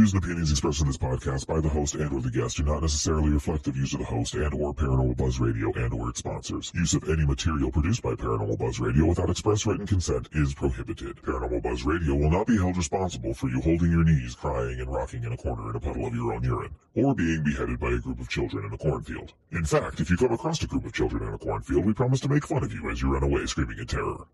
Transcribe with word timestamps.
views 0.00 0.14
and 0.14 0.24
opinions 0.24 0.50
expressed 0.50 0.80
in 0.80 0.86
this 0.86 0.96
podcast 0.96 1.46
by 1.46 1.60
the 1.60 1.68
host 1.68 1.94
and 1.94 2.10
or 2.10 2.22
the 2.22 2.30
guest 2.30 2.56
do 2.56 2.62
not 2.62 2.80
necessarily 2.80 3.28
reflect 3.28 3.64
the 3.64 3.70
views 3.70 3.92
of 3.92 3.98
the 3.98 4.06
host 4.06 4.32
and 4.32 4.54
or 4.54 4.72
Paranormal 4.72 5.14
Buzz 5.14 5.38
Radio 5.38 5.70
and 5.74 5.92
or 5.92 6.08
its 6.08 6.20
sponsors. 6.20 6.72
Use 6.74 6.94
of 6.94 7.06
any 7.10 7.26
material 7.26 7.70
produced 7.70 8.02
by 8.02 8.14
Paranormal 8.14 8.58
Buzz 8.58 8.80
Radio 8.80 9.04
without 9.04 9.28
express 9.28 9.66
written 9.66 9.86
consent 9.86 10.26
is 10.32 10.54
prohibited. 10.54 11.16
Paranormal 11.16 11.62
Buzz 11.62 11.84
Radio 11.84 12.14
will 12.14 12.30
not 12.30 12.46
be 12.46 12.56
held 12.56 12.78
responsible 12.78 13.34
for 13.34 13.50
you 13.50 13.60
holding 13.60 13.90
your 13.90 14.02
knees, 14.02 14.34
crying, 14.34 14.80
and 14.80 14.90
rocking 14.90 15.22
in 15.22 15.34
a 15.34 15.36
corner 15.36 15.68
in 15.68 15.76
a 15.76 15.80
puddle 15.80 16.06
of 16.06 16.14
your 16.14 16.32
own 16.32 16.44
urine, 16.44 16.74
or 16.94 17.14
being 17.14 17.42
beheaded 17.44 17.78
by 17.78 17.90
a 17.90 17.98
group 17.98 18.20
of 18.20 18.28
children 18.30 18.64
in 18.64 18.72
a 18.72 18.78
cornfield. 18.78 19.34
In 19.52 19.66
fact, 19.66 20.00
if 20.00 20.08
you 20.08 20.16
come 20.16 20.32
across 20.32 20.62
a 20.62 20.66
group 20.66 20.86
of 20.86 20.94
children 20.94 21.28
in 21.28 21.34
a 21.34 21.38
cornfield, 21.38 21.84
we 21.84 21.92
promise 21.92 22.20
to 22.20 22.28
make 22.30 22.46
fun 22.46 22.64
of 22.64 22.72
you 22.72 22.88
as 22.88 23.02
you 23.02 23.12
run 23.12 23.22
away 23.22 23.44
screaming 23.44 23.78
in 23.78 23.86
terror. 23.86 24.24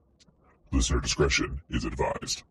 Listener 0.71 1.01
discretion 1.01 1.61
is 1.71 1.85
advised. 1.85 2.45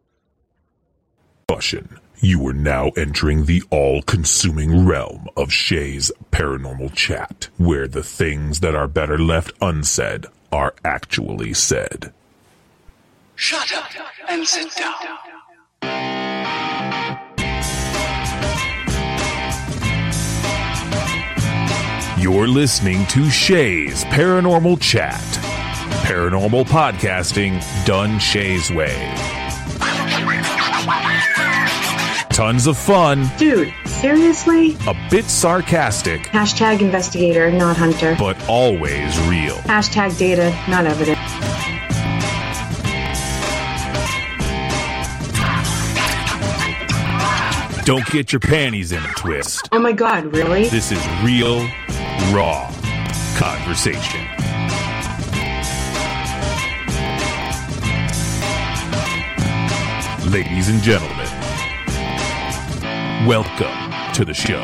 Caution. 1.48 2.00
You 2.22 2.48
are 2.48 2.54
now 2.54 2.90
entering 2.98 3.46
the 3.46 3.62
all-consuming 3.70 4.88
realm 4.88 5.28
of 5.38 5.54
Shay's 5.54 6.12
paranormal 6.32 6.96
chat, 6.96 7.50
where 7.58 7.88
the 7.88 8.02
things 8.02 8.62
that 8.62 8.74
are 8.74 8.88
better 8.88 9.20
left 9.20 9.54
unsaid 9.62 10.26
are 10.52 10.74
actually 10.84 11.54
said. 11.54 12.12
Shut 13.36 13.72
up 13.74 13.86
and 14.28 14.48
sit 14.48 14.76
down. 14.76 14.96
You're 22.20 22.48
listening 22.48 23.06
to 23.08 23.30
Shay's 23.30 24.04
Paranormal 24.06 24.82
Chat. 24.82 25.22
Paranormal 26.08 26.66
podcasting 26.66 27.62
done 27.86 28.18
Shay's 28.18 28.72
way. 28.72 29.35
Tons 32.36 32.68
of 32.68 32.78
fun, 32.78 33.26
Dude, 33.38 33.74
seriously? 33.86 34.76
a 34.88 35.08
bit 35.10 35.24
sarcastic, 35.24 36.24
Hashtag 36.24 36.82
investigator, 36.82 37.50
not 37.50 37.78
hunter. 37.78 38.14
but 38.20 38.36
always 38.50 39.18
real. 39.22 39.56
Hashtag 39.64 40.18
data, 40.18 40.50
not 40.70 40.86
evidence. 40.86 41.18
Don't 47.86 48.06
get 48.08 48.34
your 48.34 48.40
panties 48.40 48.92
in 48.92 48.98
a 49.04 49.08
twist. 49.14 49.70
Oh 49.72 49.78
my 49.78 49.92
god, 49.92 50.26
really? 50.36 50.68
This 50.70 50.92
is 50.92 50.98
real, 51.24 51.60
raw 52.34 52.68
conversation. 53.38 54.22
Ladies 60.32 60.70
and 60.70 60.82
gentlemen, 60.82 61.25
welcome 63.26 64.14
to 64.14 64.24
the 64.24 64.34
show. 64.36 64.62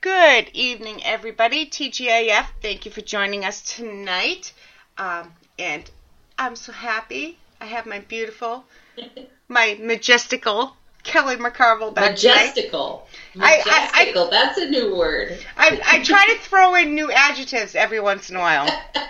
Good 0.00 0.50
evening, 0.54 1.04
everybody. 1.04 1.66
TGIF, 1.66 2.46
thank 2.62 2.86
you 2.86 2.90
for 2.90 3.02
joining 3.02 3.44
us 3.44 3.60
tonight. 3.60 4.54
Um, 4.96 5.34
and 5.58 5.90
I'm 6.38 6.56
so 6.56 6.72
happy. 6.72 7.38
I 7.60 7.66
have 7.66 7.84
my 7.84 7.98
beautiful, 8.00 8.64
my 9.48 9.78
majestical 9.78 10.74
Kelly 11.02 11.36
McCarville 11.36 11.94
back 11.94 12.16
tonight. 12.16 12.34
Majestical. 12.54 13.06
I- 13.40 13.56
I- 13.56 13.62
I- 13.64 13.80
Majestical. 14.04 14.30
That's 14.30 14.58
a 14.58 14.68
new 14.68 14.94
word. 14.96 15.38
I, 15.56 15.80
I 15.84 16.02
try 16.02 16.26
to 16.26 16.38
throw 16.40 16.74
in 16.76 16.94
new 16.94 17.10
adjectives 17.10 17.74
every 17.74 18.00
once 18.00 18.30
in 18.30 18.36
a 18.36 18.40
while. 18.40 18.68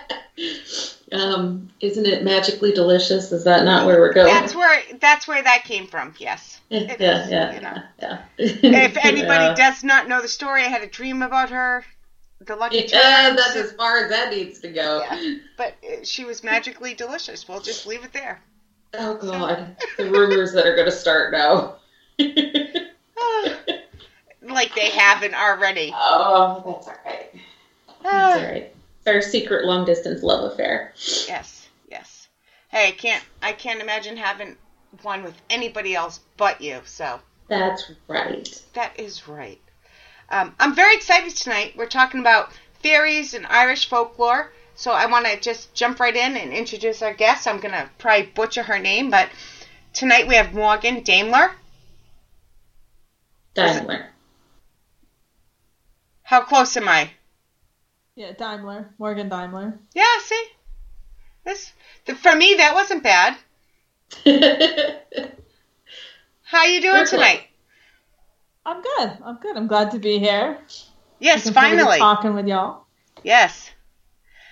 Um, 1.11 1.69
isn't 1.79 2.07
it 2.07 2.23
magically 2.23 2.71
delicious? 2.71 3.31
Is 3.31 3.43
that 3.43 3.65
not 3.65 3.85
where 3.85 3.99
we're 3.99 4.13
going? 4.13 4.33
That's 4.33 4.55
where 4.55 4.81
that's 4.99 5.27
where 5.27 5.43
that 5.43 5.63
came 5.63 5.85
from. 5.85 6.15
Yes. 6.17 6.59
yeah, 6.69 6.79
it 6.79 6.99
yeah, 6.99 7.23
is, 7.23 7.29
yeah, 7.31 7.53
you 7.53 7.61
know. 7.61 7.77
yeah. 8.01 8.21
If 8.39 8.97
anybody 8.97 9.27
yeah. 9.45 9.53
does 9.53 9.83
not 9.83 10.07
know 10.07 10.23
the 10.23 10.27
story, 10.27 10.63
I 10.63 10.69
had 10.69 10.81
a 10.81 10.87
dream 10.87 11.21
about 11.21 11.51
her. 11.51 11.85
The 12.41 12.55
Lucky 12.55 12.77
Yeah, 12.77 13.25
Charms. 13.27 13.37
that's 13.37 13.55
as 13.57 13.71
far 13.73 13.99
as 14.05 14.09
that 14.09 14.33
needs 14.33 14.59
to 14.61 14.69
go. 14.69 15.03
Yeah. 15.11 15.35
But 15.55 15.75
uh, 15.83 16.03
she 16.03 16.25
was 16.25 16.43
magically 16.43 16.95
delicious. 16.95 17.47
We'll 17.47 17.61
just 17.61 17.85
leave 17.85 18.03
it 18.03 18.11
there. 18.11 18.41
Oh 18.95 19.13
god, 19.15 19.75
the 19.97 20.09
rumors 20.09 20.51
that 20.53 20.65
are 20.65 20.75
going 20.75 20.89
to 20.89 20.91
start 20.91 21.31
now. 21.31 21.75
like 24.41 24.75
they 24.75 24.89
haven't 24.89 25.33
already. 25.33 25.91
oh, 25.95 26.63
that's 26.65 26.87
all 26.87 26.95
right. 27.05 27.29
That's 28.03 28.05
Ah, 28.05 28.37
all 28.39 28.51
right. 28.51 28.75
Our 29.07 29.21
secret 29.21 29.65
long 29.65 29.85
distance 29.85 30.23
love 30.23 30.51
affair. 30.51 30.93
yes, 31.27 31.67
yes. 31.89 32.27
Hey, 32.69 32.87
I 32.89 32.91
can't. 32.91 33.23
I 33.41 33.51
can't 33.53 33.81
imagine 33.81 34.17
having 34.17 34.55
one 35.01 35.23
with 35.23 35.35
anybody 35.49 35.95
else 35.95 36.19
but 36.37 36.61
you. 36.61 36.79
So 36.85 37.19
That's 37.47 37.91
right. 38.07 38.61
that 38.73 38.99
is 38.99 39.27
right. 39.27 39.59
Um, 40.29 40.55
I'm 40.59 40.73
very 40.75 40.95
excited 40.95 41.35
tonight. 41.35 41.73
We're 41.75 41.85
talking 41.85 42.19
about 42.21 42.51
fairies 42.81 43.33
and 43.33 43.45
Irish 43.47 43.87
folklore. 43.89 44.51
So 44.75 44.91
I 44.91 45.05
want 45.05 45.25
to 45.27 45.39
just 45.39 45.73
jump 45.75 45.99
right 45.99 46.15
in 46.15 46.35
and 46.37 46.51
introduce 46.51 47.01
our 47.01 47.13
guest. 47.13 47.47
I'm 47.47 47.59
gonna 47.59 47.89
probably 47.99 48.27
butcher 48.33 48.63
her 48.63 48.79
name, 48.79 49.09
but 49.09 49.29
tonight 49.93 50.27
we 50.27 50.35
have 50.35 50.53
Morgan 50.53 51.01
Daimler. 51.03 51.51
Daimler. 53.53 54.07
How 56.23 56.41
close 56.41 56.75
am 56.77 56.87
I? 56.87 57.11
Yeah, 58.15 58.31
Daimler, 58.33 58.93
Morgan 58.97 59.29
Daimler. 59.29 59.79
Yeah, 59.93 60.03
see, 60.21 60.45
this 61.45 61.71
the, 62.05 62.15
for 62.15 62.35
me 62.35 62.55
that 62.57 62.73
wasn't 62.73 63.03
bad. 63.03 63.37
How 66.43 66.65
you 66.65 66.81
doing 66.81 66.93
We're 66.95 67.05
tonight? 67.05 67.47
I'm 68.65 68.81
good. 68.81 69.17
I'm 69.23 69.37
good. 69.37 69.57
I'm 69.57 69.67
glad 69.67 69.91
to 69.91 69.99
be 69.99 70.19
here. 70.19 70.57
Yes, 71.19 71.45
Looking 71.45 71.53
forward 71.61 71.69
to 71.77 71.77
finally. 71.83 71.97
talking 71.97 72.33
with 72.35 72.47
y'all. 72.47 72.85
Yes, 73.23 73.71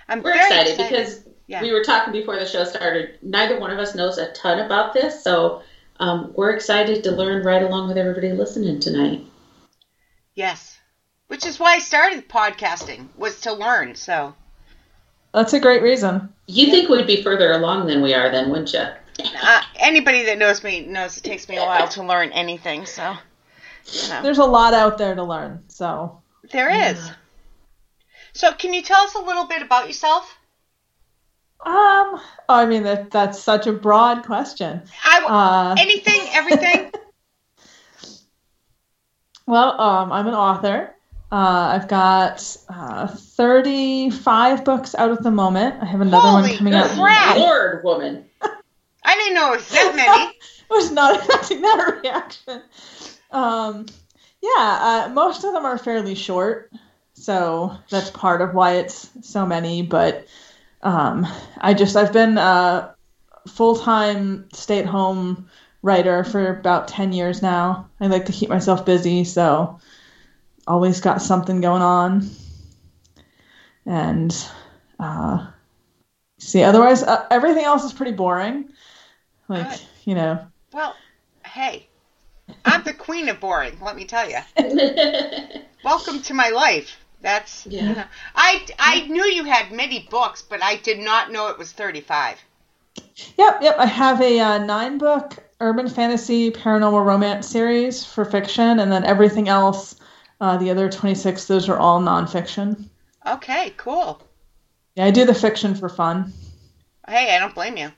I'm 0.08 0.22
We're 0.24 0.34
very 0.34 0.62
excited, 0.62 0.78
because 0.78 1.24
Yeah. 1.48 1.62
we 1.62 1.72
were 1.72 1.84
talking 1.84 2.12
before 2.14 2.38
the 2.38 2.46
show 2.46 2.64
started. 2.64 3.20
Neither 3.22 3.60
one 3.60 3.72
of 3.72 3.80
us 3.80 3.94
knows 3.96 4.18
a 4.18 4.32
ton 4.34 4.60
about 4.60 4.94
this, 4.94 5.24
so 5.24 5.62
um, 6.02 6.34
we're 6.36 6.52
excited 6.52 7.04
to 7.04 7.12
learn 7.12 7.46
right 7.46 7.62
along 7.62 7.88
with 7.88 7.98
everybody 7.98 8.32
listening 8.32 8.80
tonight. 8.80 9.26
yes, 10.34 10.80
which 11.28 11.46
is 11.46 11.60
why 11.60 11.76
I 11.76 11.80
started 11.80 12.28
podcasting 12.28 13.08
was 13.16 13.40
to 13.42 13.54
learn. 13.54 13.96
So 13.96 14.36
That's 15.34 15.54
a 15.54 15.60
great 15.60 15.82
reason. 15.82 16.34
You 16.48 16.72
think 16.72 16.90
we'd 16.90 17.08
be 17.08 17.24
further 17.24 17.52
along 17.52 17.88
than 17.88 18.02
we 18.02 18.14
are, 18.14 18.30
then, 18.32 18.50
wouldn't 18.50 18.74
you? 18.74 18.86
uh, 19.44 19.62
anybody 19.76 20.26
that 20.26 20.38
knows 20.38 20.64
me 20.64 20.82
knows 20.82 21.18
it 21.18 21.24
takes 21.24 21.48
me 21.48 21.58
a 21.58 21.62
while 21.62 21.88
to 21.90 22.04
learn 22.04 22.32
anything. 22.32 22.86
So 22.86 23.16
you 23.86 24.10
know. 24.10 24.22
There's 24.24 24.40
a 24.40 24.46
lot 24.46 24.74
out 24.74 24.98
there 24.98 25.16
to 25.16 25.24
learn. 25.24 25.64
So, 25.68 26.22
there 26.52 26.70
is. 26.70 27.12
So 28.34 28.54
can 28.54 28.74
you 28.74 28.82
tell 28.82 29.02
us 29.02 29.16
a 29.16 29.22
little 29.22 29.46
bit 29.46 29.62
about 29.62 29.88
yourself? 29.88 30.38
Um, 31.66 32.20
I 32.50 32.66
mean 32.68 32.84
that 32.84 33.12
that's 33.12 33.40
such 33.40 33.68
a 33.68 33.74
broad 33.74 34.26
question. 34.26 34.82
I 35.04 35.24
Uh, 35.26 35.76
anything, 35.78 36.20
everything. 36.32 36.92
well, 39.48 39.80
um, 39.80 40.12
I'm 40.12 40.28
an 40.28 40.34
author. 40.34 40.96
Uh, 41.32 41.80
I've 41.80 41.88
got 41.88 42.58
uh, 42.68 43.08
35 43.08 44.66
books 44.66 44.96
out 44.96 45.12
at 45.12 45.24
the 45.24 45.32
moment. 45.32 45.82
I 45.82 45.86
have 45.86 46.02
another 46.02 46.28
Holy 46.28 46.50
one 46.50 46.58
coming 46.58 46.74
out. 46.74 46.90
crap. 46.90 47.38
Lord, 47.38 47.84
woman. 47.86 48.26
I 49.04 49.16
didn't 49.16 49.36
know 49.36 49.54
it 49.54 49.58
was 49.58 49.70
that 49.70 49.96
many. 49.96 50.10
I 50.10 50.34
was 50.70 50.92
not 50.92 51.16
expecting 51.16 51.62
that 51.62 52.00
reaction. 52.02 52.62
Um, 53.32 53.86
yeah, 54.42 55.06
uh, 55.08 55.12
most 55.14 55.44
of 55.44 55.54
them 55.54 55.66
are 55.66 55.78
fairly 55.78 56.16
short, 56.16 56.72
so 57.14 57.78
that's 57.90 58.10
part 58.10 58.42
of 58.42 58.54
why 58.54 58.74
it's 58.76 59.10
so 59.22 59.46
many. 59.46 59.84
But 59.84 60.28
um, 60.84 61.28
I 61.58 61.74
just 61.74 61.96
I've 61.96 62.14
been 62.14 62.38
a 62.38 62.96
full 63.48 63.76
time 63.76 64.48
stay 64.54 64.80
at 64.80 64.86
home 64.86 65.50
writer 65.82 66.24
for 66.24 66.58
about 66.60 66.88
ten 66.88 67.14
years 67.14 67.42
now. 67.42 67.90
I 68.00 68.08
like 68.08 68.26
to 68.26 68.32
keep 68.32 68.50
myself 68.50 68.86
busy, 68.86 69.24
so 69.24 69.80
always 70.68 71.02
got 71.02 71.22
something 71.22 71.62
going 71.62 71.82
on. 71.82 72.30
And 73.86 74.36
uh, 75.00 75.48
see, 76.40 76.64
otherwise 76.64 77.04
uh, 77.04 77.26
everything 77.32 77.66
else 77.66 77.84
is 77.84 77.94
pretty 77.94 78.14
boring. 78.14 78.70
Like 79.48 79.70
Good. 79.70 79.82
you 80.06 80.16
know, 80.16 80.48
Well, 80.72 80.96
hey, 81.46 81.88
I'm 82.66 82.84
the 82.84 82.94
queen 82.94 83.30
of 83.30 83.40
boring. 83.40 83.78
Let 83.82 83.96
me 83.96 84.06
tell 84.06 84.30
you. 84.30 84.40
Welcome 85.84 86.22
to 86.22 86.34
my 86.34 86.50
life. 86.50 87.01
That's 87.22 87.66
Yeah. 87.68 87.90
you 87.90 87.96
know. 87.96 88.04
I 88.36 88.66
I 88.80 89.02
knew 89.08 89.26
you 89.26 89.44
had 89.44 89.72
many 89.72 90.08
books, 90.10 90.42
but 90.42 90.64
I 90.64 90.76
did 90.78 91.00
not 91.00 91.32
know 91.32 91.48
it 91.48 91.58
was 91.58 91.72
35. 91.72 92.40
Yep, 93.38 93.62
yep. 93.62 93.76
I 93.78 93.86
have 93.86 94.22
a 94.22 94.40
uh, 94.40 94.58
nine 94.60 94.98
book 94.98 95.38
urban 95.60 95.88
fantasy 95.88 96.52
paranormal 96.52 97.06
romance 97.06 97.48
series 97.48 98.04
for 98.04 98.26
fiction, 98.26 98.80
and 98.80 98.92
then 98.92 99.06
everything 99.06 99.48
else, 99.48 99.96
uh, 100.42 100.58
the 100.58 100.72
other 100.72 100.90
26, 100.90 101.46
those 101.46 101.70
are 101.70 101.78
all 101.78 102.02
nonfiction. 102.02 102.86
Okay, 103.26 103.74
cool. 103.78 104.22
Yeah, 104.96 105.06
I 105.06 105.12
do 105.12 105.26
the 105.26 105.34
fiction 105.34 105.76
for 105.76 105.88
fun. 105.88 106.34
Hey, 107.08 107.36
I 107.36 107.40
don't 107.40 107.54
blame 107.54 107.78
you. 107.78 107.92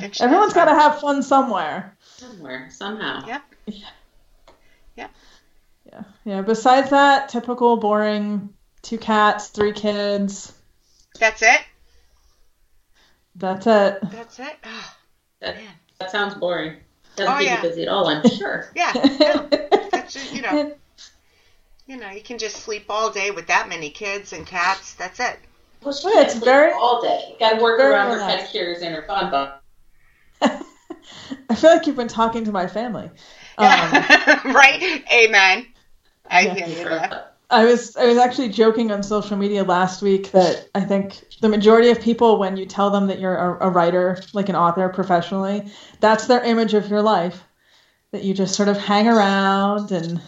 Fiction 0.00 0.24
Everyone's 0.24 0.50
is 0.50 0.54
got 0.54 0.66
to 0.66 0.74
have 0.74 1.00
fun 1.00 1.22
somewhere. 1.22 1.96
Somewhere, 2.00 2.68
somehow. 2.70 3.26
Yep. 3.26 3.42
Yeah, 3.66 3.88
yeah. 6.24 6.42
Besides 6.42 6.90
that, 6.90 7.28
typical 7.28 7.76
boring 7.76 8.50
two 8.82 8.98
cats, 8.98 9.48
three 9.48 9.72
kids. 9.72 10.52
That's 11.18 11.42
it. 11.42 11.60
That's 13.34 13.66
it. 13.66 13.98
That's 14.10 14.38
it. 14.38 14.56
Oh, 14.64 14.94
That, 15.40 15.56
that 16.00 16.10
sounds 16.10 16.34
boring. 16.34 16.76
Doesn't 17.16 17.32
Oh, 17.34 17.38
keep 17.38 17.46
yeah. 17.48 17.62
you 17.62 17.68
busy 17.68 17.82
at 17.82 17.88
all, 17.88 18.06
I'm 18.08 18.28
sure. 18.28 18.70
Yeah. 18.76 18.92
No, 18.94 19.48
that's 19.90 20.14
just, 20.14 20.32
you 20.34 20.42
know. 20.42 20.74
You 21.86 21.96
know, 21.96 22.10
you 22.10 22.20
can 22.22 22.38
just 22.38 22.56
sleep 22.56 22.84
all 22.88 23.10
day 23.10 23.30
with 23.30 23.46
that 23.46 23.68
many 23.68 23.90
kids 23.90 24.32
and 24.32 24.46
cats. 24.46 24.94
That's 24.94 25.18
it. 25.20 25.38
Well, 25.82 25.94
she 25.94 26.06
Yeah, 26.08 26.14
can't 26.14 26.24
it's 26.26 26.32
sleep 26.34 26.44
very- 26.44 26.72
all 26.72 27.00
day. 27.00 27.36
Got 27.40 27.56
to 27.56 27.62
work 27.62 27.80
around 27.80 28.10
her 28.10 28.16
relaxed. 28.16 28.52
pedicures 28.54 28.82
and 28.82 28.94
her 28.94 29.02
fun 29.02 29.30
bun. 29.30 29.52
I 31.50 31.54
feel 31.54 31.70
like 31.70 31.86
you've 31.86 31.96
been 31.96 32.08
talking 32.08 32.44
to 32.44 32.52
my 32.52 32.66
family. 32.66 33.10
Um, 33.56 33.66
right? 34.54 35.02
Amen. 35.12 35.66
I 36.30 36.40
Yeah. 36.42 36.54
hear 36.54 36.66
you 36.68 36.74
there. 36.84 37.24
I 37.50 37.64
was 37.64 37.96
I 37.96 38.04
was 38.06 38.18
actually 38.18 38.50
joking 38.50 38.90
on 38.92 39.02
social 39.02 39.36
media 39.36 39.64
last 39.64 40.02
week 40.02 40.32
that 40.32 40.68
I 40.74 40.80
think 40.82 41.24
the 41.40 41.48
majority 41.48 41.88
of 41.90 42.00
people, 42.00 42.38
when 42.38 42.56
you 42.58 42.66
tell 42.66 42.90
them 42.90 43.06
that 43.06 43.18
you're 43.20 43.34
a, 43.36 43.68
a 43.68 43.70
writer, 43.70 44.18
like 44.34 44.48
an 44.50 44.56
author 44.56 44.88
professionally, 44.90 45.70
that's 46.00 46.26
their 46.26 46.42
image 46.44 46.74
of 46.74 46.88
your 46.90 47.00
life. 47.02 47.42
That 48.12 48.22
you 48.22 48.34
just 48.34 48.54
sort 48.54 48.68
of 48.68 48.76
hang 48.78 49.08
around 49.08 49.92
and 49.92 50.20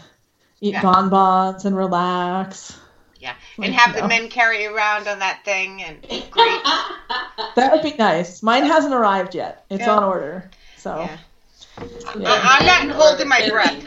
eat 0.60 0.72
Yeah. 0.72 0.82
bonbons 0.82 1.64
and 1.66 1.76
relax. 1.76 2.76
Yeah. 3.18 3.34
Like, 3.58 3.68
And 3.68 3.74
have 3.78 3.94
the 3.96 4.08
men 4.08 4.28
carry 4.30 4.64
around 4.66 5.06
on 5.08 5.18
that 5.18 5.44
thing 5.44 5.82
and 5.82 6.00
great. 6.30 6.60
That 7.56 7.72
would 7.72 7.82
be 7.82 7.94
nice. 7.98 8.42
Mine 8.42 8.64
hasn't 8.64 8.94
arrived 8.94 9.34
yet. 9.34 9.64
It's 9.68 9.80
Yeah. 9.80 9.96
on 9.96 10.04
order. 10.04 10.50
So 10.78 10.94
Yeah. 11.00 11.16
yeah. 12.18 12.30
I- 12.32 12.56
I'm 12.60 12.88
not 12.88 12.96
Or 12.96 13.02
holding 13.08 13.28
my 13.28 13.46
breath. 13.48 13.84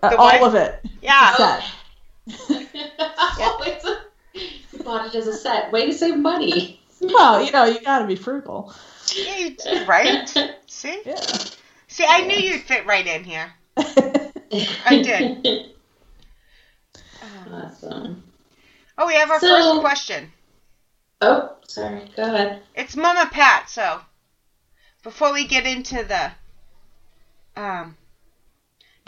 Cart. 0.00 0.12
Uh, 0.14 0.16
the 0.16 0.16
all 0.38 0.44
of 0.44 0.54
it. 0.54 0.80
Yeah. 1.02 1.34
Set. 1.36 1.64
It's 2.26 3.84
a- 3.84 3.98
you 4.72 4.82
bought 4.84 5.06
it 5.06 5.14
as 5.14 5.26
a 5.26 5.34
set. 5.34 5.72
Way 5.72 5.86
to 5.86 5.92
save 5.92 6.16
money. 6.18 6.80
Well, 7.00 7.44
you 7.44 7.50
know, 7.52 7.64
you 7.64 7.80
got 7.80 8.00
to 8.00 8.06
be 8.06 8.16
frugal. 8.16 8.72
Yeah, 9.14 9.48
you 9.72 9.84
right? 9.86 10.28
See? 10.66 11.00
Yeah. 11.06 11.20
See, 11.86 12.04
I 12.06 12.26
knew 12.26 12.36
you'd 12.36 12.62
fit 12.62 12.86
right 12.86 13.06
in 13.06 13.24
here. 13.24 13.52
I 13.76 15.02
did. 15.02 15.70
Awesome. 17.52 18.22
Oh, 18.98 19.06
we 19.06 19.14
have 19.14 19.30
our 19.30 19.40
So- 19.40 19.46
first 19.48 19.80
question. 19.80 20.32
Oh, 21.20 21.56
sorry. 21.66 22.10
Go 22.16 22.22
ahead. 22.24 22.62
It's 22.74 22.94
Mama 22.96 23.28
Pat, 23.32 23.68
so 23.70 24.00
before 25.02 25.32
we 25.32 25.46
get 25.46 25.66
into 25.66 26.04
the 26.04 26.30
um, 27.60 27.96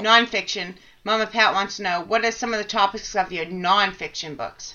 nonfiction, 0.01 0.75
Mama 1.05 1.27
Pat 1.27 1.55
wants 1.55 1.77
to 1.77 1.83
know 1.83 2.05
what 2.07 2.25
are 2.25 2.33
some 2.33 2.53
of 2.53 2.59
the 2.59 2.65
topics 2.65 3.15
of 3.17 3.33
your 3.33 3.47
nonfiction 3.47 4.37
books? 4.37 4.75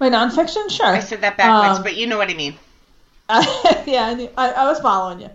My 0.00 0.10
nonfiction, 0.10 0.70
sure. 0.70 0.86
I 0.86 1.00
said 1.00 1.20
that 1.20 1.36
backwards, 1.36 1.78
Um, 1.78 1.84
but 1.84 1.96
you 1.96 2.06
know 2.06 2.18
what 2.18 2.30
I 2.30 2.34
mean. 2.34 2.54
yeah, 3.86 4.06
I, 4.06 4.14
knew, 4.14 4.28
I, 4.36 4.50
I 4.50 4.64
was 4.64 4.80
following 4.80 5.20
you. 5.20 5.30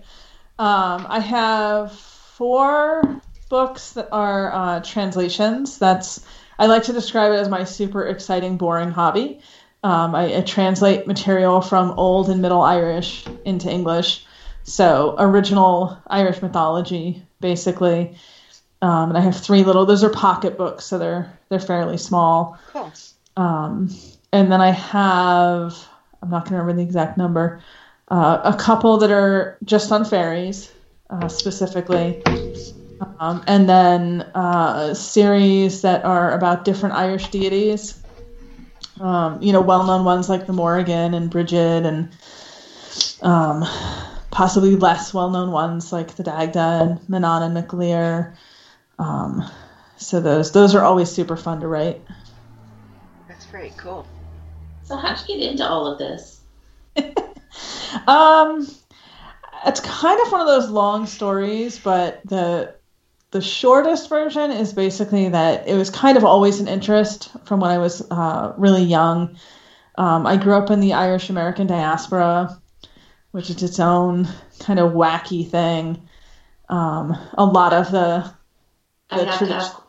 Um, 0.59 1.07
I 1.09 1.19
have 1.19 1.93
four 1.93 3.21
books 3.49 3.93
that 3.93 4.09
are 4.11 4.53
uh, 4.53 4.79
translations. 4.81 5.77
That's 5.77 6.25
I 6.59 6.65
like 6.65 6.83
to 6.83 6.93
describe 6.93 7.31
it 7.31 7.37
as 7.37 7.49
my 7.49 7.63
super 7.63 8.05
exciting, 8.07 8.57
boring 8.57 8.91
hobby. 8.91 9.39
Um, 9.83 10.15
I, 10.15 10.37
I 10.37 10.41
translate 10.41 11.07
material 11.07 11.61
from 11.61 11.91
Old 11.91 12.29
and 12.29 12.41
Middle 12.41 12.61
Irish 12.61 13.25
into 13.45 13.71
English, 13.71 14.25
so 14.63 15.15
original 15.17 15.97
Irish 16.07 16.41
mythology, 16.41 17.23
basically. 17.39 18.17
Um, 18.81 19.09
and 19.09 19.17
I 19.17 19.21
have 19.21 19.37
three 19.37 19.63
little. 19.63 19.85
Those 19.85 20.03
are 20.03 20.09
pocket 20.09 20.57
books, 20.57 20.85
so 20.85 20.97
they're 20.97 21.37
they're 21.49 21.59
fairly 21.59 21.97
small. 21.97 22.59
Cool. 22.71 22.91
Um, 23.35 23.89
and 24.31 24.51
then 24.51 24.61
I 24.61 24.71
have, 24.71 25.87
I'm 26.21 26.29
not 26.29 26.45
going 26.45 26.53
to 26.53 26.57
remember 26.57 26.81
the 26.81 26.87
exact 26.87 27.17
number, 27.17 27.61
uh, 28.09 28.41
a 28.43 28.55
couple 28.55 28.97
that 28.97 29.11
are 29.11 29.57
just 29.63 29.91
on 29.91 30.05
fairies, 30.05 30.71
uh, 31.09 31.27
specifically. 31.27 32.21
Um, 33.19 33.43
and 33.47 33.69
then 33.69 34.21
uh, 34.35 34.89
a 34.91 34.95
series 34.95 35.81
that 35.81 36.03
are 36.03 36.31
about 36.31 36.65
different 36.65 36.95
Irish 36.95 37.29
deities. 37.29 38.01
Um, 38.99 39.41
you 39.41 39.53
know, 39.53 39.61
well 39.61 39.85
known 39.85 40.03
ones 40.03 40.29
like 40.29 40.47
the 40.47 40.53
Morrigan 40.53 41.13
and 41.13 41.29
Bridget, 41.29 41.85
and 41.85 42.09
um, 43.21 43.63
possibly 44.31 44.75
less 44.75 45.13
well 45.13 45.29
known 45.29 45.51
ones 45.51 45.93
like 45.93 46.15
the 46.15 46.23
Dagda 46.23 46.59
and 46.81 46.99
Manannan 47.01 47.53
mac 47.53 47.73
Lir. 47.73 48.35
Um, 48.99 49.49
so 49.97 50.19
those 50.19 50.51
those 50.51 50.75
are 50.75 50.83
always 50.83 51.09
super 51.11 51.37
fun 51.37 51.61
to 51.61 51.67
write. 51.67 52.01
That's 53.27 53.45
very 53.45 53.73
cool. 53.77 54.05
So, 54.83 54.95
how'd 54.95 55.19
you 55.27 55.37
get 55.37 55.51
into 55.51 55.67
all 55.67 55.87
of 55.87 55.99
this? 55.99 56.41
Um, 58.05 58.67
it's 59.65 59.79
kind 59.79 60.19
of 60.21 60.31
one 60.31 60.41
of 60.41 60.47
those 60.47 60.69
long 60.69 61.07
stories, 61.07 61.79
but 61.79 62.21
the 62.25 62.75
the 63.31 63.41
shortest 63.41 64.07
version 64.09 64.51
is 64.51 64.73
basically 64.73 65.29
that 65.29 65.67
it 65.67 65.75
was 65.75 65.89
kind 65.89 66.17
of 66.17 66.23
always 66.23 66.59
an 66.61 66.67
interest 66.67 67.29
from 67.45 67.59
when 67.59 67.71
I 67.71 67.77
was 67.77 68.05
uh, 68.09 68.53
really 68.57 68.83
young. 68.83 69.37
Um, 69.97 70.25
I 70.25 70.37
grew 70.37 70.53
up 70.53 70.71
in 70.71 70.79
the 70.79 70.93
Irish 70.93 71.29
American 71.29 71.67
diaspora, 71.67 72.57
which 73.31 73.49
is 73.49 73.61
its 73.63 73.79
own 73.79 74.27
kind 74.59 74.79
of 74.79 74.93
wacky 74.93 75.49
thing. 75.49 76.07
Um, 76.69 77.17
a 77.33 77.45
lot 77.45 77.73
of 77.73 77.91
the 77.91 78.31
I 79.09 79.23
have 79.23 79.39
to 79.39 79.53
ask. 79.53 79.81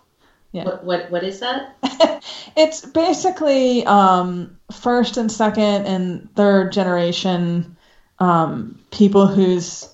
Yeah. 0.52 0.64
What, 0.64 0.84
what 0.84 1.10
what 1.10 1.24
is 1.24 1.40
that? 1.40 1.76
it's 2.56 2.84
basically 2.84 3.84
um, 3.84 4.58
first 4.72 5.16
and 5.16 5.30
second 5.30 5.86
and 5.86 6.34
third 6.34 6.72
generation 6.72 7.76
um, 8.18 8.78
people 8.90 9.26
whose 9.26 9.88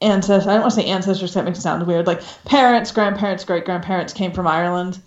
ancestors, 0.00 0.46
I 0.46 0.54
don't 0.54 0.62
want 0.62 0.74
to 0.74 0.80
say 0.80 0.86
ancestors, 0.86 1.34
that 1.34 1.44
makes 1.44 1.58
it 1.58 1.62
sound 1.62 1.86
weird, 1.86 2.06
like 2.06 2.22
parents, 2.44 2.92
grandparents, 2.92 3.44
great 3.44 3.64
grandparents 3.64 4.12
came 4.12 4.32
from 4.32 4.46
Ireland. 4.46 4.98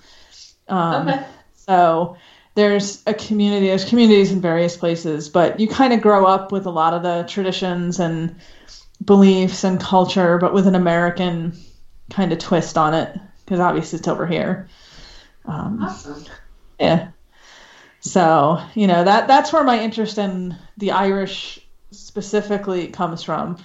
Um, 0.67 1.08
Okay. 1.08 1.25
So 1.53 2.17
there's 2.56 3.03
a 3.06 3.13
community, 3.13 3.67
there's 3.67 3.86
communities 3.86 4.32
in 4.32 4.41
various 4.41 4.77
places, 4.77 5.29
but 5.29 5.60
you 5.60 5.67
kind 5.67 5.94
of 5.94 6.01
grow 6.01 6.25
up 6.25 6.51
with 6.51 6.65
a 6.65 6.72
lot 6.72 6.94
of 6.94 7.03
the 7.03 7.24
traditions 7.27 8.00
and 8.00 8.36
beliefs 9.03 9.63
and 9.63 9.79
culture, 9.79 10.38
but 10.38 10.53
with 10.53 10.65
an 10.65 10.75
American 10.75 11.53
kind 12.10 12.32
of 12.32 12.40
twist 12.40 12.78
on 12.78 12.94
it, 12.94 13.18
because 13.44 13.60
obviously 13.60 14.00
it's 14.00 14.08
over 14.08 14.26
here. 14.26 14.68
Um, 15.46 15.84
Awesome. 15.84 16.26
yeah. 16.80 17.10
So, 18.00 18.62
you 18.76 18.88
know, 18.88 19.04
that 19.04 19.28
that's 19.28 19.52
where 19.52 19.64
my 19.64 19.80
interest 19.80 20.18
in 20.18 20.56
the 20.78 20.92
Irish 20.92 21.60
specifically 21.92 22.88
comes 22.88 23.24
from. 23.24 23.58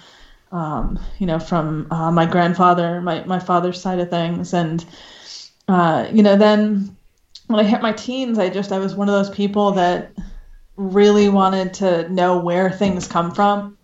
Um, 0.51 0.99
you 1.19 1.27
know, 1.27 1.39
from 1.39 1.87
uh, 1.91 2.11
my 2.11 2.27
grandfather, 2.27 3.01
my, 3.01 3.25
my 3.25 3.39
father's 3.39 3.81
side 3.81 4.01
of 4.01 4.11
things. 4.11 4.53
And, 4.53 4.85
uh, 5.67 6.09
you 6.13 6.23
know, 6.23 6.37
then 6.37 6.97
when 7.47 7.61
I 7.61 7.69
hit 7.69 7.81
my 7.81 7.93
teens, 7.93 8.39
I 8.39 8.51
just, 8.51 8.73
I 8.73 8.79
was 8.79 8.95
one 8.95 9.09
of 9.09 9.15
those 9.15 9.35
people 9.35 9.73
that 9.73 10.13
really 10.77 11.29
wanted 11.29 11.75
to 11.75 12.09
know 12.09 12.41
where 12.41 12.71
things 12.71 13.07
come 13.07 13.33
from. 13.33 13.79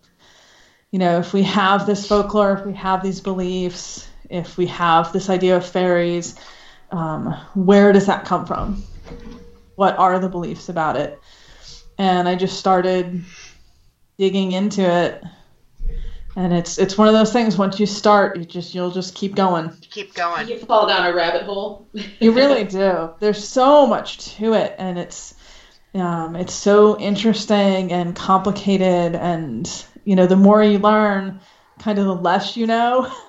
You 0.90 0.98
know, 0.98 1.18
if 1.18 1.32
we 1.32 1.42
have 1.44 1.86
this 1.86 2.06
folklore, 2.06 2.52
if 2.54 2.66
we 2.66 2.74
have 2.74 3.02
these 3.02 3.20
beliefs, 3.20 4.07
if 4.28 4.56
we 4.56 4.66
have 4.66 5.12
this 5.12 5.30
idea 5.30 5.56
of 5.56 5.66
fairies, 5.66 6.34
um, 6.90 7.32
where 7.54 7.92
does 7.92 8.06
that 8.06 8.24
come 8.24 8.46
from? 8.46 8.82
What 9.74 9.98
are 9.98 10.18
the 10.18 10.28
beliefs 10.28 10.68
about 10.68 10.96
it? 10.96 11.20
And 11.98 12.28
I 12.28 12.34
just 12.34 12.58
started 12.58 13.24
digging 14.18 14.52
into 14.52 14.82
it, 14.82 15.22
and 16.36 16.52
it's 16.52 16.78
it's 16.78 16.96
one 16.96 17.08
of 17.08 17.14
those 17.14 17.32
things. 17.32 17.56
Once 17.56 17.80
you 17.80 17.86
start, 17.86 18.36
you 18.36 18.44
just 18.44 18.74
you'll 18.74 18.90
just 18.90 19.14
keep 19.14 19.34
going. 19.34 19.70
Keep 19.90 20.14
going. 20.14 20.48
You 20.48 20.58
fall 20.58 20.86
down 20.86 21.06
a 21.06 21.14
rabbit 21.14 21.42
hole. 21.42 21.88
You 22.20 22.32
really 22.32 22.64
do. 22.64 23.10
There's 23.20 23.42
so 23.46 23.86
much 23.86 24.36
to 24.36 24.54
it, 24.54 24.74
and 24.78 24.98
it's 24.98 25.34
um, 25.94 26.36
it's 26.36 26.54
so 26.54 26.98
interesting 26.98 27.92
and 27.92 28.14
complicated. 28.14 29.14
And 29.14 29.68
you 30.04 30.16
know, 30.16 30.26
the 30.26 30.36
more 30.36 30.62
you 30.62 30.78
learn, 30.78 31.40
kind 31.78 31.98
of 31.98 32.04
the 32.04 32.14
less 32.14 32.56
you 32.56 32.66
know, 32.66 33.12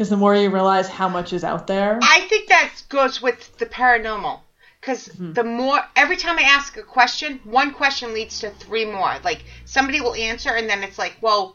because 0.00 0.08
the 0.08 0.16
more 0.16 0.34
you 0.34 0.48
realize 0.48 0.88
how 0.88 1.10
much 1.10 1.34
is 1.34 1.44
out 1.44 1.66
there. 1.66 1.98
I 2.00 2.20
think 2.20 2.48
that 2.48 2.72
goes 2.88 3.20
with 3.20 3.58
the 3.58 3.66
paranormal. 3.66 4.40
Because 4.80 5.10
the 5.18 5.44
more, 5.44 5.78
every 5.94 6.16
time 6.16 6.38
I 6.38 6.44
ask 6.44 6.74
a 6.78 6.82
question, 6.82 7.38
one 7.44 7.74
question 7.74 8.14
leads 8.14 8.40
to 8.40 8.48
three 8.48 8.86
more. 8.86 9.16
Like, 9.22 9.44
somebody 9.66 10.00
will 10.00 10.14
answer, 10.14 10.48
and 10.48 10.70
then 10.70 10.82
it's 10.82 10.98
like, 10.98 11.18
well, 11.20 11.54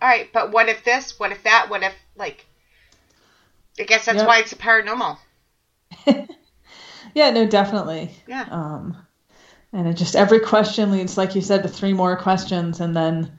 all 0.00 0.08
right, 0.08 0.32
but 0.32 0.52
what 0.52 0.68
if 0.68 0.84
this? 0.84 1.18
What 1.18 1.32
if 1.32 1.42
that? 1.42 1.66
What 1.68 1.82
if, 1.82 1.92
like, 2.14 2.46
I 3.76 3.82
guess 3.82 4.04
that's 4.04 4.18
Yep. 4.18 4.28
why 4.28 4.38
it's 4.38 4.52
a 4.52 4.56
paranormal. 4.56 5.18
Yeah, 7.14 7.30
no, 7.30 7.46
definitely. 7.46 8.10
Yeah. 8.28 8.46
Um, 8.50 8.96
and 9.72 9.86
it 9.88 9.94
just 9.94 10.14
every 10.16 10.40
question 10.40 10.92
leads, 10.92 11.18
like 11.18 11.34
you 11.34 11.42
said, 11.42 11.64
to 11.64 11.68
three 11.68 11.92
more 11.92 12.16
questions, 12.16 12.80
and 12.80 12.96
then 12.96 13.38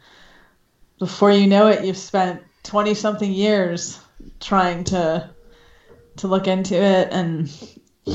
before 0.99 1.31
you 1.31 1.47
know 1.47 1.67
it, 1.67 1.83
you've 1.83 1.97
spent 1.97 2.43
twenty 2.63 2.93
something 2.93 3.31
years 3.31 3.99
trying 4.39 4.83
to 4.85 5.29
to 6.17 6.27
look 6.27 6.47
into 6.47 6.75
it, 6.75 7.09
and 7.11 7.49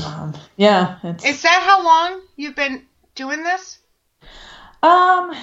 um, 0.05 0.33
yeah, 0.57 0.97
it's 1.03 1.25
Is 1.25 1.41
that 1.43 1.61
how 1.63 1.83
long 1.83 2.21
you've 2.35 2.55
been 2.55 2.85
doing 3.15 3.43
this? 3.43 3.79
um, 4.81 5.33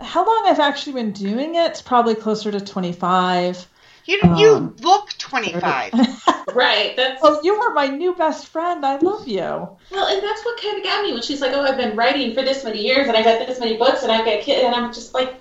how 0.00 0.24
long 0.24 0.44
I've 0.46 0.60
actually 0.60 0.92
been 0.92 1.12
doing 1.12 1.56
it? 1.56 1.70
It's 1.70 1.82
probably 1.82 2.14
closer 2.14 2.52
to 2.52 2.60
twenty 2.60 2.92
five. 2.92 3.66
You 4.06 4.18
you 4.36 4.52
Um, 4.54 4.76
look 4.82 5.10
25. 5.18 5.92
Right. 6.54 6.94
That's 6.94 7.20
Oh, 7.24 7.40
you 7.42 7.54
are 7.54 7.72
my 7.74 7.86
new 7.88 8.14
best 8.14 8.48
friend. 8.48 8.84
I 8.84 8.96
love 8.96 9.26
you. 9.26 9.40
well, 9.40 10.06
and 10.06 10.22
that's 10.22 10.44
what 10.44 10.60
kind 10.62 10.78
of 10.78 10.84
got 10.84 11.02
me 11.02 11.12
when 11.12 11.22
she's 11.22 11.40
like, 11.40 11.52
"Oh, 11.52 11.62
I've 11.62 11.76
been 11.78 11.96
writing 11.96 12.34
for 12.34 12.42
this 12.42 12.64
many 12.64 12.82
years, 12.82 13.08
and 13.08 13.16
i've 13.16 13.24
got 13.24 13.46
this 13.46 13.58
many 13.58 13.76
books, 13.76 14.02
and 14.02 14.12
I've 14.12 14.24
got 14.24 14.42
kids," 14.42 14.62
and 14.64 14.74
I'm 14.74 14.92
just 14.92 15.14
like, 15.14 15.40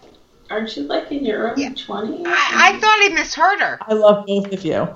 "Aren't 0.50 0.76
you 0.78 0.84
like 0.84 1.12
in 1.12 1.26
your 1.26 1.40
early 1.52 1.64
Yeah. 1.64 1.70
20s?" 1.70 2.24
I, 2.26 2.74
I 2.76 2.80
thought 2.80 3.00
I 3.02 3.10
misheard 3.14 3.60
her. 3.60 3.80
I 3.82 3.94
love 3.94 4.26
both 4.26 4.52
of 4.54 4.64
you. 4.66 4.88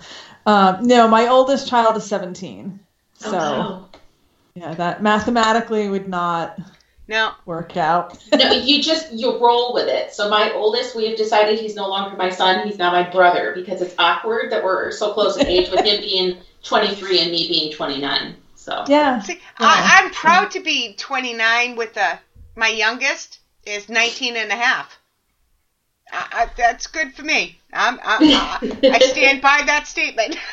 Um, 0.45 0.87
no, 0.87 1.07
my 1.07 1.27
oldest 1.27 1.67
child 1.67 1.97
is 1.97 2.03
seventeen. 2.05 2.79
so. 3.17 3.31
wow. 3.31 3.89
Yeah, 4.55 4.73
that 4.73 5.03
mathematically 5.03 5.87
would 5.87 6.07
not 6.09 6.57
No. 7.07 7.31
work 7.45 7.77
out. 7.77 8.17
no, 8.33 8.51
you 8.53 8.81
just 8.81 9.11
you 9.11 9.37
roll 9.39 9.71
with 9.73 9.87
it. 9.87 10.13
So 10.13 10.29
my 10.29 10.51
oldest, 10.53 10.95
we 10.95 11.07
have 11.09 11.17
decided 11.17 11.59
he's 11.59 11.75
no 11.75 11.87
longer 11.87 12.17
my 12.17 12.29
son; 12.31 12.65
he's 12.67 12.77
now 12.79 12.91
my 12.91 13.03
brother 13.09 13.51
because 13.55 13.81
it's 13.81 13.93
awkward 13.99 14.51
that 14.51 14.63
we're 14.63 14.89
so 14.91 15.13
close 15.13 15.37
in 15.37 15.45
age 15.45 15.69
with 15.69 15.85
him 15.85 16.01
being 16.01 16.37
23 16.63 17.19
and 17.19 17.31
me 17.31 17.47
being 17.47 17.71
29. 17.71 18.35
So 18.55 18.83
Yeah. 18.87 19.21
See, 19.21 19.39
I, 19.59 20.01
I'm 20.01 20.11
proud 20.11 20.51
to 20.51 20.59
be 20.59 20.93
29 20.95 21.75
with 21.75 21.95
a, 21.97 22.19
my 22.55 22.67
youngest 22.69 23.39
is 23.65 23.87
19 23.89 24.35
and 24.37 24.51
a 24.51 24.55
half. 24.55 24.96
I, 26.11 26.27
I, 26.31 26.49
that's 26.57 26.87
good 26.87 27.13
for 27.13 27.23
me. 27.23 27.59
I'm, 27.73 27.99
I'm, 28.03 28.19
I, 28.21 28.79
I 28.83 28.99
stand 28.99 29.41
by 29.41 29.63
that 29.65 29.87
statement. 29.87 30.37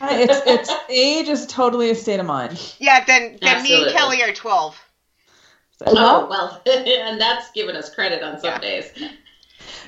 Uh, 0.00 0.08
it's 0.12 0.40
it's 0.46 0.72
age 0.88 1.28
is 1.28 1.46
totally 1.46 1.90
a 1.90 1.94
state 1.96 2.20
of 2.20 2.26
mind. 2.26 2.74
yeah, 2.78 3.04
then, 3.04 3.36
then 3.42 3.60
me 3.62 3.82
and 3.82 3.92
Kelly 3.92 4.22
are 4.22 4.32
12. 4.32 4.80
So, 5.78 5.84
oh 5.88 6.26
well, 6.28 6.62
and 6.66 7.20
that's 7.20 7.50
giving 7.50 7.74
us 7.74 7.92
credit 7.94 8.22
on 8.22 8.38
some 8.38 8.60
days. 8.60 8.92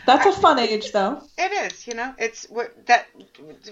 that's 0.07 0.27
a 0.27 0.33
fun 0.33 0.59
age 0.59 0.91
though. 0.91 1.23
It 1.39 1.53
is, 1.73 1.87
you 1.87 1.95
know, 1.95 2.15
it's 2.19 2.49
we're, 2.51 2.71
that 2.87 3.07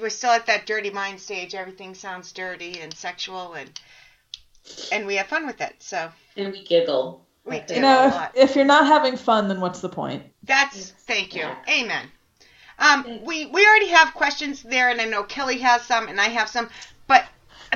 we're 0.01 0.11
still 0.11 0.31
at 0.31 0.47
that 0.47 0.67
dirty 0.67 0.91
mind 0.91 1.19
stage. 1.19 1.55
Everything 1.55 1.95
sounds 1.95 2.31
dirty 2.33 2.79
and 2.81 2.95
sexual, 2.95 3.55
and 3.55 3.81
and 4.93 5.07
we 5.07 5.17
have 5.17 5.27
fun 5.27 5.47
with 5.47 5.61
it. 5.61 5.75
So 5.79 6.11
And 6.37 6.53
we 6.53 6.63
giggle. 6.63 7.25
We 7.45 7.61
do 7.61 7.75
You 7.75 7.81
know, 7.81 8.31
if, 8.35 8.51
if 8.51 8.57
you're 8.57 8.65
not 8.65 8.87
having 8.87 9.17
fun, 9.17 9.49
then 9.49 9.61
what's 9.61 9.81
the 9.81 9.89
point? 9.89 10.23
That's 10.45 10.91
thank 10.91 11.35
you. 11.35 11.47
Amen. 11.69 12.07
Um, 12.79 13.25
we 13.25 13.47
we 13.47 13.67
already 13.67 13.89
have 13.89 14.15
questions 14.15 14.63
there, 14.63 14.89
and 14.89 15.01
I 15.01 15.05
know 15.05 15.23
Kelly 15.23 15.59
has 15.59 15.83
some, 15.83 16.09
and 16.09 16.21
I 16.21 16.29
have 16.29 16.49
some. 16.49 16.69
But 17.07 17.25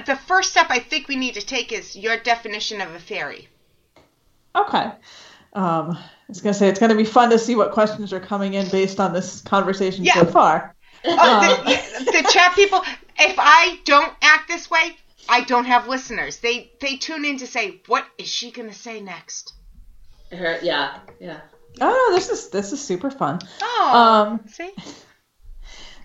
the 0.07 0.17
first 0.17 0.51
step 0.51 0.67
I 0.71 0.79
think 0.79 1.09
we 1.09 1.17
need 1.17 1.35
to 1.35 1.43
take 1.43 1.73
is 1.73 1.95
your 1.95 2.17
definition 2.19 2.81
of 2.81 2.95
a 2.95 2.99
fairy. 2.99 3.49
Okay. 4.57 4.91
Um, 5.53 5.91
I 5.93 6.01
was 6.29 6.41
gonna 6.41 6.55
say 6.55 6.69
it's 6.69 6.81
gonna 6.81 6.95
be 6.95 7.05
fun 7.05 7.31
to 7.31 7.39
see 7.39 7.55
what 7.55 7.73
questions 7.73 8.13
are 8.13 8.21
coming 8.21 8.55
in 8.55 8.69
based 8.71 8.99
on 8.99 9.13
this 9.13 9.41
conversation 9.43 10.05
Yeah. 10.05 10.15
so 10.15 10.25
far. 10.25 10.75
Oh, 11.05 11.63
the, 11.67 12.05
the 12.05 12.29
chat 12.33 12.55
people. 12.55 12.83
If 13.19 13.37
I 13.39 13.79
don't 13.85 14.13
act 14.23 14.49
this 14.49 14.71
way, 14.71 14.97
I 15.29 15.43
don't 15.43 15.65
have 15.65 15.89
listeners. 15.89 16.39
They 16.39 16.73
they 16.81 16.97
tune 16.97 17.25
in 17.25 17.39
to 17.39 17.47
say, 17.47 17.81
"What 17.87 18.05
is 18.19 18.29
she 18.29 18.51
gonna 18.51 18.75
say 18.75 19.01
next?" 19.01 19.53
Her, 20.31 20.59
yeah, 20.63 20.99
yeah. 21.21 21.41
Oh 21.81 22.09
no, 22.11 22.17
this 22.17 22.29
is 22.29 22.51
this 22.51 22.73
is 22.73 22.81
super 22.81 23.11
fun. 23.11 23.41
Oh, 23.63 23.93
Um, 23.95 24.41
see, 24.49 24.73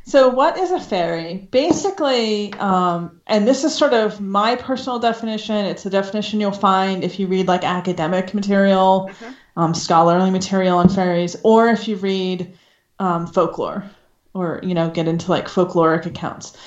So, 0.05 0.29
what 0.29 0.57
is 0.57 0.71
a 0.71 0.79
fairy? 0.79 1.47
Basically, 1.51 2.51
um, 2.55 3.21
and 3.27 3.47
this 3.47 3.63
is 3.63 3.75
sort 3.75 3.93
of 3.93 4.19
my 4.19 4.55
personal 4.55 4.97
definition. 4.97 5.55
It's 5.55 5.85
a 5.85 5.89
definition 5.91 6.39
you'll 6.39 6.51
find 6.51 7.03
if 7.03 7.19
you 7.19 7.27
read 7.27 7.47
like 7.47 7.63
academic 7.63 8.33
material, 8.33 9.11
um, 9.55 9.75
scholarly 9.75 10.31
material 10.31 10.79
on 10.79 10.89
fairies, 10.89 11.35
or 11.43 11.67
if 11.67 11.87
you 11.87 11.95
read 11.97 12.57
um, 12.97 13.27
folklore, 13.27 13.83
or 14.33 14.59
you 14.63 14.73
know, 14.73 14.89
get 14.89 15.07
into 15.07 15.29
like 15.29 15.47
folkloric 15.47 16.07
accounts. 16.07 16.57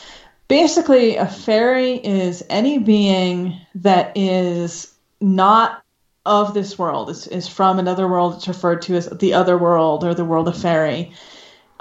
Basically, 0.48 1.16
a 1.16 1.26
fairy 1.26 1.94
is 1.94 2.44
any 2.50 2.78
being 2.78 3.58
that 3.76 4.16
is 4.16 4.92
not 5.20 5.82
of 6.24 6.54
this 6.54 6.78
world. 6.78 7.10
Is 7.10 7.26
is 7.26 7.48
from 7.48 7.78
another 7.78 8.06
world. 8.06 8.34
It's 8.34 8.48
referred 8.48 8.82
to 8.82 8.96
as 8.96 9.08
the 9.08 9.34
other 9.34 9.56
world 9.56 10.04
or 10.04 10.14
the 10.14 10.24
world 10.24 10.48
of 10.48 10.60
fairy 10.60 11.12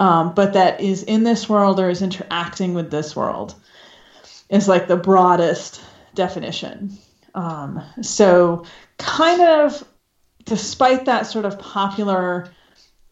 um, 0.02 0.34
but 0.34 0.54
that 0.54 0.80
is 0.80 1.04
in 1.04 1.22
this 1.22 1.48
world 1.48 1.78
or 1.78 1.88
is 1.88 2.02
interacting 2.02 2.74
with 2.74 2.90
this 2.90 3.14
world 3.14 3.54
is 4.48 4.66
like 4.66 4.88
the 4.88 4.96
broadest 4.96 5.80
definition. 6.16 6.98
Um, 7.36 7.80
so, 8.00 8.64
kind 8.98 9.40
of, 9.40 9.84
despite 10.44 11.04
that 11.04 11.26
sort 11.28 11.44
of 11.44 11.60
popular 11.60 12.50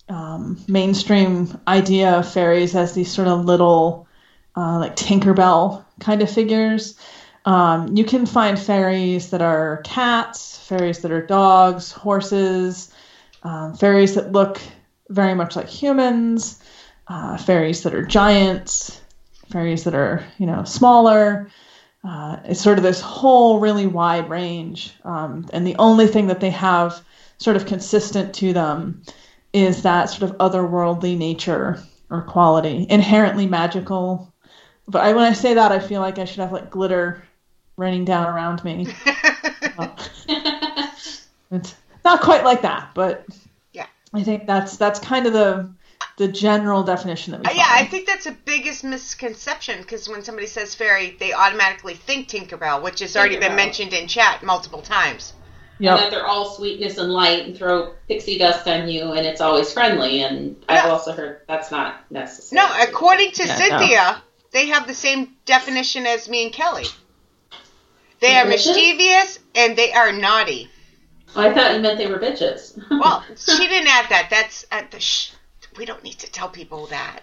um, 0.08 0.58
mainstream 0.66 1.60
idea 1.68 2.18
of 2.18 2.32
fairies 2.32 2.74
as 2.74 2.92
these 2.92 3.12
sort 3.12 3.28
of 3.28 3.44
little, 3.44 4.08
uh, 4.56 4.78
like 4.78 4.96
Tinkerbell 4.96 5.84
kind 6.00 6.22
of 6.22 6.30
figures, 6.30 6.98
um, 7.44 7.96
you 7.96 8.04
can 8.04 8.26
find 8.26 8.58
fairies 8.58 9.30
that 9.30 9.42
are 9.42 9.80
cats, 9.84 10.58
fairies 10.66 11.00
that 11.00 11.10
are 11.10 11.24
dogs, 11.24 11.92
horses, 11.92 12.92
um, 13.42 13.74
fairies 13.74 14.14
that 14.14 14.32
look 14.32 14.60
very 15.08 15.34
much 15.34 15.56
like 15.56 15.68
humans 15.68 16.62
uh, 17.10 17.36
fairies 17.36 17.82
that 17.82 17.92
are 17.92 18.04
giants, 18.04 19.00
fairies 19.50 19.84
that 19.84 19.94
are 19.94 20.24
you 20.38 20.46
know 20.46 20.64
smaller. 20.64 21.50
Uh, 22.02 22.38
it's 22.44 22.62
sort 22.62 22.78
of 22.78 22.84
this 22.84 23.00
whole 23.00 23.60
really 23.60 23.86
wide 23.86 24.30
range, 24.30 24.94
um, 25.04 25.44
and 25.52 25.66
the 25.66 25.76
only 25.76 26.06
thing 26.06 26.28
that 26.28 26.40
they 26.40 26.50
have 26.50 27.04
sort 27.36 27.56
of 27.56 27.66
consistent 27.66 28.34
to 28.34 28.52
them 28.52 29.02
is 29.52 29.82
that 29.82 30.08
sort 30.08 30.30
of 30.30 30.38
otherworldly 30.38 31.18
nature 31.18 31.82
or 32.08 32.22
quality, 32.22 32.86
inherently 32.88 33.46
magical. 33.46 34.29
But 34.88 35.02
I, 35.02 35.12
when 35.12 35.24
I 35.24 35.32
say 35.32 35.54
that, 35.54 35.72
I 35.72 35.78
feel 35.78 36.00
like 36.00 36.18
I 36.18 36.24
should 36.24 36.40
have 36.40 36.52
like 36.52 36.70
glitter 36.70 37.22
raining 37.76 38.04
down 38.04 38.26
around 38.26 38.64
me. 38.64 38.88
It's 41.52 41.74
not 42.04 42.20
quite 42.20 42.44
like 42.44 42.62
that, 42.62 42.90
but 42.94 43.26
Yeah. 43.72 43.86
I 44.14 44.22
think 44.22 44.46
that's 44.46 44.76
that's 44.76 45.00
kind 45.00 45.26
of 45.26 45.32
the 45.32 45.70
the 46.16 46.28
general 46.28 46.82
definition 46.82 47.32
that 47.32 47.40
we. 47.40 47.46
Uh, 47.46 47.54
yeah, 47.54 47.66
I 47.68 47.86
think 47.86 48.06
that's 48.06 48.24
the 48.24 48.36
biggest 48.44 48.84
misconception 48.84 49.80
because 49.80 50.08
when 50.08 50.22
somebody 50.22 50.46
says 50.46 50.74
fairy, 50.74 51.16
they 51.18 51.32
automatically 51.32 51.94
think 51.94 52.28
Tinkerbell, 52.28 52.82
which 52.82 53.00
has 53.00 53.16
already 53.16 53.38
been 53.38 53.56
mentioned 53.56 53.92
in 53.92 54.06
chat 54.06 54.42
multiple 54.42 54.82
times. 54.82 55.32
And 55.78 55.98
that 55.98 56.10
they're 56.10 56.26
all 56.26 56.50
sweetness 56.50 56.98
and 56.98 57.10
light 57.10 57.46
and 57.46 57.56
throw 57.56 57.94
pixie 58.06 58.36
dust 58.36 58.68
on 58.68 58.86
you 58.86 59.12
and 59.12 59.26
it's 59.26 59.40
always 59.40 59.72
friendly. 59.72 60.22
And 60.22 60.62
I've 60.68 60.90
also 60.90 61.12
heard 61.12 61.40
that's 61.48 61.70
not 61.70 62.10
necessary. 62.10 62.60
No, 62.60 62.70
according 62.82 63.32
to 63.32 63.46
Yeah, 63.46 63.56
Cynthia, 63.56 64.22
they 64.52 64.66
have 64.66 64.86
the 64.86 64.94
same 64.94 65.28
definition 65.46 66.06
as 66.06 66.28
me 66.28 66.44
and 66.44 66.52
Kelly. 66.52 66.86
They 68.20 68.36
are 68.36 68.44
Delicious? 68.44 68.66
mischievous 68.76 69.38
and 69.54 69.76
they 69.76 69.92
are 69.92 70.12
naughty. 70.12 70.68
I 71.34 71.52
thought 71.54 71.74
you 71.74 71.80
meant 71.80 71.96
they 71.98 72.06
were 72.08 72.18
bitches. 72.18 72.76
Well, 72.90 73.24
she 73.36 73.66
didn't 73.68 73.88
add 73.88 74.06
that. 74.10 74.28
That's 74.30 74.64
uh, 74.70 74.82
the 74.90 75.00
shh. 75.00 75.32
We 75.78 75.84
don't 75.84 76.02
need 76.02 76.18
to 76.18 76.30
tell 76.30 76.48
people 76.48 76.86
that. 76.88 77.20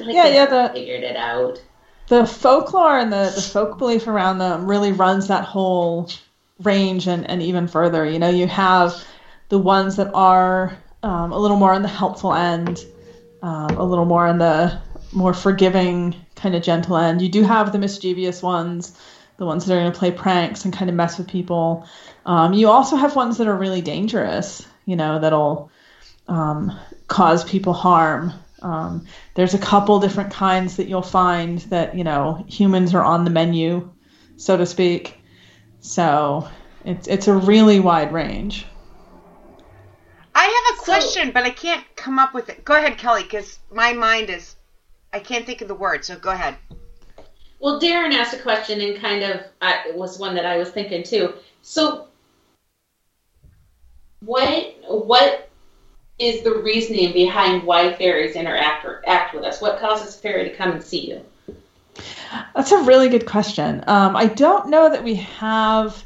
Like 0.00 0.14
Yeah, 0.14 0.26
yeah, 0.28 0.46
the- 0.46 0.70
figured 0.74 1.02
it 1.04 1.16
out. 1.16 1.62
the 2.08 2.26
folklore 2.26 2.98
and 2.98 3.12
the, 3.12 3.30
the 3.34 3.42
folk 3.42 3.78
belief 3.78 4.06
around 4.08 4.38
them 4.38 4.66
really 4.68 4.92
runs 4.92 5.28
that 5.28 5.44
whole 5.44 6.08
range 6.62 7.06
and, 7.06 7.28
and 7.28 7.42
even 7.42 7.68
further. 7.68 8.04
You 8.06 8.18
know, 8.18 8.30
you 8.30 8.46
have 8.46 8.94
the 9.50 9.58
ones 9.58 9.96
that 9.96 10.10
are 10.14 10.76
um, 11.02 11.32
a 11.32 11.38
little 11.38 11.58
more 11.58 11.72
on 11.72 11.82
the 11.82 11.88
helpful 11.88 12.32
end, 12.32 12.84
um, 13.42 13.76
a 13.76 13.84
little 13.84 14.06
more 14.06 14.26
on 14.26 14.38
the 14.38 14.80
more 15.14 15.32
forgiving, 15.34 16.14
kind 16.36 16.54
of 16.54 16.62
gentle 16.62 16.96
end. 16.96 17.22
You 17.22 17.28
do 17.28 17.42
have 17.42 17.72
the 17.72 17.78
mischievous 17.78 18.42
ones, 18.42 18.98
the 19.36 19.46
ones 19.46 19.64
that 19.66 19.74
are 19.74 19.80
going 19.80 19.92
to 19.92 19.98
play 19.98 20.10
pranks 20.10 20.64
and 20.64 20.74
kind 20.74 20.90
of 20.90 20.96
mess 20.96 21.18
with 21.18 21.28
people. 21.28 21.86
Um, 22.26 22.52
you 22.52 22.68
also 22.68 22.96
have 22.96 23.16
ones 23.16 23.38
that 23.38 23.46
are 23.48 23.56
really 23.56 23.80
dangerous, 23.82 24.66
you 24.86 24.96
know, 24.96 25.18
that'll 25.20 25.70
um, 26.28 26.78
cause 27.08 27.44
people 27.44 27.72
harm. 27.72 28.32
Um, 28.62 29.06
there's 29.34 29.54
a 29.54 29.58
couple 29.58 30.00
different 30.00 30.32
kinds 30.32 30.76
that 30.76 30.88
you'll 30.88 31.02
find 31.02 31.58
that 31.68 31.94
you 31.94 32.02
know 32.04 32.44
humans 32.48 32.94
are 32.94 33.04
on 33.04 33.24
the 33.24 33.30
menu, 33.30 33.90
so 34.38 34.56
to 34.56 34.64
speak. 34.64 35.18
So 35.80 36.48
it's 36.84 37.06
it's 37.06 37.28
a 37.28 37.34
really 37.34 37.78
wide 37.78 38.10
range. 38.12 38.64
I 40.34 40.44
have 40.44 40.76
a 40.76 40.78
So- 40.78 40.84
question, 40.92 41.30
but 41.32 41.44
I 41.44 41.50
can't 41.50 41.84
come 41.94 42.18
up 42.18 42.32
with 42.32 42.48
it. 42.48 42.64
Go 42.64 42.74
ahead, 42.74 42.96
Kelly, 42.96 43.22
because 43.22 43.58
my 43.70 43.92
mind 43.92 44.30
is. 44.30 44.56
I 45.14 45.20
can't 45.20 45.46
think 45.46 45.60
of 45.60 45.68
the 45.68 45.76
word, 45.76 46.04
so 46.04 46.18
go 46.18 46.30
ahead. 46.30 46.56
Well, 47.60 47.80
Darren 47.80 48.12
asked 48.12 48.34
a 48.34 48.38
question, 48.38 48.80
and 48.80 49.00
kind 49.00 49.22
of 49.22 49.42
I, 49.62 49.84
it 49.88 49.94
was 49.94 50.18
one 50.18 50.34
that 50.34 50.44
I 50.44 50.56
was 50.56 50.70
thinking 50.70 51.04
too. 51.04 51.34
So, 51.62 52.08
what 54.20 54.74
what 54.88 55.48
is 56.18 56.42
the 56.42 56.56
reasoning 56.56 57.12
behind 57.12 57.62
why 57.62 57.92
fairies 57.92 58.34
interact 58.34 58.84
or 58.84 59.04
act 59.06 59.34
with 59.34 59.44
us? 59.44 59.60
What 59.60 59.78
causes 59.78 60.16
a 60.16 60.18
fairy 60.18 60.48
to 60.48 60.56
come 60.56 60.72
and 60.72 60.82
see 60.82 61.08
you? 61.10 61.24
That's 62.56 62.72
a 62.72 62.82
really 62.82 63.08
good 63.08 63.24
question. 63.24 63.84
Um, 63.86 64.16
I 64.16 64.26
don't 64.26 64.68
know 64.68 64.90
that 64.90 65.04
we 65.04 65.14
have 65.14 66.04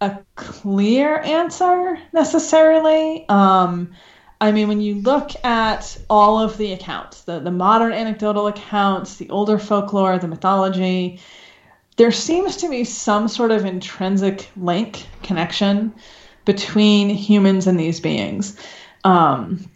a 0.00 0.18
clear 0.34 1.20
answer 1.20 2.00
necessarily. 2.12 3.28
Um, 3.28 3.92
I 4.40 4.52
mean, 4.52 4.68
when 4.68 4.80
you 4.80 4.94
look 4.96 5.32
at 5.44 5.98
all 6.08 6.40
of 6.40 6.56
the 6.56 6.72
accounts, 6.72 7.22
the, 7.22 7.40
the 7.40 7.50
modern 7.50 7.92
anecdotal 7.92 8.46
accounts, 8.46 9.16
the 9.16 9.28
older 9.28 9.58
folklore, 9.58 10.18
the 10.18 10.28
mythology, 10.28 11.20
there 11.96 12.10
seems 12.10 12.56
to 12.58 12.70
be 12.70 12.84
some 12.84 13.28
sort 13.28 13.50
of 13.50 13.66
intrinsic 13.66 14.48
link, 14.56 15.06
connection 15.22 15.92
between 16.46 17.10
humans 17.10 17.66
and 17.66 17.78
these 17.78 18.00
beings. 18.00 18.56
Um, 19.04 19.70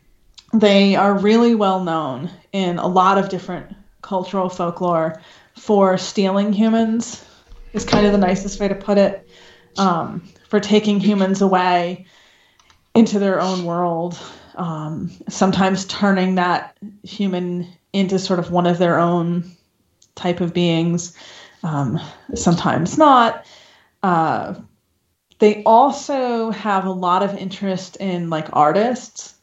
they 0.54 0.96
are 0.96 1.18
really 1.18 1.54
well 1.54 1.84
known 1.84 2.30
in 2.52 2.78
a 2.78 2.86
lot 2.86 3.18
of 3.18 3.28
different 3.28 3.74
cultural 4.00 4.48
folklore 4.48 5.20
for 5.56 5.98
stealing 5.98 6.54
humans, 6.54 7.22
is 7.74 7.84
kind 7.84 8.06
of 8.06 8.12
the 8.12 8.18
nicest 8.18 8.58
way 8.60 8.68
to 8.68 8.74
put 8.74 8.96
it. 8.96 9.28
Um, 9.76 10.28
for 10.48 10.60
taking 10.60 11.00
humans 11.00 11.42
away 11.42 12.06
into 12.94 13.18
their 13.18 13.40
own 13.40 13.64
world, 13.64 14.16
um, 14.56 15.10
sometimes 15.28 15.84
turning 15.86 16.36
that 16.36 16.76
human 17.02 17.66
into 17.92 18.18
sort 18.18 18.38
of 18.38 18.50
one 18.50 18.66
of 18.66 18.78
their 18.78 18.98
own 18.98 19.50
type 20.14 20.40
of 20.40 20.54
beings, 20.54 21.16
um, 21.62 22.00
sometimes 22.34 22.98
not. 22.98 23.46
Uh, 24.02 24.54
they 25.38 25.62
also 25.64 26.50
have 26.50 26.84
a 26.84 26.90
lot 26.90 27.22
of 27.22 27.36
interest 27.36 27.96
in 27.96 28.30
like 28.30 28.48
artists. 28.52 29.34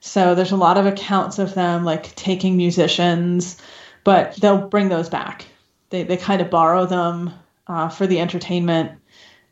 So 0.00 0.34
there's 0.34 0.52
a 0.52 0.56
lot 0.56 0.78
of 0.78 0.86
accounts 0.86 1.38
of 1.38 1.54
them 1.54 1.84
like 1.84 2.14
taking 2.14 2.56
musicians, 2.56 3.56
but 4.04 4.36
they'll 4.36 4.68
bring 4.68 4.88
those 4.88 5.08
back. 5.08 5.46
They, 5.90 6.02
they 6.02 6.16
kind 6.16 6.40
of 6.42 6.50
borrow 6.50 6.86
them 6.86 7.32
uh, 7.66 7.88
for 7.88 8.06
the 8.06 8.20
entertainment 8.20 8.92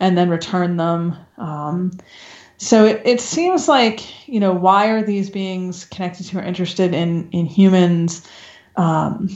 and 0.00 0.16
then 0.19 0.28
return 0.28 0.76
them. 0.76 1.16
Um, 1.38 1.92
so 2.62 2.87
it, 2.87 3.02
it 3.04 3.21
seems 3.21 3.66
like, 3.66 4.28
you 4.28 4.38
know, 4.38 4.52
why 4.52 4.90
are 4.90 5.02
these 5.02 5.31
beings 5.31 5.85
connected 5.85 6.26
to 6.28 6.38
or 6.38 6.42
interested 6.42 6.95
in, 6.95 7.28
in 7.31 7.45
humans? 7.45 8.25
Um, 8.76 9.28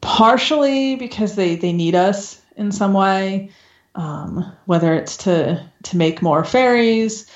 partially 0.00 0.96
because 0.96 1.36
they, 1.36 1.56
they 1.56 1.74
need 1.74 1.94
us 1.94 2.40
in 2.56 2.72
some 2.72 2.94
way, 2.94 3.50
um, 3.94 4.50
whether 4.64 4.94
it's 4.94 5.18
to, 5.18 5.62
to 5.82 5.96
make 5.98 6.22
more 6.22 6.42
fairies, 6.42 7.30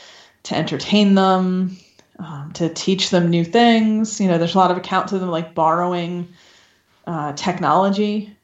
to 0.44 0.56
entertain 0.56 1.14
them, 1.14 1.76
um, 2.18 2.50
to 2.54 2.70
teach 2.70 3.10
them 3.10 3.28
new 3.28 3.44
things. 3.44 4.18
You 4.22 4.28
know, 4.28 4.38
there's 4.38 4.54
a 4.54 4.58
lot 4.58 4.70
of 4.70 4.78
accounts 4.78 5.12
of 5.12 5.20
them 5.20 5.30
like 5.30 5.54
borrowing 5.54 6.26
uh, 7.07 7.35
technology 7.35 8.35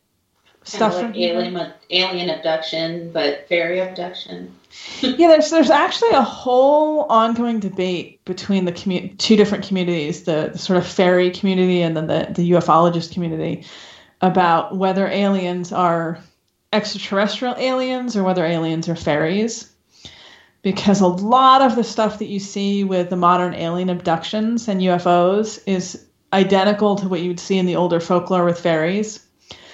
stuff 0.65 0.93
Kind 0.93 1.01
from 1.01 1.11
of 1.11 1.17
like 1.17 1.55
alien 1.55 1.73
alien 1.91 2.31
abduction, 2.31 3.13
but 3.13 3.49
fairy 3.49 3.81
abduction. 3.81 4.55
yeah, 5.01 5.29
there's 5.29 5.51
there's 5.51 5.71
actually 5.71 6.11
a 6.11 6.23
whole 6.23 7.03
ongoing 7.05 7.61
debate 7.61 8.25
between 8.25 8.65
the 8.65 8.73
commu- 8.73 9.17
two 9.19 9.37
different 9.37 9.67
communities, 9.67 10.25
the, 10.25 10.51
the 10.53 10.59
sort 10.59 10.79
of 10.79 10.87
fairy 10.87 11.31
community 11.31 11.83
and 11.83 11.97
then 11.97 12.07
the, 12.07 12.29
the 12.35 12.51
ufologist 12.53 13.13
community, 13.13 13.65
about 14.21 14.77
whether 14.77 15.07
aliens 15.09 15.73
are 15.73 16.19
extraterrestrial 16.73 17.57
aliens 17.57 18.17
or 18.17 18.23
whether 18.23 18.45
aliens 18.45 18.89
are 18.89 18.97
fairies. 18.97 19.73
Because 20.63 21.01
a 21.01 21.07
lot 21.07 21.63
of 21.63 21.75
the 21.75 21.83
stuff 21.83 22.19
that 22.19 22.29
you 22.29 22.39
see 22.39 22.85
with 22.85 23.09
the 23.09 23.17
modern 23.17 23.55
alien 23.55 23.89
abductions 23.89 24.69
and 24.69 24.83
UFOs 24.83 25.63
is 25.67 26.05
identical 26.35 26.97
to 26.97 27.09
what 27.09 27.23
you 27.23 27.29
would 27.29 27.41
see 27.41 27.57
in 27.57 27.65
the 27.65 27.77
older 27.77 27.99
folklore 27.99 28.45
with 28.45 28.61
fairies 28.61 29.27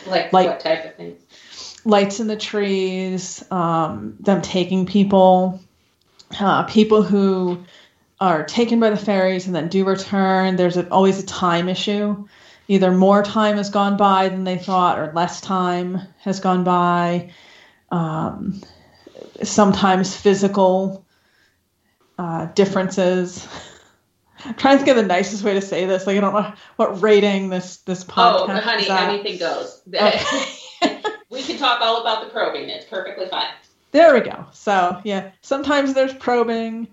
Like, 0.06 0.32
Like- 0.32 0.48
what 0.48 0.60
type 0.60 0.84
of 0.84 0.94
things? 0.96 1.20
lights 1.86 2.18
in 2.18 2.26
the 2.26 2.36
trees, 2.36 3.44
um, 3.50 4.16
them 4.20 4.42
taking 4.42 4.86
people, 4.86 5.60
uh, 6.38 6.64
people 6.64 7.02
who 7.02 7.64
are 8.20 8.44
taken 8.44 8.80
by 8.80 8.90
the 8.90 8.96
fairies 8.96 9.46
and 9.46 9.54
then 9.54 9.68
do 9.68 9.84
return. 9.84 10.56
There's 10.56 10.76
a, 10.76 10.88
always 10.90 11.22
a 11.22 11.26
time 11.26 11.68
issue. 11.68 12.26
Either 12.68 12.90
more 12.90 13.22
time 13.22 13.56
has 13.56 13.70
gone 13.70 13.96
by 13.96 14.28
than 14.28 14.42
they 14.42 14.58
thought, 14.58 14.98
or 14.98 15.12
less 15.14 15.40
time 15.40 16.00
has 16.22 16.40
gone 16.40 16.64
by. 16.64 17.30
Um, 17.90 18.60
sometimes 19.44 20.16
physical 20.16 21.04
uh, 22.18 22.46
differences. 22.46 23.46
I'm 24.46 24.54
trying 24.54 24.78
to 24.78 24.85
think 24.85 24.96
of 24.96 25.02
the 25.02 25.09
nicest 25.09 25.42
way 25.42 25.54
to 25.54 25.61
say 25.61 25.87
this. 25.87 26.06
Like 26.06 26.16
I 26.16 26.20
don't 26.20 26.35
know 26.35 26.52
what 26.76 27.02
rating 27.02 27.48
this 27.48 27.78
this 27.78 28.04
podcast. 28.04 28.48
Oh, 28.48 28.61
honey, 28.61 28.88
anything 28.88 29.38
goes. 29.38 29.82
Okay. 29.94 31.02
we 31.30 31.42
can 31.42 31.59
talk 31.59 31.80
all 31.80 32.00
about 32.00 32.24
the 32.24 32.30
probing. 32.30 32.68
It's 32.68 32.85
perfectly 32.85 33.26
fine. 33.28 33.48
There 33.92 34.14
we 34.14 34.20
go. 34.20 34.46
So 34.52 35.00
yeah, 35.04 35.30
sometimes 35.40 35.94
there's 35.94 36.14
probing 36.14 36.88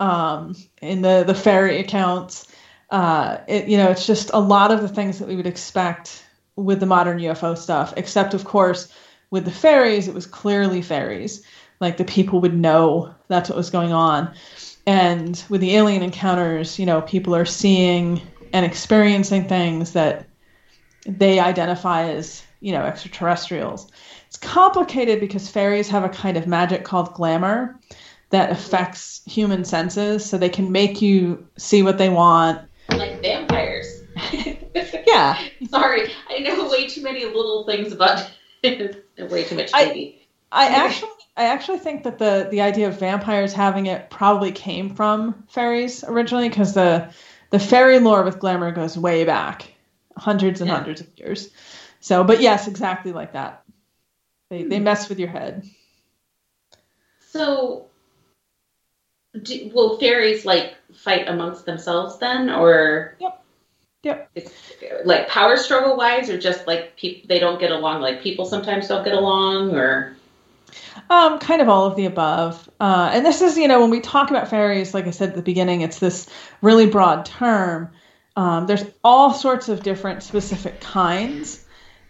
um, 0.00 0.54
in 0.80 1.02
the 1.02 1.24
the 1.26 1.34
fairy 1.34 1.78
accounts. 1.80 2.46
Uh, 2.90 3.38
it, 3.48 3.66
you 3.66 3.76
know, 3.76 3.90
it's 3.90 4.06
just 4.06 4.30
a 4.32 4.38
lot 4.38 4.70
of 4.70 4.80
the 4.80 4.88
things 4.88 5.18
that 5.18 5.28
we 5.28 5.36
would 5.36 5.46
expect 5.46 6.24
with 6.56 6.80
the 6.80 6.86
modern 6.86 7.18
UFO 7.18 7.58
stuff, 7.58 7.94
except 7.96 8.34
of 8.34 8.44
course 8.44 8.92
with 9.30 9.44
the 9.44 9.50
fairies, 9.50 10.06
it 10.06 10.14
was 10.14 10.26
clearly 10.26 10.80
fairies. 10.80 11.42
Like 11.80 11.96
the 11.96 12.04
people 12.04 12.40
would 12.42 12.54
know 12.54 13.14
that's 13.26 13.50
what 13.50 13.56
was 13.56 13.70
going 13.70 13.92
on. 13.92 14.34
And 14.86 15.42
with 15.48 15.60
the 15.60 15.76
alien 15.76 16.02
encounters, 16.02 16.78
you 16.78 16.86
know, 16.86 17.00
people 17.00 17.34
are 17.34 17.44
seeing 17.46 18.20
and 18.52 18.66
experiencing 18.66 19.48
things 19.48 19.92
that 19.92 20.28
they 21.06 21.38
identify 21.40 22.10
as, 22.10 22.42
you 22.60 22.72
know, 22.72 22.82
extraterrestrials. 22.82 23.90
It's 24.26 24.36
complicated 24.36 25.20
because 25.20 25.48
fairies 25.48 25.88
have 25.88 26.04
a 26.04 26.08
kind 26.08 26.36
of 26.36 26.46
magic 26.46 26.84
called 26.84 27.14
glamour 27.14 27.80
that 28.30 28.50
affects 28.50 29.22
human 29.26 29.64
senses, 29.64 30.24
so 30.24 30.36
they 30.38 30.48
can 30.48 30.72
make 30.72 31.00
you 31.00 31.46
see 31.56 31.82
what 31.82 31.98
they 31.98 32.08
want. 32.08 32.60
Like 32.90 33.22
vampires. 33.22 34.02
Yeah, 35.06 35.38
Sorry, 35.68 36.10
I 36.28 36.38
know 36.40 36.68
way 36.68 36.88
too 36.88 37.02
many 37.02 37.24
little 37.24 37.64
things 37.64 37.92
about 37.92 38.28
way 38.64 39.44
too 39.44 39.54
much 39.54 39.70
I- 39.72 40.16
I 40.50 40.66
actually, 40.66 41.10
I 41.36 41.46
actually 41.46 41.78
think 41.78 42.04
that 42.04 42.18
the 42.18 42.48
the 42.50 42.60
idea 42.60 42.88
of 42.88 42.98
vampires 42.98 43.52
having 43.52 43.86
it 43.86 44.08
probably 44.08 44.52
came 44.52 44.94
from 44.94 45.44
fairies 45.48 46.04
originally, 46.04 46.48
because 46.48 46.74
the 46.74 47.12
the 47.50 47.58
fairy 47.58 47.98
lore 47.98 48.22
with 48.22 48.38
glamour 48.38 48.70
goes 48.72 48.96
way 48.96 49.24
back, 49.24 49.72
hundreds 50.16 50.60
and 50.60 50.68
Yeah. 50.68 50.76
hundreds 50.76 51.00
of 51.00 51.08
years. 51.18 51.50
So, 52.00 52.22
but 52.22 52.40
yes, 52.40 52.68
exactly 52.68 53.12
like 53.12 53.32
that. 53.32 53.64
They 54.50 54.62
they 54.62 54.78
hmm. 54.78 54.84
mess 54.84 55.08
with 55.08 55.18
your 55.18 55.28
head. 55.28 55.64
So, 57.30 57.86
do, 59.42 59.70
will 59.74 59.98
fairies 59.98 60.44
like 60.44 60.76
fight 60.94 61.28
amongst 61.28 61.66
themselves 61.66 62.18
then, 62.18 62.50
or 62.50 63.16
Yep. 63.18 63.40
Yep. 64.04 64.30
It's, 64.34 64.52
like 65.04 65.28
power 65.28 65.56
struggle 65.56 65.96
wise, 65.96 66.30
or 66.30 66.38
just 66.38 66.68
like 66.68 66.96
people 66.96 67.26
they 67.26 67.40
don't 67.40 67.58
get 67.58 67.72
along? 67.72 68.02
Like 68.02 68.22
people 68.22 68.44
sometimes 68.44 68.86
don't 68.86 69.02
get 69.02 69.14
along, 69.14 69.74
or 69.74 70.16
Um, 71.10 71.38
kind 71.38 71.60
of 71.60 71.68
all 71.68 71.86
of 71.86 71.96
the 71.96 72.06
above. 72.06 72.68
Uh, 72.80 73.10
and 73.12 73.26
this 73.26 73.42
is, 73.42 73.56
you 73.56 73.68
know, 73.68 73.80
when 73.80 73.90
we 73.90 74.00
talk 74.00 74.30
about 74.30 74.48
fairies, 74.48 74.94
like 74.94 75.06
I 75.06 75.10
said 75.10 75.30
at 75.30 75.34
the 75.34 75.42
beginning, 75.42 75.82
it's 75.82 75.98
this 75.98 76.28
really 76.62 76.86
broad 76.86 77.26
term. 77.26 77.90
Um, 78.36 78.66
there's 78.66 78.84
all 79.02 79.32
sorts 79.32 79.68
of 79.68 79.82
different 79.82 80.22
specific 80.22 80.80
kinds. 80.80 81.64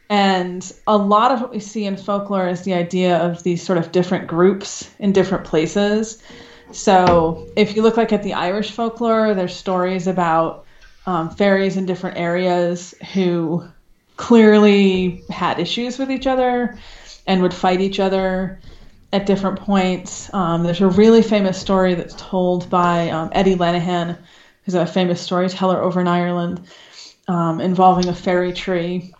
And 0.08 0.70
a 0.86 0.96
lot 0.96 1.32
of 1.32 1.40
what 1.40 1.50
we 1.50 1.60
see 1.60 1.86
in 1.86 1.96
folklore 1.96 2.48
is 2.48 2.62
the 2.62 2.74
idea 2.74 3.16
of 3.18 3.42
these 3.42 3.62
sort 3.62 3.78
of 3.78 3.90
different 3.90 4.26
groups 4.26 4.90
in 4.98 5.12
different 5.12 5.44
places. 5.44 6.22
So 6.72 7.48
if 7.56 7.76
you 7.76 7.82
look 7.82 7.96
like 7.96 8.12
at 8.12 8.22
the 8.22 8.34
Irish 8.34 8.70
folklore, 8.70 9.34
there's 9.34 9.56
stories 9.56 10.06
about 10.06 10.66
um, 11.06 11.30
fairies 11.30 11.76
in 11.76 11.86
different 11.86 12.18
areas 12.18 12.94
who 13.12 13.64
clearly 14.16 15.22
had 15.30 15.58
issues 15.58 15.98
with 15.98 16.10
each 16.10 16.26
other 16.26 16.78
and 17.26 17.42
would 17.42 17.54
fight 17.54 17.80
each 17.80 18.00
other 18.00 18.60
at 19.12 19.26
different 19.26 19.60
points. 19.60 20.32
Um, 20.34 20.62
there's 20.64 20.80
a 20.80 20.88
really 20.88 21.22
famous 21.22 21.58
story 21.58 21.94
that's 21.94 22.14
told 22.16 22.68
by 22.68 23.10
um, 23.10 23.30
Eddie 23.32 23.56
Lenihan, 23.56 24.18
who's 24.64 24.74
a 24.74 24.86
famous 24.86 25.20
storyteller 25.20 25.80
over 25.80 26.00
in 26.00 26.08
Ireland, 26.08 26.66
um, 27.28 27.60
involving 27.60 28.08
a 28.08 28.14
fairy 28.14 28.52
tree. 28.52 29.12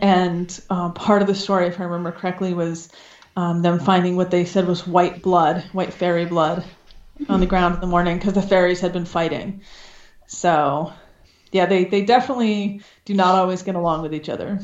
And 0.00 0.60
uh, 0.70 0.90
part 0.90 1.20
of 1.20 1.28
the 1.28 1.34
story, 1.34 1.66
if 1.66 1.78
I 1.78 1.84
remember 1.84 2.12
correctly, 2.12 2.54
was 2.54 2.88
um, 3.36 3.62
them 3.62 3.78
finding 3.78 4.16
what 4.16 4.30
they 4.30 4.44
said 4.44 4.66
was 4.66 4.86
white 4.86 5.22
blood, 5.22 5.64
white 5.72 5.92
fairy 5.92 6.24
blood, 6.24 6.64
on 7.28 7.40
the 7.40 7.46
ground 7.46 7.74
in 7.74 7.80
the 7.80 7.86
morning 7.86 8.18
because 8.18 8.32
the 8.34 8.42
fairies 8.42 8.80
had 8.80 8.92
been 8.92 9.04
fighting. 9.04 9.62
So, 10.26 10.92
yeah, 11.52 11.66
they, 11.66 11.84
they 11.84 12.04
definitely 12.04 12.80
do 13.04 13.14
not 13.14 13.34
always 13.34 13.62
get 13.62 13.74
along 13.74 14.02
with 14.02 14.14
each 14.14 14.28
other. 14.28 14.60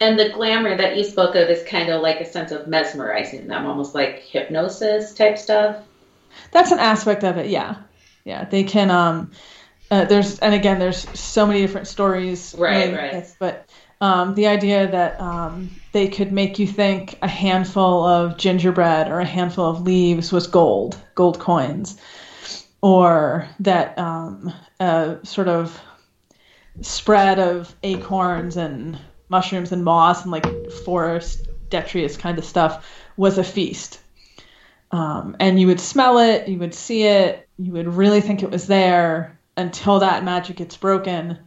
And 0.00 0.18
the 0.18 0.28
glamour 0.28 0.76
that 0.76 0.96
you 0.96 1.04
spoke 1.04 1.34
of 1.34 1.48
is 1.48 1.62
kind 1.66 1.88
of 1.88 2.02
like 2.02 2.20
a 2.20 2.26
sense 2.26 2.52
of 2.52 2.66
mesmerizing 2.66 3.46
them, 3.46 3.66
almost 3.66 3.94
like 3.94 4.18
hypnosis 4.20 5.14
type 5.14 5.38
stuff. 5.38 5.82
That's 6.52 6.70
an 6.70 6.78
aspect 6.78 7.24
of 7.24 7.38
it, 7.38 7.48
yeah. 7.48 7.76
Yeah, 8.24 8.44
they 8.44 8.64
can. 8.64 8.90
Um, 8.90 9.30
uh, 9.90 10.04
there's 10.04 10.38
and 10.40 10.52
again, 10.52 10.78
there's 10.78 11.08
so 11.18 11.46
many 11.46 11.60
different 11.60 11.86
stories. 11.86 12.54
Right, 12.58 12.92
right. 12.92 13.12
this, 13.12 13.36
but 13.38 13.68
um, 14.00 14.34
the 14.34 14.48
idea 14.48 14.90
that 14.90 15.20
um, 15.20 15.70
they 15.92 16.08
could 16.08 16.32
make 16.32 16.58
you 16.58 16.66
think 16.66 17.18
a 17.22 17.28
handful 17.28 18.04
of 18.04 18.36
gingerbread 18.36 19.08
or 19.08 19.20
a 19.20 19.24
handful 19.24 19.64
of 19.64 19.82
leaves 19.82 20.32
was 20.32 20.46
gold, 20.46 21.00
gold 21.14 21.38
coins, 21.38 21.98
or 22.82 23.48
that 23.60 23.98
um, 23.98 24.52
a 24.80 25.18
sort 25.22 25.48
of 25.48 25.80
spread 26.82 27.38
of 27.38 27.74
acorns 27.82 28.56
and 28.56 28.98
mushrooms 29.28 29.72
and 29.72 29.84
moss 29.84 30.22
and 30.22 30.30
like 30.30 30.70
forest 30.70 31.48
detritus 31.68 32.16
kind 32.16 32.38
of 32.38 32.44
stuff 32.44 32.86
was 33.16 33.38
a 33.38 33.44
feast. 33.44 34.00
Um, 34.90 35.36
and 35.40 35.60
you 35.60 35.66
would 35.66 35.80
smell 35.80 36.18
it, 36.18 36.48
you 36.48 36.58
would 36.58 36.74
see 36.74 37.04
it, 37.04 37.48
you 37.58 37.72
would 37.72 37.88
really 37.88 38.20
think 38.20 38.42
it 38.42 38.50
was 38.50 38.66
there 38.66 39.38
until 39.56 40.00
that 40.00 40.24
magic 40.24 40.56
gets 40.56 40.76
broken, 40.76 41.38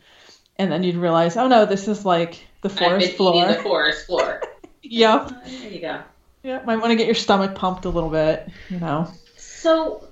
and 0.57 0.71
then 0.71 0.83
you'd 0.83 0.97
realize, 0.97 1.37
oh 1.37 1.47
no, 1.47 1.65
this 1.65 1.87
is 1.87 2.03
like 2.05 2.45
the 2.61 2.69
forest 2.69 3.13
floor. 3.13 3.47
the 3.47 3.61
forest 3.61 4.05
floor. 4.07 4.41
yep. 4.81 5.29
there 5.45 5.71
you 5.71 5.79
go. 5.79 6.01
Yeah, 6.43 6.61
might 6.65 6.77
want 6.77 6.91
to 6.91 6.95
get 6.95 7.05
your 7.05 7.15
stomach 7.15 7.55
pumped 7.55 7.85
a 7.85 7.89
little 7.89 8.09
bit, 8.09 8.49
you 8.69 8.79
know. 8.79 9.11
So, 9.35 10.07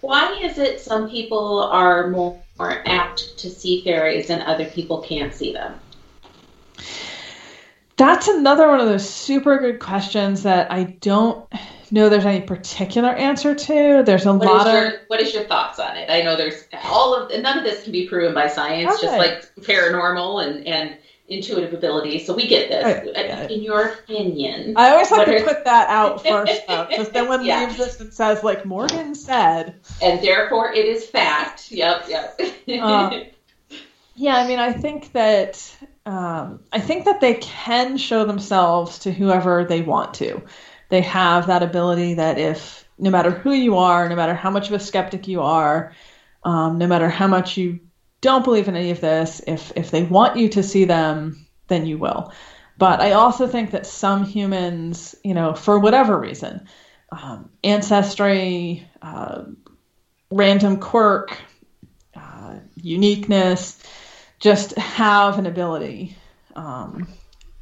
why 0.00 0.40
is 0.42 0.58
it 0.58 0.80
some 0.80 1.08
people 1.08 1.62
are 1.62 2.08
more 2.08 2.42
apt 2.60 3.38
to 3.38 3.50
see 3.50 3.82
fairies 3.82 4.30
and 4.30 4.42
other 4.42 4.64
people 4.64 5.00
can't 5.02 5.32
see 5.32 5.52
them? 5.52 5.78
That's 8.00 8.28
another 8.28 8.66
one 8.68 8.80
of 8.80 8.86
those 8.86 9.08
super 9.08 9.58
good 9.58 9.78
questions 9.78 10.44
that 10.44 10.72
I 10.72 10.84
don't 10.84 11.46
know 11.90 12.08
there's 12.08 12.24
any 12.24 12.40
particular 12.40 13.10
answer 13.10 13.54
to. 13.54 14.02
There's 14.06 14.24
a 14.24 14.32
What 14.32 14.46
lot 14.46 14.66
is 14.68 14.94
of 14.94 15.00
what 15.08 15.20
is 15.20 15.34
your 15.34 15.44
thoughts 15.44 15.78
on 15.78 15.96
it? 15.98 16.08
I 16.08 16.22
know 16.22 16.34
there's 16.34 16.64
all 16.84 17.14
of 17.14 17.30
none 17.42 17.58
of 17.58 17.64
this 17.64 17.82
can 17.82 17.92
be 17.92 18.08
proven 18.08 18.32
by 18.32 18.48
science, 18.48 19.00
just 19.02 19.18
like 19.18 19.44
paranormal 19.60 20.46
and 20.46 20.66
and 20.66 20.96
intuitive 21.28 21.74
ability. 21.74 22.20
So 22.24 22.34
we 22.34 22.48
get 22.48 22.70
this. 22.70 22.84
Right. 22.84 23.50
In 23.50 23.62
your 23.62 23.90
opinion, 23.90 24.72
I 24.76 24.92
always 24.92 25.10
like 25.10 25.26
to 25.26 25.36
are- 25.36 25.44
put 25.44 25.64
that 25.66 25.90
out 25.90 26.24
first, 26.26 26.66
though, 26.66 26.86
because 26.88 27.10
then 27.10 27.28
one 27.28 27.44
Yeah. 27.44 27.66
leaves 27.66 27.76
this 27.76 28.00
and 28.00 28.14
says, 28.14 28.42
like 28.42 28.64
Morgan 28.64 29.14
said. 29.14 29.74
and 30.00 30.22
therefore 30.24 30.72
it 30.72 30.86
is 30.86 31.04
fact. 31.04 31.70
Yep, 31.70 32.06
yep. 32.08 32.40
Um, 32.80 33.24
Yeah, 34.16 34.36
I 34.36 34.46
mean, 34.48 34.58
I 34.58 34.72
think 34.72 35.12
that 35.12 35.74
um, 36.06 36.60
I 36.72 36.80
think 36.80 37.04
that 37.04 37.20
they 37.20 37.34
can 37.34 37.96
show 37.96 38.24
themselves 38.24 39.00
to 39.00 39.12
whoever 39.12 39.64
they 39.64 39.82
want 39.82 40.14
to. 40.14 40.42
They 40.88 41.02
have 41.02 41.46
that 41.46 41.62
ability 41.62 42.14
that 42.14 42.38
if 42.38 42.84
no 42.98 43.10
matter 43.10 43.30
who 43.30 43.52
you 43.52 43.76
are, 43.76 44.08
no 44.08 44.16
matter 44.16 44.34
how 44.34 44.50
much 44.50 44.68
of 44.68 44.74
a 44.74 44.80
skeptic 44.80 45.28
you 45.28 45.42
are, 45.42 45.94
um, 46.42 46.78
no 46.78 46.86
matter 46.86 47.08
how 47.08 47.26
much 47.26 47.56
you 47.56 47.80
don't 48.20 48.44
believe 48.44 48.68
in 48.68 48.76
any 48.76 48.90
of 48.90 49.00
this, 49.00 49.40
if 49.46 49.72
if 49.76 49.90
they 49.90 50.02
want 50.02 50.36
you 50.36 50.48
to 50.50 50.62
see 50.62 50.84
them, 50.84 51.46
then 51.68 51.86
you 51.86 51.98
will. 51.98 52.32
But 52.76 53.00
I 53.00 53.12
also 53.12 53.46
think 53.46 53.72
that 53.72 53.86
some 53.86 54.24
humans, 54.24 55.14
you 55.22 55.34
know, 55.34 55.54
for 55.54 55.78
whatever 55.78 56.18
reason, 56.18 56.66
um, 57.12 57.50
ancestry, 57.62 58.88
uh, 59.02 59.44
random 60.30 60.78
quirk, 60.78 61.36
uh, 62.14 62.54
uniqueness, 62.76 63.79
just 64.40 64.76
have 64.76 65.38
an 65.38 65.46
ability 65.46 66.16
um, 66.56 67.06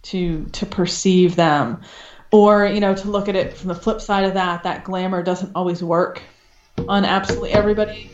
to 0.02 0.44
to 0.46 0.66
perceive 0.66 1.36
them, 1.36 1.82
or 2.30 2.66
you 2.66 2.80
know, 2.80 2.94
to 2.94 3.10
look 3.10 3.28
at 3.28 3.36
it 3.36 3.56
from 3.56 3.68
the 3.68 3.74
flip 3.74 4.00
side 4.00 4.24
of 4.24 4.34
that. 4.34 4.62
That 4.62 4.84
glamour 4.84 5.22
doesn't 5.22 5.52
always 5.54 5.82
work 5.82 6.22
on 6.88 7.04
absolutely 7.04 7.50
everybody. 7.50 8.10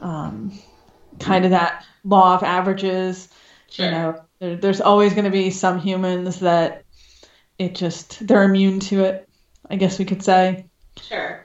Um, 0.00 0.52
kind 1.18 1.44
of 1.44 1.50
that 1.50 1.84
law 2.04 2.34
of 2.34 2.42
averages. 2.42 3.28
Sure. 3.70 3.86
You 3.86 3.90
know, 3.90 4.20
there, 4.38 4.56
there's 4.56 4.80
always 4.80 5.12
going 5.14 5.24
to 5.24 5.30
be 5.30 5.50
some 5.50 5.78
humans 5.80 6.40
that 6.40 6.84
it 7.58 7.74
just 7.74 8.26
they're 8.26 8.44
immune 8.44 8.80
to 8.80 9.04
it. 9.04 9.28
I 9.70 9.76
guess 9.76 9.98
we 9.98 10.04
could 10.04 10.22
say. 10.22 10.66
Sure. 11.00 11.44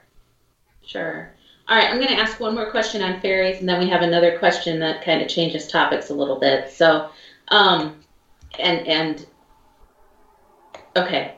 Sure. 0.85 1.32
All 1.67 1.77
right, 1.77 1.89
I'm 1.89 1.97
going 1.97 2.09
to 2.09 2.19
ask 2.19 2.39
one 2.39 2.55
more 2.55 2.69
question 2.69 3.01
on 3.01 3.21
fairies, 3.21 3.61
and 3.61 3.69
then 3.69 3.79
we 3.79 3.87
have 3.87 4.01
another 4.01 4.37
question 4.37 4.79
that 4.79 5.03
kind 5.03 5.21
of 5.21 5.29
changes 5.29 5.67
topics 5.67 6.09
a 6.09 6.13
little 6.13 6.37
bit. 6.37 6.69
So, 6.69 7.07
um, 7.47 7.95
and 8.59 8.85
and 8.85 9.25
okay, 10.97 11.35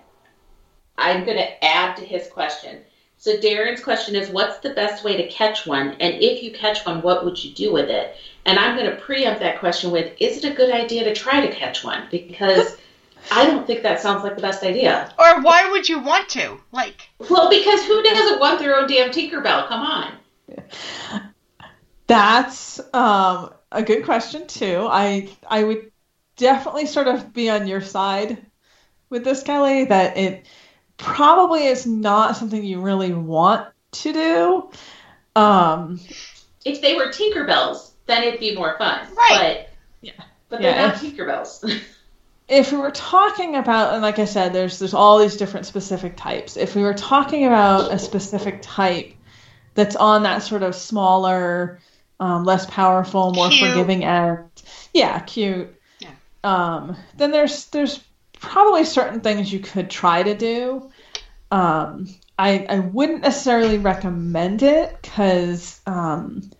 I'm 0.97 1.25
going 1.25 1.38
to 1.38 1.63
add 1.63 1.95
to 1.97 2.03
his 2.03 2.27
question. 2.27 2.81
So 3.17 3.38
Darren's 3.38 3.81
question 3.81 4.15
is, 4.15 4.29
what's 4.29 4.57
the 4.57 4.71
best 4.71 5.03
way 5.03 5.15
to 5.15 5.27
catch 5.27 5.65
one? 5.65 5.95
And 5.99 6.21
if 6.21 6.43
you 6.43 6.51
catch 6.51 6.85
one, 6.85 7.01
what 7.01 7.23
would 7.23 7.43
you 7.43 7.51
do 7.51 7.71
with 7.71 7.89
it? 7.89 8.13
And 8.45 8.59
I'm 8.59 8.75
going 8.75 8.89
to 8.89 8.97
preempt 8.97 9.39
that 9.39 9.59
question 9.59 9.89
with, 9.91 10.11
is 10.19 10.38
it 10.38 10.45
a 10.45 10.53
good 10.53 10.71
idea 10.71 11.03
to 11.03 11.13
try 11.13 11.39
to 11.39 11.51
catch 11.51 11.83
one? 11.83 12.07
Because 12.11 12.75
I 13.31 13.45
don't 13.45 13.65
think 13.65 13.83
that 13.83 14.01
sounds 14.01 14.23
like 14.23 14.35
the 14.35 14.41
best 14.41 14.63
idea. 14.63 15.13
Or 15.17 15.41
why 15.41 15.71
would 15.71 15.88
you 15.88 15.99
want 15.99 16.29
to? 16.29 16.57
Like, 16.71 17.09
Well, 17.29 17.49
because 17.49 17.83
who 17.85 18.01
doesn't 18.03 18.39
want 18.39 18.59
their 18.59 18.75
own 18.75 18.88
damn 18.88 19.11
Tinkerbell? 19.11 19.67
Come 19.67 19.81
on. 19.81 20.11
That's 22.07 22.79
um, 22.93 23.51
a 23.71 23.81
good 23.83 24.05
question 24.05 24.45
too. 24.47 24.88
I 24.89 25.29
I 25.47 25.63
would 25.63 25.91
definitely 26.38 26.85
sort 26.85 27.07
of 27.07 27.33
be 27.33 27.49
on 27.49 27.67
your 27.67 27.81
side 27.81 28.45
with 29.09 29.23
this, 29.23 29.41
Kelly. 29.41 29.85
That 29.85 30.15
it 30.17 30.45
probably 30.97 31.65
is 31.65 31.85
not 31.88 32.38
something 32.38 32.63
you 32.63 32.81
really 32.81 33.13
want 33.13 33.67
to 33.93 34.13
do. 34.13 34.69
Um, 35.35 35.99
If 36.63 36.81
they 36.81 36.95
were 36.95 37.07
Tinkerbells, 37.07 37.91
then 38.05 38.23
it'd 38.23 38.39
be 38.39 38.55
more 38.55 38.77
fun. 38.77 39.07
Right. 39.15 39.67
But 39.67 39.69
Yeah. 40.01 40.13
But 40.49 40.61
they're 40.61 40.75
Yeah, 40.75 40.88
not 40.88 40.95
Tinkerbells. 40.95 41.81
if 42.47 42.71
we 42.71 42.77
were 42.77 42.91
talking 42.91 43.55
about, 43.55 43.93
and 43.93 44.01
like 44.01 44.19
I 44.19 44.25
said, 44.25 44.53
there's 44.53 44.79
there's 44.79 44.93
all 44.93 45.19
these 45.19 45.38
different 45.38 45.65
specific 45.65 46.15
types. 46.15 46.58
If 46.58 46.75
we 46.75 46.84
were 46.84 46.93
talking 46.93 47.45
about 47.45 47.91
a 47.91 47.97
specific 47.97 48.60
type 48.62 49.13
that's 49.73 49.95
on 49.95 50.23
that 50.23 50.43
sort 50.43 50.63
of 50.63 50.75
smaller, 50.75 51.79
um, 52.19 52.43
less 52.43 52.65
powerful, 52.67 53.34
more 53.34 53.49
Cute. 53.49 53.69
forgiving 53.69 54.03
end, 54.03 54.49
yeah, 54.93 55.19
cute. 55.19 55.75
Yeah. 55.99 56.12
Um, 56.43 56.95
then 57.17 57.31
there's 57.31 57.65
there's 57.67 58.03
probably 58.39 58.86
certain 58.86 59.21
things 59.21 59.51
you 59.51 59.60
could 59.60 59.89
try 59.89 60.21
to 60.21 60.36
do. 60.36 60.91
Um, 61.51 62.08
I 62.38 62.65
I 62.69 62.79
wouldn't 62.79 63.21
necessarily 63.21 63.79
recommend 63.79 64.62
it 64.62 64.95
because 65.01 65.81
um, 65.88 66.51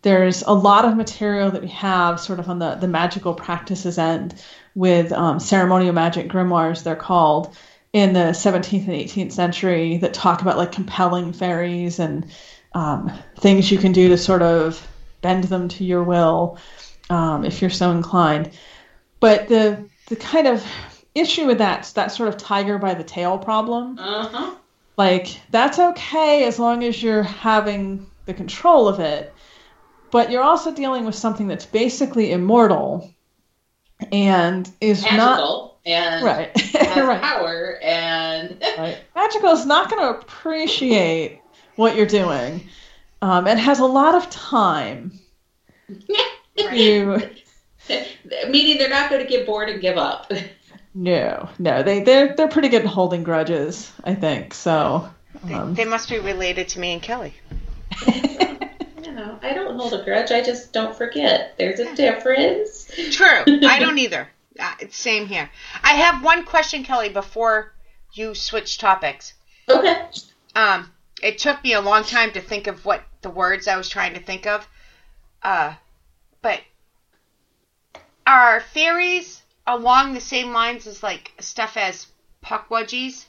there's 0.00 0.42
a 0.42 0.52
lot 0.52 0.86
of 0.86 0.96
material 0.96 1.50
that 1.50 1.62
we 1.62 1.68
have 1.68 2.18
sort 2.18 2.38
of 2.38 2.48
on 2.48 2.58
the, 2.58 2.76
the 2.76 2.88
magical 2.88 3.34
practices 3.34 3.98
end 3.98 4.34
with 4.74 5.12
um, 5.12 5.40
ceremonial 5.40 5.92
magic 5.92 6.28
grimoires, 6.28 6.82
they're 6.82 6.96
called, 6.96 7.56
in 7.92 8.12
the 8.12 8.32
17th 8.32 8.88
and 8.88 8.96
18th 8.96 9.32
century 9.32 9.98
that 9.98 10.12
talk 10.12 10.42
about 10.42 10.58
like 10.58 10.72
compelling 10.72 11.32
fairies 11.32 12.00
and 12.00 12.26
um, 12.74 13.12
things 13.38 13.70
you 13.70 13.78
can 13.78 13.92
do 13.92 14.08
to 14.08 14.18
sort 14.18 14.42
of 14.42 14.84
bend 15.22 15.44
them 15.44 15.68
to 15.68 15.84
your 15.84 16.02
will 16.02 16.58
um, 17.08 17.44
if 17.44 17.60
you're 17.60 17.70
so 17.70 17.92
inclined. 17.92 18.50
But 19.20 19.48
the 19.48 19.88
the 20.08 20.16
kind 20.16 20.46
of 20.46 20.64
issue 21.14 21.46
with 21.46 21.58
that 21.58 21.90
that 21.94 22.12
sort 22.12 22.28
of 22.28 22.36
tiger 22.36 22.78
by 22.78 22.94
the 22.94 23.04
tail 23.04 23.38
problem 23.38 23.98
uh 23.98 24.28
huh. 24.28 24.54
like 24.96 25.40
that's 25.50 25.78
okay 25.78 26.44
as 26.44 26.58
long 26.58 26.82
as 26.82 27.00
you're 27.00 27.22
having 27.22 28.06
the 28.26 28.34
control 28.34 28.88
of 28.88 29.00
it 29.00 29.32
but 30.10 30.30
you're 30.30 30.42
also 30.42 30.72
dealing 30.74 31.04
with 31.04 31.14
something 31.14 31.46
that's 31.46 31.66
basically 31.66 32.32
immortal 32.32 33.13
and 34.14 34.70
is 34.80 35.02
not 35.02 35.74
and 35.84 36.24
right 36.24 36.56
has 36.60 36.96
right, 37.06 37.20
power 37.20 37.78
and 37.82 38.62
right 38.78 38.98
magical 39.16 39.50
is 39.50 39.66
not 39.66 39.90
going 39.90 40.00
to 40.00 40.20
appreciate 40.20 41.40
what 41.76 41.96
you're 41.96 42.06
doing 42.06 42.64
um, 43.22 43.46
and 43.48 43.58
has 43.58 43.80
a 43.80 43.84
lot 43.84 44.14
of 44.14 44.30
time 44.30 45.12
you 46.72 47.28
meaning 48.48 48.78
they're 48.78 48.88
not 48.88 49.10
going 49.10 49.22
to 49.22 49.28
get 49.28 49.44
bored 49.44 49.68
and 49.68 49.80
give 49.80 49.98
up. 49.98 50.30
no 50.94 51.48
no 51.58 51.82
they 51.82 52.04
they're 52.04 52.36
they're 52.36 52.48
pretty 52.48 52.68
good 52.68 52.82
at 52.82 52.88
holding 52.88 53.24
grudges 53.24 53.92
i 54.04 54.14
think 54.14 54.54
so 54.54 55.08
they, 55.42 55.54
um, 55.54 55.74
they 55.74 55.84
must 55.84 56.08
be 56.08 56.20
related 56.20 56.68
to 56.68 56.80
me 56.80 56.92
and 56.92 57.02
Kelly. 57.02 57.34
I 59.42 59.52
don't 59.52 59.78
hold 59.78 59.94
a 59.94 60.02
grudge. 60.02 60.30
I 60.30 60.42
just 60.42 60.72
don't 60.72 60.96
forget. 60.96 61.54
There's 61.58 61.80
a 61.80 61.94
difference. 61.94 62.90
True. 63.10 63.42
I 63.46 63.78
don't 63.78 63.98
either. 63.98 64.28
Uh, 64.58 64.74
it's 64.80 64.96
same 64.96 65.26
here. 65.26 65.50
I 65.82 65.94
have 65.94 66.22
one 66.22 66.44
question, 66.44 66.84
Kelly, 66.84 67.08
before 67.08 67.72
you 68.12 68.34
switch 68.34 68.78
topics. 68.78 69.34
Okay. 69.68 70.06
Um, 70.54 70.90
it 71.22 71.38
took 71.38 71.62
me 71.64 71.72
a 71.72 71.80
long 71.80 72.04
time 72.04 72.32
to 72.32 72.40
think 72.40 72.66
of 72.66 72.84
what 72.84 73.02
the 73.22 73.30
words 73.30 73.66
I 73.66 73.76
was 73.76 73.88
trying 73.88 74.14
to 74.14 74.20
think 74.20 74.46
of. 74.46 74.68
Uh, 75.42 75.74
but 76.42 76.60
are 78.26 78.60
fairies 78.60 79.42
along 79.66 80.14
the 80.14 80.20
same 80.20 80.52
lines 80.52 80.86
as 80.86 81.02
like 81.02 81.32
stuff 81.40 81.76
as 81.76 82.06
pukwudgies? 82.44 83.24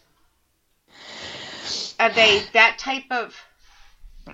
Are 2.00 2.10
they 2.10 2.44
that 2.54 2.78
type 2.78 3.06
of? 3.10 3.36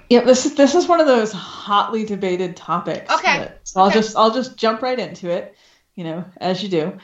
Yeah, 0.09 0.21
this 0.21 0.45
is 0.45 0.55
this 0.55 0.75
is 0.75 0.87
one 0.87 0.99
of 0.99 1.07
those 1.07 1.31
hotly 1.31 2.05
debated 2.05 2.55
topics. 2.55 3.13
Okay. 3.13 3.37
that- 3.39 3.59
so 3.63 3.81
I'll 3.81 3.87
Okay. 3.87 3.95
just 3.99 4.15
I'll 4.15 4.31
just 4.33 4.55
jump 4.57 4.81
right 4.81 4.97
into 4.97 5.29
it, 5.29 5.55
you 5.95 6.03
know, 6.03 6.25
as 6.37 6.63
you 6.63 6.69
do. 6.69 6.97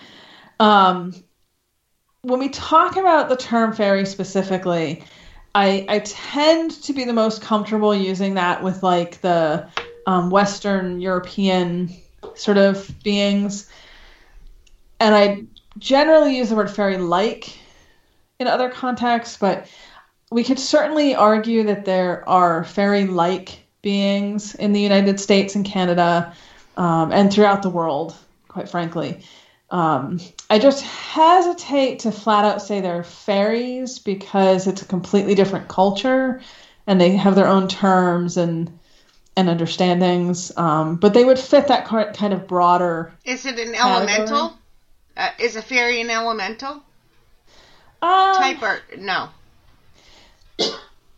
Um, 0.60 1.14
when 2.22 2.40
we 2.40 2.50
talk 2.50 2.98
about 2.98 3.30
the 3.30 3.38
term 3.38 3.74
fairy 3.74 4.06
specifically, 4.06 5.04
I 5.56 5.86
I 5.90 6.00
tend 6.00 6.72
to 6.84 6.94
be 6.94 7.04
the 7.04 7.14
most 7.14 7.42
comfortable 7.42 7.94
using 7.96 8.36
that 8.36 8.64
with 8.64 8.84
like 8.84 9.22
the 9.22 9.68
um, 10.06 10.30
Western 10.30 11.02
European 11.02 11.90
sort 12.36 12.58
of 12.58 12.90
beings, 13.04 13.70
and 15.00 15.14
I 15.14 15.44
generally 15.78 16.38
use 16.38 16.50
the 16.50 16.56
word 16.56 16.72
fairy 16.72 16.98
like 16.98 17.58
in 18.40 18.48
other 18.48 18.70
contexts, 18.70 19.38
but 19.38 19.68
we 20.32 20.44
could 20.44 20.60
certainly 20.60 21.16
argue 21.16 21.64
that 21.64 21.86
there 21.86 22.28
are 22.28 22.64
fairy 22.64 23.06
like 23.06 23.60
beings 23.82 24.56
in 24.56 24.74
the 24.74 24.82
United 24.82 25.20
States 25.20 25.56
and 25.56 25.66
Canada 25.66 26.34
um, 26.76 27.12
and 27.12 27.32
throughout 27.32 27.62
the 27.62 27.70
world, 27.70 28.16
quite 28.48 28.70
frankly. 28.70 29.24
Um, 29.70 30.20
I 30.50 30.60
just 30.60 30.84
hesitate 30.84 32.00
to 32.00 32.12
flat 32.12 32.46
out 32.46 32.62
say 32.62 32.80
they're 32.82 33.04
fairies 33.04 34.00
because 34.00 34.68
it's 34.68 34.82
a 34.82 34.86
completely 34.86 35.36
different 35.36 35.68
culture 35.68 36.42
and 36.86 37.00
they 37.02 37.12
have 37.18 37.36
their 37.36 37.48
own 37.48 37.68
terms 37.68 38.38
and 38.38 38.72
and 39.36 39.50
understandings. 39.50 40.52
Um, 40.58 40.96
but 40.96 41.14
they 41.14 41.24
would 41.24 41.38
fit 41.38 41.68
that 41.68 41.86
kind 41.86 42.34
of 42.34 42.48
broader. 42.48 43.14
Is 43.24 43.46
it 43.46 43.60
an 43.60 43.74
Category? 43.74 44.14
elemental? 44.14 44.58
Uh, 45.16 45.30
is 45.40 45.56
a 45.56 45.62
fairy 45.62 46.02
an 46.02 46.10
elemental 46.10 46.82
Um, 48.02 48.36
type 48.36 48.62
or 48.64 48.80
no? 48.98 49.30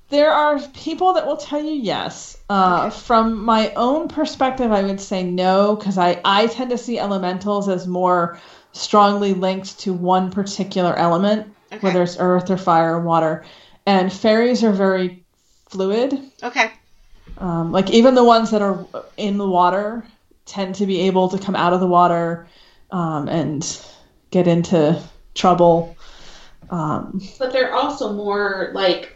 There 0.09 0.31
are 0.31 0.59
people 0.73 1.13
that 1.13 1.27
will 1.27 1.37
tell 1.37 1.61
you 1.61 1.71
yes. 1.71 2.37
Uh, 2.49 2.89
From 2.89 3.43
my 3.45 3.71
own 3.75 4.07
perspective, 4.07 4.71
I 4.71 4.81
would 4.81 4.99
say 4.99 5.23
no, 5.23 5.75
because 5.75 5.99
I, 5.99 6.19
I 6.25 6.47
tend 6.47 6.71
to 6.71 6.79
see 6.79 6.97
elementals 6.97 7.69
as 7.69 7.85
more 7.85 8.39
strongly 8.71 9.33
linked 9.35 9.79
to 9.81 9.93
one 9.93 10.31
particular 10.31 10.95
element, 10.95 11.53
Okay. 11.71 11.79
whether 11.81 12.01
it's 12.01 12.17
earth 12.19 12.49
or 12.49 12.57
fire 12.57 12.95
or 12.95 13.01
water. 13.01 13.45
And 13.85 14.11
fairies 14.11 14.63
are 14.63 14.71
very 14.71 15.23
fluid. 15.69 16.31
Okay. 16.41 16.71
Um, 17.37 17.71
like 17.71 17.91
even 17.91 18.15
the 18.15 18.23
ones 18.23 18.49
that 18.51 18.63
are 18.63 18.87
in 19.15 19.37
the 19.37 19.47
water 19.47 20.03
tend 20.47 20.75
to 20.75 20.87
be 20.87 21.01
able 21.01 21.29
to 21.29 21.37
come 21.37 21.55
out 21.55 21.73
of 21.73 21.79
the 21.79 21.87
water 21.87 22.47
um, 22.89 23.29
and 23.29 23.79
get 24.31 24.47
into 24.47 24.99
trouble. 25.35 25.95
Um, 26.71 27.21
But 27.37 27.53
they're 27.53 27.75
also 27.75 28.13
more 28.13 28.71
like 28.73 29.15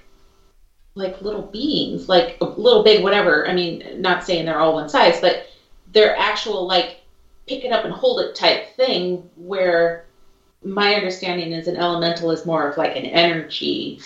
like 0.96 1.22
little 1.22 1.42
beings, 1.42 2.08
like 2.08 2.38
a 2.42 2.46
little 2.46 2.84
big 2.84 3.04
whatever. 3.04 3.48
I 3.48 3.54
mean, 3.54 3.84
not 4.02 4.24
saying 4.24 4.46
they're 4.46 4.60
all 4.60 4.74
one 4.76 4.90
size, 4.90 5.20
but 5.22 5.48
they're 5.92 6.16
actual 6.18 6.68
like 6.68 7.02
pick 7.48 7.64
it 7.66 7.72
up 7.72 7.84
and 7.86 7.94
hold 7.94 8.20
it 8.22 8.36
type 8.36 8.76
thing 8.76 9.30
where 9.36 10.06
my 10.64 10.96
understanding 10.96 11.52
is 11.52 11.68
an 11.68 11.76
elemental 11.76 12.32
is 12.32 12.46
more 12.46 12.70
of 12.70 12.78
like 12.78 12.96
an 12.96 13.06
energy. 13.06 14.00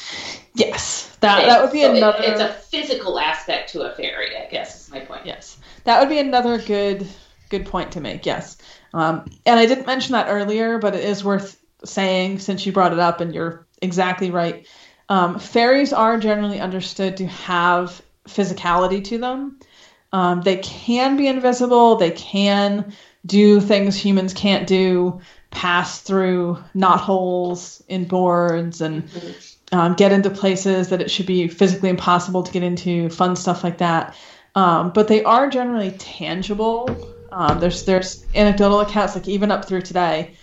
yes, 0.55 1.15
that 1.19 1.37
thing. 1.39 1.47
that 1.47 1.61
would 1.61 1.71
be 1.71 1.81
So 1.83 1.93
it- 1.93 1.97
another. 1.97 2.23
it's 2.23 2.39
a 2.41 2.53
physical 2.53 3.19
aspect 3.19 3.69
to 3.73 3.81
a 3.83 3.95
fairy, 3.95 4.35
I 4.35 4.49
guess 4.49 4.85
is 4.85 4.91
my 4.91 4.99
point. 5.01 5.25
Yes, 5.25 5.57
that 5.83 5.99
would 5.99 6.09
be 6.09 6.19
another 6.19 6.57
good 6.57 7.05
good 7.49 7.65
point 7.65 7.91
to 7.91 8.01
make. 8.01 8.25
Yes, 8.25 8.57
um, 8.93 9.25
and 9.45 9.59
I 9.59 9.65
didn't 9.65 9.85
mention 9.85 10.13
that 10.13 10.27
earlier, 10.29 10.79
but 10.79 10.95
it 10.95 11.03
is 11.03 11.23
worth 11.23 11.59
saying 11.85 12.39
since 12.39 12.65
you 12.65 12.71
brought 12.71 12.91
it 12.93 12.99
up, 12.99 13.21
and 13.21 13.35
you're 13.35 13.67
exactly 13.81 14.31
right. 14.31 14.65
Um, 15.09 15.39
fairies 15.39 15.93
are 15.93 16.17
generally 16.17 16.59
understood 16.59 17.17
to 17.17 17.27
have 17.27 18.01
physicality 18.27 19.03
to 19.05 19.17
them. 19.17 19.59
Um, 20.11 20.41
they 20.41 20.57
can 20.57 21.17
be 21.17 21.27
invisible. 21.27 21.95
They 21.95 22.11
can 22.11 22.93
do 23.25 23.59
things 23.59 23.95
humans 23.95 24.33
can't 24.33 24.67
do. 24.67 25.21
Pass 25.51 26.01
through 26.01 26.57
knot 26.73 26.99
holes 26.99 27.83
in 27.87 28.05
boards 28.05 28.81
and 28.81 29.09
um, 29.71 29.95
get 29.95 30.11
into 30.11 30.29
places 30.29 30.89
that 30.89 31.01
it 31.01 31.09
should 31.09 31.25
be 31.25 31.47
physically 31.47 31.89
impossible 31.89 32.43
to 32.43 32.51
get 32.51 32.63
into. 32.63 33.09
Fun 33.09 33.35
stuff 33.35 33.63
like 33.63 33.77
that. 33.79 34.15
Um, 34.55 34.91
but 34.91 35.07
they 35.07 35.23
are 35.23 35.49
generally 35.49 35.91
tangible. 35.91 36.89
Um, 37.31 37.59
there's 37.59 37.85
there's 37.85 38.25
anecdotal 38.33 38.79
accounts, 38.79 39.15
like 39.15 39.27
even 39.27 39.51
up 39.51 39.65
through 39.65 39.81
today, 39.81 40.35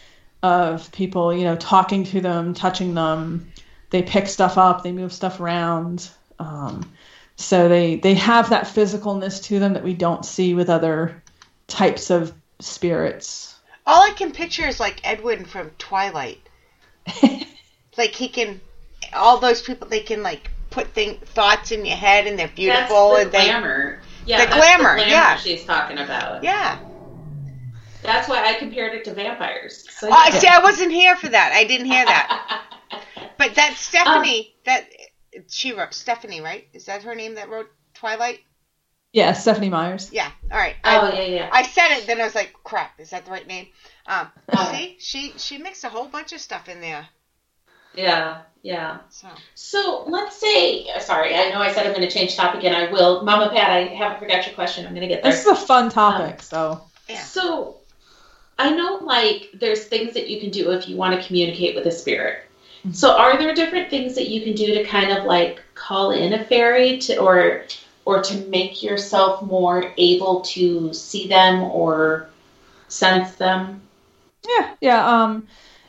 of 0.43 0.91
people 0.93 1.35
you 1.35 1.45
know 1.45 1.57
talking 1.57 2.05
to 2.05 2.21
them, 2.21 2.55
touching 2.55 2.95
them. 2.95 3.51
They 3.91 4.03
pick 4.03 4.27
stuff 4.27 4.59
up, 4.59 4.83
they 4.83 4.93
move 4.93 5.13
stuff 5.13 5.41
around. 5.41 6.09
Um, 6.39 6.91
so 7.37 7.69
they 7.69 7.97
they 7.97 8.15
have 8.15 8.51
that 8.51 8.65
physicalness 8.65 9.43
to 9.45 9.59
them 9.59 9.75
that 9.75 9.85
we 9.85 9.95
don't 9.95 10.25
see 10.25 10.55
with 10.55 10.69
other 10.71 11.23
types 11.67 12.11
of 12.11 12.33
spirits. 12.61 13.57
All 13.87 14.03
I 14.03 14.13
can 14.13 14.33
picture 14.33 14.67
is 14.67 14.81
like 14.81 15.01
Edwin 15.05 15.45
from 15.45 15.71
Twilight. 15.79 16.41
like 17.99 18.15
he 18.15 18.29
can, 18.29 18.61
all 19.13 19.39
those 19.39 19.63
people 19.63 19.89
they 19.89 20.01
can 20.01 20.23
like 20.23 20.51
put 20.71 20.89
thing 20.89 21.19
thoughts 21.19 21.71
in 21.71 21.85
your 21.85 21.97
head 21.97 22.27
and 22.27 22.39
they're 22.39 22.47
That's 22.47 22.57
beautiful 22.57 23.11
the 23.15 23.21
and 23.23 23.33
they 23.33 23.45
glamour. 23.45 24.01
Yeah, 24.27 24.45
The 24.45 24.51
that's 24.51 24.57
glamour, 24.57 24.99
the 24.99 25.05
glamour 25.05 25.11
yeah. 25.11 25.37
she's 25.37 25.65
talking 25.65 25.99
about. 25.99 26.43
yeah. 26.43 26.79
That's 28.03 28.29
why 28.29 28.45
I 28.45 28.55
compared 28.55 28.95
it 28.95 29.05
to 29.05 29.15
vampires. 29.15 29.87
So, 29.91 30.09
Oh, 30.09 30.13
I 30.13 30.31
see. 30.31 30.47
I 30.47 30.63
wasn't 30.63 30.93
here 30.93 31.17
for 31.17 31.29
that. 31.29 31.53
I 31.55 31.65
didn't 31.65 31.87
hear 31.87 32.05
that. 32.05 32.63
But 33.45 33.57
that 33.57 33.77
Stephenie, 33.77 34.55
that 34.65 34.89
she 35.49 35.73
wrote 35.73 35.93
Stephenie, 35.93 36.41
right? 36.41 36.67
Is 36.73 36.87
that 36.87 37.03
her 37.03 37.15
name 37.15 37.35
that 37.35 37.51
wrote 37.51 37.71
Twilight? 37.93 38.41
Yeah, 39.13 39.33
Stephenie 39.33 39.69
Myers. 39.69 40.11
Yeah. 40.13 40.31
All 40.51 40.59
right. 40.59 40.75
oh 40.85 40.89
I, 40.89 41.15
yeah, 41.15 41.23
yeah. 41.23 41.51
I 41.53 41.63
said 41.63 41.99
it, 41.99 42.07
then 42.07 42.21
I 42.21 42.25
was 42.25 42.35
like, 42.35 42.55
crap. 42.65 42.99
Is 42.99 43.11
that 43.11 43.27
the 43.27 43.31
right 43.31 43.47
name? 43.47 43.69
Um, 44.07 44.29
see, 44.71 44.97
she 44.99 45.35
she 45.37 45.59
mixed 45.59 45.85
a 45.85 45.89
whole 45.89 46.09
bunch 46.09 46.33
of 46.33 46.41
stuff 46.41 46.69
in 46.69 46.81
there. 46.81 47.07
Yeah, 47.95 48.39
yeah. 48.63 48.99
So 49.11 49.29
So 49.55 50.05
let's 50.09 50.41
say, 50.41 50.89
sorry, 51.01 51.35
I 51.35 51.51
know 51.51 51.61
I 51.61 51.73
said 51.73 51.87
I'm 51.87 51.93
going 51.93 52.09
to 52.09 52.13
change 52.13 52.35
topic, 52.35 52.65
and 52.65 52.75
I 52.75 52.91
will. 52.91 53.23
Mama 53.25 53.51
Pat, 53.51 53.71
I 53.71 53.85
haven't 53.95 54.21
forgot 54.21 54.47
your 54.47 54.55
question. 54.55 54.87
I'm 54.87 54.95
going 54.95 55.07
to 55.07 55.15
get 55.15 55.23
there. 55.23 55.33
This 55.33 55.43
is 55.43 55.47
a 55.49 55.55
fun 55.55 55.91
topic, 55.91 56.43
so 56.43 56.81
yeah. 57.09 57.21
So 57.21 57.81
I 58.59 58.71
know, 58.71 59.01
like, 59.03 59.51
there's 59.55 59.85
things 59.85 60.15
that 60.15 60.29
you 60.29 60.41
can 60.41 60.51
do 60.51 60.71
if 60.71 60.89
you 60.89 60.97
want 60.97 61.21
to 61.21 61.27
communicate 61.27 61.75
with 61.75 61.87
a 61.87 61.93
spirit. 61.93 62.45
So 62.93 63.17
are 63.17 63.39
there 63.39 63.55
different 63.55 63.89
things 63.89 64.15
that 64.15 64.29
you 64.29 64.43
can 64.43 64.55
do 64.55 64.75
to 64.75 64.85
kind 64.85 65.11
of 65.11 65.25
like 65.25 65.63
call 65.75 66.11
in 66.11 66.35
a 66.35 66.45
fairy 66.45 66.99
to, 66.99 67.19
or 67.19 67.65
or 68.05 68.23
to 68.23 68.47
make 68.49 68.83
yourself 68.83 69.43
more 69.43 69.93
able 69.97 70.43
to 70.43 70.93
see 70.93 71.27
them 71.27 71.63
or 71.63 72.29
sense 72.89 73.37
them? 73.37 73.81
Yeah, 74.47 74.75
yeah. 74.81 75.07
Um, 75.07 75.49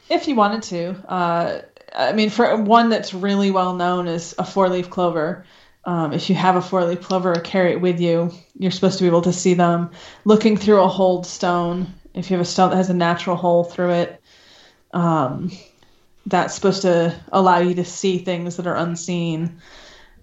if 0.10 0.28
you 0.28 0.36
wanted 0.36 0.64
to, 0.64 1.12
uh, 1.12 1.62
I 1.94 2.14
mean, 2.14 2.30
for 2.30 2.56
one 2.56 2.90
that's 2.90 3.14
really 3.14 3.52
well 3.52 3.74
known 3.74 4.08
is 4.08 4.34
a 4.38 4.46
four-leaf 4.46 4.90
clover. 4.90 5.46
Um, 5.84 6.14
if 6.14 6.30
you 6.30 6.36
have 6.36 6.56
a 6.56 6.62
four-leaf 6.62 7.02
clover 7.02 7.34
or 7.34 7.42
carry 7.42 7.74
it 7.74 7.82
with 7.82 8.00
you, 8.00 8.32
you're 8.58 8.72
supposed 8.72 8.98
to 9.00 9.04
be 9.04 9.08
able 9.08 9.22
to 9.24 9.34
see 9.34 9.54
them. 9.54 9.92
Looking 10.24 10.58
through 10.58 10.82
a 10.82 10.88
holed 10.88 11.26
stone, 11.26 11.94
if 12.14 12.32
you 12.32 12.38
have 12.38 12.46
a 12.46 12.50
stone 12.50 12.70
that 12.70 12.78
has 12.78 12.90
a 12.90 12.94
natural 12.94 13.36
hole 13.36 13.66
through 13.66 13.92
it, 13.92 14.22
um, 14.94 15.52
that's 16.26 16.56
supposed 16.56 16.82
to 16.84 17.16
allow 17.32 17.60
you 17.60 17.76
to 17.76 17.86
see 17.86 18.18
things 18.18 18.58
that 18.58 18.68
are 18.68 18.76
unseen. 18.76 19.60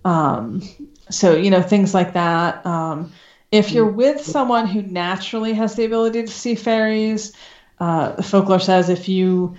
Um, 0.05 0.63
so 1.11 1.37
you 1.37 1.51
know 1.51 1.63
things 1.63 1.95
like 1.95 2.15
that. 2.15 2.65
Um, 2.67 3.13
if 3.51 3.71
you're 3.71 3.87
with 3.87 4.21
someone 4.23 4.67
who 4.67 4.83
naturally 4.83 5.53
has 5.53 5.75
the 5.75 5.85
ability 5.85 6.23
to 6.23 6.33
see 6.33 6.55
fairies, 6.55 7.35
uh, 7.79 8.21
folklore 8.23 8.61
says 8.61 8.89
if 8.89 9.09
you 9.09 9.57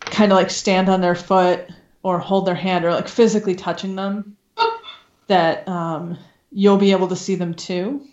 kind 0.00 0.32
of 0.32 0.36
like 0.36 0.50
stand 0.50 0.88
on 0.88 1.00
their 1.00 1.14
foot 1.14 1.68
or 2.02 2.18
hold 2.18 2.46
their 2.46 2.54
hand 2.54 2.84
or 2.84 2.92
like 2.92 3.08
physically 3.08 3.54
touching 3.54 3.96
them, 3.96 4.36
that 5.28 5.66
um, 5.68 6.18
you'll 6.52 6.76
be 6.76 6.92
able 6.92 7.08
to 7.08 7.16
see 7.16 7.34
them 7.34 7.54
too. 7.54 8.06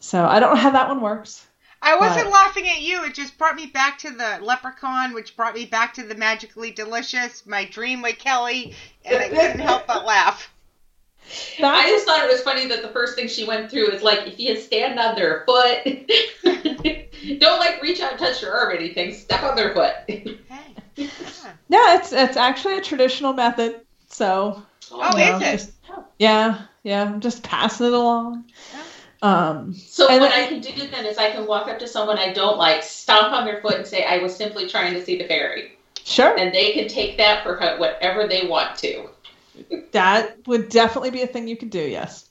So 0.00 0.24
I 0.24 0.40
don't 0.40 0.54
know 0.54 0.60
how 0.60 0.70
that 0.70 0.88
one 0.88 1.00
works. 1.00 1.45
I 1.86 1.96
wasn't 1.96 2.24
But- 2.26 2.32
laughing 2.32 2.68
at 2.68 2.80
you. 2.80 3.04
It 3.04 3.14
just 3.14 3.38
brought 3.38 3.54
me 3.54 3.66
back 3.66 3.98
to 4.00 4.10
the 4.10 4.38
leprechaun, 4.42 5.14
which 5.14 5.36
brought 5.36 5.54
me 5.54 5.66
back 5.66 5.94
to 5.94 6.02
the 6.02 6.14
magically 6.16 6.72
delicious, 6.72 7.46
my 7.46 7.64
dream 7.64 8.02
with 8.02 8.18
Kelly, 8.18 8.74
and 9.04 9.18
I 9.22 9.28
couldn't 9.28 9.60
help 9.60 9.86
but 9.86 10.04
laugh. 10.14 10.50
I 11.62 11.88
just 11.88 12.06
thought 12.06 12.24
it 12.24 12.30
was 12.30 12.40
funny 12.42 12.66
that 12.68 12.82
the 12.82 12.88
first 12.88 13.14
thing 13.16 13.28
she 13.28 13.44
went 13.44 13.70
through 13.70 13.90
is 13.90 14.02
like, 14.02 14.26
if 14.26 14.38
you 14.38 14.56
stand 14.60 14.98
on 14.98 15.14
their 15.16 15.44
foot, 15.46 15.84
don't 17.40 17.58
like 17.60 17.80
reach 17.82 18.00
out 18.00 18.12
and 18.12 18.18
touch 18.20 18.42
your 18.42 18.52
arm 18.52 18.68
or 18.70 18.72
anything. 18.72 19.12
Step 19.14 19.42
on 19.42 19.54
their 19.56 19.72
foot. 19.74 19.94
Hey. 20.06 20.36
Yeah. 20.96 21.08
yeah, 21.68 21.96
it's 21.98 22.12
it's 22.12 22.36
actually 22.36 22.78
a 22.78 22.80
traditional 22.82 23.32
method. 23.32 23.80
So 24.08 24.62
Oh, 24.92 25.18
you 25.18 25.24
know, 25.24 25.36
is 25.36 25.42
it? 25.42 25.52
just- 25.56 25.72
yeah, 26.18 26.62
yeah, 26.84 27.02
I'm 27.02 27.20
just 27.20 27.42
passing 27.42 27.86
it 27.88 27.92
along. 27.92 28.44
Oh. 28.74 28.85
Um, 29.22 29.74
So 29.74 30.04
what 30.04 30.20
then- 30.20 30.32
I 30.32 30.46
can 30.46 30.60
do 30.60 30.86
then 30.88 31.06
is 31.06 31.18
I 31.18 31.30
can 31.30 31.46
walk 31.46 31.68
up 31.68 31.78
to 31.78 31.86
someone 31.88 32.18
I 32.18 32.32
don't 32.32 32.58
like, 32.58 32.82
stomp 32.82 33.32
on 33.32 33.44
their 33.44 33.60
foot, 33.60 33.74
and 33.76 33.86
say 33.86 34.04
I 34.04 34.18
was 34.18 34.34
simply 34.36 34.68
trying 34.68 34.94
to 34.94 35.04
see 35.04 35.16
the 35.16 35.24
fairy, 35.24 35.72
sure, 36.04 36.36
and 36.38 36.54
they 36.54 36.72
can 36.72 36.88
take 36.88 37.16
that 37.18 37.42
for 37.42 37.56
whatever 37.78 38.26
they 38.28 38.46
want 38.46 38.76
to. 38.78 39.08
that 39.92 40.36
would 40.46 40.68
definitely 40.68 41.10
be 41.10 41.22
a 41.22 41.26
thing 41.26 41.48
you 41.48 41.56
could 41.56 41.70
do. 41.70 41.80
Yes. 41.80 42.30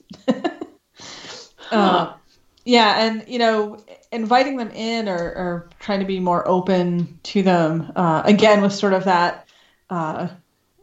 um, 1.72 2.14
yeah, 2.64 3.04
and 3.04 3.24
you 3.28 3.38
know, 3.38 3.78
inviting 4.12 4.56
them 4.56 4.70
in 4.70 5.08
or, 5.08 5.18
or 5.18 5.70
trying 5.80 6.00
to 6.00 6.06
be 6.06 6.20
more 6.20 6.46
open 6.46 7.18
to 7.24 7.42
them 7.42 7.92
uh, 7.96 8.22
again 8.24 8.62
with 8.62 8.72
sort 8.72 8.92
of 8.92 9.04
that 9.04 9.48
uh, 9.90 10.28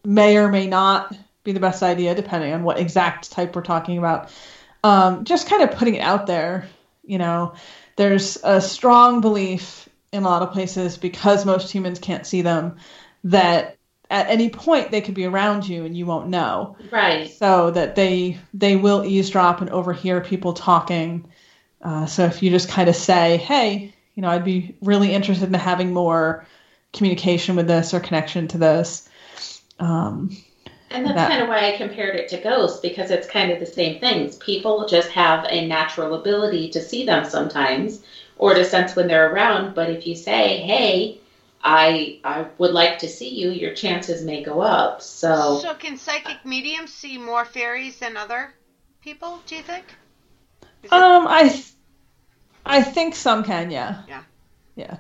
may 0.04 0.38
or 0.38 0.50
may 0.50 0.68
not 0.68 1.16
be 1.44 1.52
the 1.52 1.60
best 1.60 1.84
idea 1.84 2.16
depending 2.16 2.54
on 2.54 2.64
what 2.64 2.78
exact 2.78 3.32
type 3.32 3.56
we're 3.56 3.62
talking 3.62 3.98
about. 3.98 4.30
Um, 4.84 5.24
just 5.24 5.48
kind 5.48 5.64
of 5.64 5.72
putting 5.72 5.96
it 5.96 6.02
out 6.02 6.28
there. 6.28 6.68
You 7.04 7.18
know, 7.18 7.54
there's 7.96 8.38
a 8.44 8.60
strong 8.62 9.22
belief 9.22 9.88
in 10.12 10.24
a 10.24 10.28
lot 10.28 10.42
of 10.42 10.52
places 10.52 10.98
because 10.98 11.46
most 11.46 11.72
humans 11.72 12.00
can't 12.00 12.26
see 12.26 12.42
them 12.42 12.78
that 13.24 13.78
at 14.10 14.30
any 14.30 14.50
point 14.50 14.92
they 14.92 15.02
could 15.02 15.16
be 15.16 15.26
around 15.26 15.68
you 15.68 15.86
and 15.86 15.98
you 15.98 16.06
won't 16.06 16.30
know 16.30 16.78
Right. 16.92 17.30
so 17.32 17.72
that 17.72 17.96
they 17.96 18.38
they 18.54 18.76
will 18.76 19.04
eavesdrop 19.04 19.62
and 19.62 19.70
overhear 19.72 20.22
people 20.22 20.54
talking. 20.54 21.26
Uh, 21.82 22.06
so 22.06 22.26
if 22.26 22.44
you 22.44 22.50
just 22.50 22.70
kind 22.70 22.90
of 22.90 22.96
say, 22.96 23.38
"Hey, 23.38 23.94
you 24.14 24.22
know, 24.22 24.30
I'd 24.30 24.46
be 24.46 24.76
really 24.82 25.14
interested 25.14 25.48
in 25.48 25.54
having 25.56 25.94
more 25.94 26.46
communication 26.94 27.56
with 27.56 27.68
this 27.68 27.94
or 27.94 28.00
connection 28.00 28.48
to 28.50 28.58
this," 28.58 29.10
um, 29.80 30.38
And 30.94 31.06
that's 31.06 31.16
That- 31.16 31.30
kind 31.30 31.42
of 31.42 31.50
why 31.50 31.74
I 31.74 31.78
compared 31.78 32.16
it 32.16 32.30
to 32.30 32.38
ghosts 32.38 32.80
because 32.80 33.10
it's 33.10 33.28
kind 33.28 33.52
of 33.52 33.60
the 33.60 33.66
same 33.66 34.00
things. 34.00 34.36
People 34.36 34.88
just 34.88 35.10
have 35.10 35.46
a 35.50 35.68
natural 35.68 36.14
ability 36.14 36.70
to 36.70 36.82
see 36.82 37.04
them 37.06 37.26
sometimes 37.26 38.00
or 38.38 38.54
to 38.54 38.64
sense 38.64 38.96
when 38.96 39.08
they're 39.08 39.32
around. 39.34 39.74
But 39.74 39.90
if 39.90 40.06
you 40.06 40.16
say, 40.16 40.58
"Hey, 40.58 41.18
I 41.64 42.20
I 42.24 42.46
would 42.60 42.72
like 42.72 43.00
to 43.00 43.10
see 43.10 43.30
you," 43.30 43.50
your 43.50 43.74
chances 43.74 44.24
may 44.24 44.44
go 44.44 44.62
up. 44.62 45.02
So 45.02 45.58
So 45.62 45.74
can 45.74 45.98
psychic 45.98 46.46
mediums 46.46 46.92
see 46.94 47.18
more 47.18 47.44
fairies 47.44 47.98
than 47.98 48.16
other 48.16 48.54
people? 49.02 49.40
Do 49.48 49.56
you 49.56 49.64
think? 49.64 49.86
Is 50.84 50.92
it- 50.92 50.94
um, 50.94 51.28
I 51.28 51.50
th- 51.50 51.72
I 52.66 52.82
think 52.84 53.16
some 53.16 53.44
can, 53.44 53.72
yeah, 53.72 54.04
Yeah. 54.08 54.22
yeah. 54.76 54.98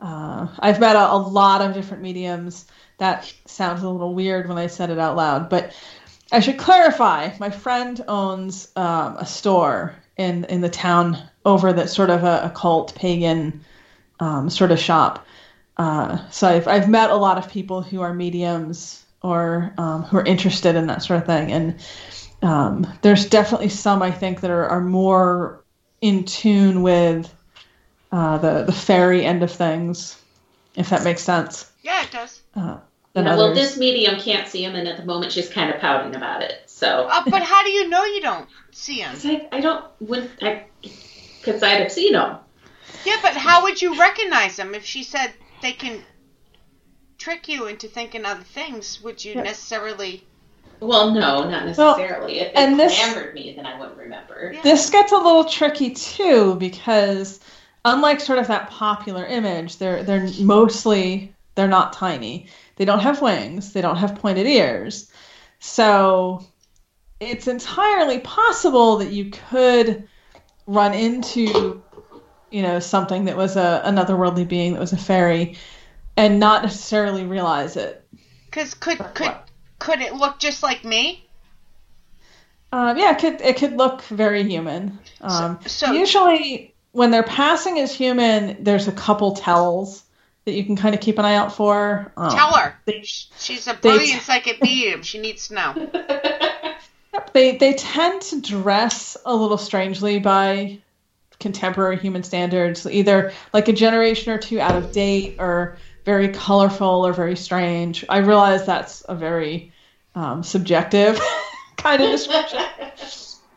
Uh, 0.00 0.48
I've 0.58 0.80
met 0.80 0.96
a, 0.96 1.12
a 1.12 1.16
lot 1.16 1.60
of 1.62 1.72
different 1.74 2.02
mediums. 2.02 2.66
That 2.98 3.32
sounds 3.46 3.82
a 3.82 3.88
little 3.88 4.14
weird 4.14 4.48
when 4.48 4.58
I 4.58 4.68
said 4.68 4.90
it 4.90 4.98
out 4.98 5.16
loud, 5.16 5.48
but 5.48 5.72
I 6.32 6.40
should 6.40 6.58
clarify. 6.58 7.30
My 7.38 7.50
friend 7.50 8.02
owns 8.08 8.68
um, 8.76 9.16
a 9.16 9.26
store 9.26 9.94
in 10.16 10.44
in 10.44 10.60
the 10.60 10.68
town 10.68 11.18
over 11.44 11.72
that's 11.72 11.92
sort 11.92 12.10
of 12.10 12.24
a, 12.24 12.44
a 12.44 12.50
cult 12.50 12.94
pagan 12.94 13.64
um, 14.20 14.48
sort 14.50 14.70
of 14.70 14.78
shop. 14.78 15.26
Uh, 15.76 16.18
so 16.30 16.48
I've 16.48 16.68
I've 16.68 16.88
met 16.88 17.10
a 17.10 17.16
lot 17.16 17.38
of 17.38 17.50
people 17.50 17.82
who 17.82 18.00
are 18.00 18.14
mediums 18.14 19.04
or 19.22 19.72
um, 19.78 20.02
who 20.02 20.18
are 20.18 20.24
interested 20.24 20.76
in 20.76 20.86
that 20.86 21.02
sort 21.02 21.20
of 21.20 21.26
thing, 21.26 21.52
and 21.52 21.80
um, 22.42 22.86
there's 23.02 23.26
definitely 23.26 23.70
some 23.70 24.02
I 24.02 24.10
think 24.10 24.40
that 24.40 24.50
are, 24.50 24.66
are 24.66 24.80
more 24.80 25.64
in 26.00 26.24
tune 26.24 26.82
with 26.82 27.34
uh, 28.12 28.38
the 28.38 28.64
the 28.64 28.72
fairy 28.72 29.24
end 29.24 29.42
of 29.42 29.50
things, 29.50 30.20
if 30.76 30.90
that 30.90 31.02
makes 31.02 31.22
sense. 31.22 31.70
yeah, 31.82 32.04
it 32.04 32.10
does. 32.12 32.40
Uh, 32.56 32.78
than 33.12 33.26
Yeah, 33.26 33.36
well, 33.36 33.54
this 33.54 33.76
medium 33.76 34.18
can't 34.20 34.48
see 34.48 34.64
him, 34.64 34.74
and 34.74 34.88
at 34.88 34.96
the 34.96 35.04
moment 35.04 35.32
she's 35.32 35.48
kind 35.48 35.72
of 35.72 35.80
pouting 35.80 36.14
about 36.14 36.42
it. 36.42 36.62
So 36.66 37.08
Uh, 37.10 37.22
but 37.28 37.42
how 37.42 37.62
do 37.62 37.70
you 37.70 37.88
know 37.88 38.04
you 38.04 38.20
don't 38.20 38.48
see 38.72 39.00
him? 39.00 39.16
I, 39.24 39.48
I 39.52 39.60
don't 39.60 39.84
would 40.00 40.30
I 40.42 40.64
because 40.82 41.62
I'd 41.62 41.80
have 41.80 41.92
seen 41.92 42.14
him. 42.14 42.36
Yeah, 43.04 43.16
but 43.22 43.34
how 43.34 43.62
would 43.64 43.80
you 43.82 43.98
recognize 43.98 44.58
him 44.58 44.74
if 44.74 44.84
she 44.84 45.02
said 45.02 45.32
they 45.62 45.72
can 45.72 46.02
trick 47.18 47.48
you 47.48 47.66
into 47.66 47.86
thinking 47.88 48.24
other 48.24 48.42
things? 48.42 49.00
Would 49.02 49.24
you 49.24 49.34
Yeah. 49.34 49.42
necessarily? 49.42 50.24
Well, 50.80 51.12
no, 51.12 51.48
not 51.48 51.66
necessarily. 51.66 52.40
if 52.40 52.52
and 52.56 52.74
it 52.74 52.76
this- 52.76 52.98
glamored 52.98 53.34
me, 53.34 53.54
then 53.56 53.64
I 53.66 53.78
wouldn't 53.78 53.96
remember. 53.98 54.52
Yeah. 54.54 54.62
this 54.62 54.90
gets 54.90 55.12
a 55.12 55.16
little 55.16 55.44
tricky 55.44 55.90
too 55.90 56.56
because 56.56 57.40
unlike 57.84 58.20
sort 58.20 58.38
of 58.38 58.46
that 58.48 58.70
popular 58.70 59.24
image 59.26 59.76
they're 59.76 60.02
they're 60.02 60.28
mostly 60.40 61.33
they're 61.54 61.68
not 61.68 61.92
tiny. 61.92 62.48
They 62.76 62.84
don't 62.84 63.00
have 63.00 63.22
wings. 63.22 63.72
They 63.72 63.80
don't 63.80 63.96
have 63.96 64.16
pointed 64.16 64.46
ears. 64.46 65.10
So 65.60 66.44
it's 67.20 67.48
entirely 67.48 68.20
possible 68.20 68.98
that 68.98 69.12
you 69.12 69.30
could 69.30 70.08
run 70.66 70.94
into 70.94 71.82
you 72.50 72.62
know 72.62 72.78
something 72.78 73.26
that 73.26 73.36
was 73.36 73.56
a 73.56 73.82
another 73.84 74.16
worldly 74.16 74.44
being 74.44 74.72
that 74.74 74.80
was 74.80 74.92
a 74.92 74.96
fairy 74.96 75.56
and 76.16 76.38
not 76.38 76.62
necessarily 76.62 77.24
realize 77.24 77.76
it. 77.76 78.06
Because 78.46 78.74
could 78.74 78.98
could 79.14 79.34
could 79.78 80.00
it 80.00 80.14
look 80.14 80.38
just 80.38 80.62
like 80.62 80.84
me? 80.84 81.26
Um, 82.72 82.96
yeah, 82.96 83.12
it 83.12 83.18
could 83.18 83.40
it 83.40 83.56
could 83.56 83.76
look 83.76 84.02
very 84.02 84.42
human. 84.44 84.98
Um, 85.20 85.58
so- 85.66 85.92
usually, 85.92 86.74
when 86.92 87.10
they're 87.10 87.22
passing 87.22 87.78
as 87.80 87.92
human, 87.92 88.62
there's 88.62 88.88
a 88.88 88.92
couple 88.92 89.34
tells 89.34 90.03
that 90.44 90.52
you 90.52 90.64
can 90.64 90.76
kind 90.76 90.94
of 90.94 91.00
keep 91.00 91.18
an 91.18 91.24
eye 91.24 91.36
out 91.36 91.54
for. 91.54 92.12
Um, 92.16 92.30
Tell 92.30 92.52
her. 92.52 92.74
They, 92.84 93.02
She's 93.04 93.66
a 93.66 93.72
they- 93.72 93.90
brilliant 93.96 94.22
psychic 94.22 94.62
medium. 94.62 95.02
She 95.02 95.18
needs 95.18 95.48
to 95.48 95.54
know. 95.54 95.90
they 97.32 97.56
they 97.56 97.74
tend 97.74 98.22
to 98.22 98.40
dress 98.40 99.16
a 99.24 99.34
little 99.34 99.58
strangely 99.58 100.18
by 100.18 100.78
contemporary 101.40 101.98
human 101.98 102.22
standards, 102.22 102.86
either 102.86 103.32
like 103.52 103.68
a 103.68 103.72
generation 103.72 104.32
or 104.32 104.38
two 104.38 104.60
out 104.60 104.76
of 104.76 104.92
date, 104.92 105.36
or 105.38 105.76
very 106.04 106.28
colorful 106.28 107.06
or 107.06 107.12
very 107.12 107.36
strange. 107.36 108.04
I 108.08 108.18
realize 108.18 108.66
that's 108.66 109.02
a 109.08 109.14
very 109.14 109.72
um, 110.14 110.42
subjective 110.42 111.20
kind 111.76 112.02
of 112.02 112.10
description. 112.10 112.60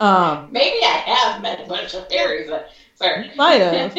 Um, 0.00 0.50
Maybe 0.52 0.78
I 0.84 0.90
have 1.06 1.42
met 1.42 1.60
a 1.60 1.68
bunch 1.68 1.92
of 1.94 2.08
fairies. 2.08 2.48
But, 2.48 2.70
sorry. 2.94 3.32
Might 3.34 3.54
have. 3.54 3.98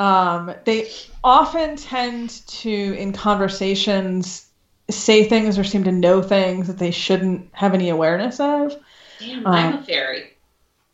Um, 0.00 0.54
they 0.64 0.90
often 1.22 1.76
tend 1.76 2.30
to, 2.46 2.70
in 2.70 3.12
conversations, 3.12 4.46
say 4.88 5.24
things 5.24 5.58
or 5.58 5.64
seem 5.64 5.84
to 5.84 5.92
know 5.92 6.22
things 6.22 6.68
that 6.68 6.78
they 6.78 6.90
shouldn't 6.90 7.50
have 7.52 7.74
any 7.74 7.90
awareness 7.90 8.40
of. 8.40 8.74
Damn, 9.18 9.46
I'm 9.46 9.74
Uh, 9.74 9.78
a 9.78 9.82
fairy. 9.82 10.36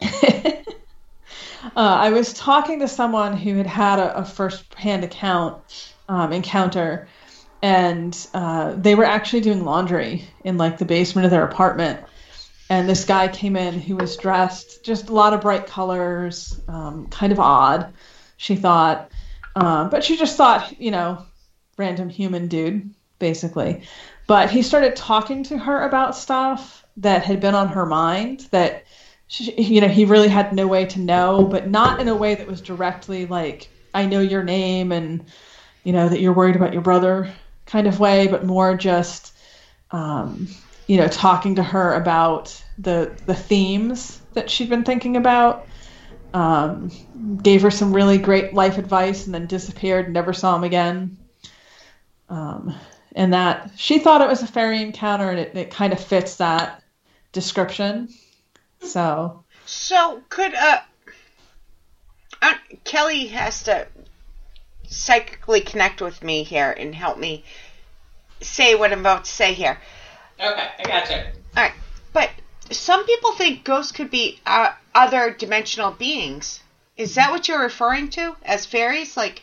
uh, 0.02 0.58
I 1.76 2.10
was 2.10 2.34
talking 2.34 2.80
to 2.80 2.88
someone 2.88 3.36
who 3.36 3.56
had 3.56 3.68
had 3.68 3.98
a, 4.00 4.18
a 4.18 4.24
first-hand 4.24 5.04
account 5.04 5.94
um, 6.08 6.32
encounter, 6.32 7.06
and 7.62 8.26
uh, 8.34 8.74
they 8.76 8.96
were 8.96 9.04
actually 9.04 9.42
doing 9.42 9.64
laundry 9.64 10.24
in 10.42 10.58
like 10.58 10.78
the 10.78 10.84
basement 10.84 11.26
of 11.26 11.30
their 11.30 11.44
apartment. 11.44 12.00
And 12.68 12.88
this 12.88 13.04
guy 13.04 13.28
came 13.28 13.54
in 13.54 13.80
who 13.80 13.94
was 13.94 14.16
dressed 14.16 14.84
just 14.84 15.10
a 15.10 15.12
lot 15.12 15.32
of 15.32 15.42
bright 15.42 15.68
colors, 15.68 16.60
um, 16.66 17.06
kind 17.06 17.30
of 17.30 17.38
odd, 17.38 17.94
she 18.36 18.56
thought. 18.56 19.10
Um, 19.54 19.88
but 19.90 20.04
she 20.04 20.16
just 20.16 20.36
thought, 20.36 20.80
you 20.80 20.90
know, 20.90 21.24
random 21.76 22.08
human 22.08 22.48
dude, 22.48 22.90
basically. 23.18 23.82
But 24.26 24.50
he 24.50 24.62
started 24.62 24.96
talking 24.96 25.42
to 25.44 25.58
her 25.58 25.86
about 25.86 26.16
stuff 26.16 26.84
that 26.98 27.24
had 27.24 27.40
been 27.40 27.54
on 27.54 27.68
her 27.68 27.86
mind 27.86 28.48
that 28.50 28.84
she, 29.28 29.52
you 29.60 29.80
know, 29.80 29.88
he 29.88 30.04
really 30.04 30.28
had 30.28 30.52
no 30.52 30.66
way 30.66 30.86
to 30.86 31.00
know, 31.00 31.44
but 31.44 31.68
not 31.68 32.00
in 32.00 32.08
a 32.08 32.14
way 32.14 32.34
that 32.34 32.46
was 32.46 32.60
directly 32.60 33.26
like, 33.26 33.68
I 33.94 34.06
know 34.06 34.20
your 34.20 34.42
name 34.42 34.92
and, 34.92 35.24
you 35.84 35.92
know, 35.92 36.08
that 36.08 36.20
you're 36.20 36.32
worried 36.32 36.56
about 36.56 36.72
your 36.72 36.82
brother 36.82 37.32
kind 37.66 37.86
of 37.86 37.98
way, 37.98 38.26
but 38.26 38.44
more 38.44 38.76
just, 38.76 39.36
um, 39.90 40.48
you 40.86 40.96
know, 40.96 41.08
talking 41.08 41.56
to 41.56 41.62
her 41.62 41.94
about 41.94 42.62
the, 42.78 43.16
the 43.26 43.34
themes 43.34 44.20
that 44.34 44.50
she'd 44.50 44.70
been 44.70 44.84
thinking 44.84 45.16
about. 45.16 45.66
Um, 46.34 46.90
gave 47.42 47.62
her 47.62 47.70
some 47.70 47.94
really 47.94 48.18
great 48.18 48.52
life 48.52 48.76
advice 48.76 49.24
and 49.24 49.34
then 49.34 49.46
disappeared, 49.46 50.12
never 50.12 50.32
saw 50.32 50.54
him 50.56 50.64
again. 50.64 51.16
Um, 52.28 52.74
and 53.14 53.32
that 53.32 53.70
she 53.76 53.98
thought 53.98 54.20
it 54.20 54.28
was 54.28 54.42
a 54.42 54.46
fairy 54.46 54.82
encounter 54.82 55.30
and 55.30 55.38
it, 55.38 55.56
it 55.56 55.70
kind 55.70 55.92
of 55.92 56.00
fits 56.00 56.36
that 56.36 56.82
description. 57.32 58.08
So, 58.80 59.44
So 59.64 60.22
could 60.28 60.54
uh, 60.54 60.80
uh 62.42 62.54
Kelly 62.84 63.28
has 63.28 63.62
to 63.64 63.86
psychically 64.88 65.60
connect 65.60 66.00
with 66.00 66.22
me 66.22 66.42
here 66.42 66.70
and 66.70 66.94
help 66.94 67.18
me 67.18 67.44
say 68.40 68.74
what 68.74 68.92
I'm 68.92 69.00
about 69.00 69.24
to 69.24 69.30
say 69.30 69.54
here. 69.54 69.78
Okay, 70.38 70.68
I 70.78 70.82
gotcha. 70.82 71.32
All 71.56 71.62
right, 71.62 71.72
but 72.12 72.30
some 72.70 73.04
people 73.06 73.32
think 73.32 73.64
ghosts 73.64 73.92
could 73.92 74.10
be 74.10 74.40
uh, 74.46 74.70
other 74.94 75.30
dimensional 75.30 75.90
beings. 75.90 76.60
Is 76.96 77.14
that 77.16 77.30
what 77.30 77.46
you're 77.48 77.60
referring 77.60 78.08
to 78.10 78.34
as 78.42 78.66
fairies? 78.66 79.16
Like, 79.16 79.42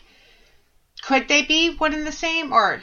could 1.02 1.28
they 1.28 1.42
be 1.42 1.74
one 1.76 1.92
and 1.94 2.06
the 2.06 2.12
same, 2.12 2.52
or 2.52 2.82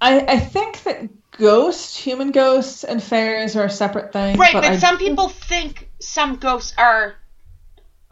I, 0.00 0.20
I 0.20 0.38
think 0.38 0.82
that 0.84 1.08
ghosts, 1.32 1.96
human 1.96 2.30
ghosts, 2.32 2.84
and 2.84 3.02
fairies 3.02 3.56
are 3.56 3.64
a 3.64 3.70
separate 3.70 4.12
thing. 4.12 4.36
right? 4.38 4.52
But, 4.52 4.64
I- 4.64 4.78
some 4.78 4.98
people 4.98 5.28
think 5.28 5.88
some 6.00 6.36
ghosts 6.36 6.74
are 6.76 7.14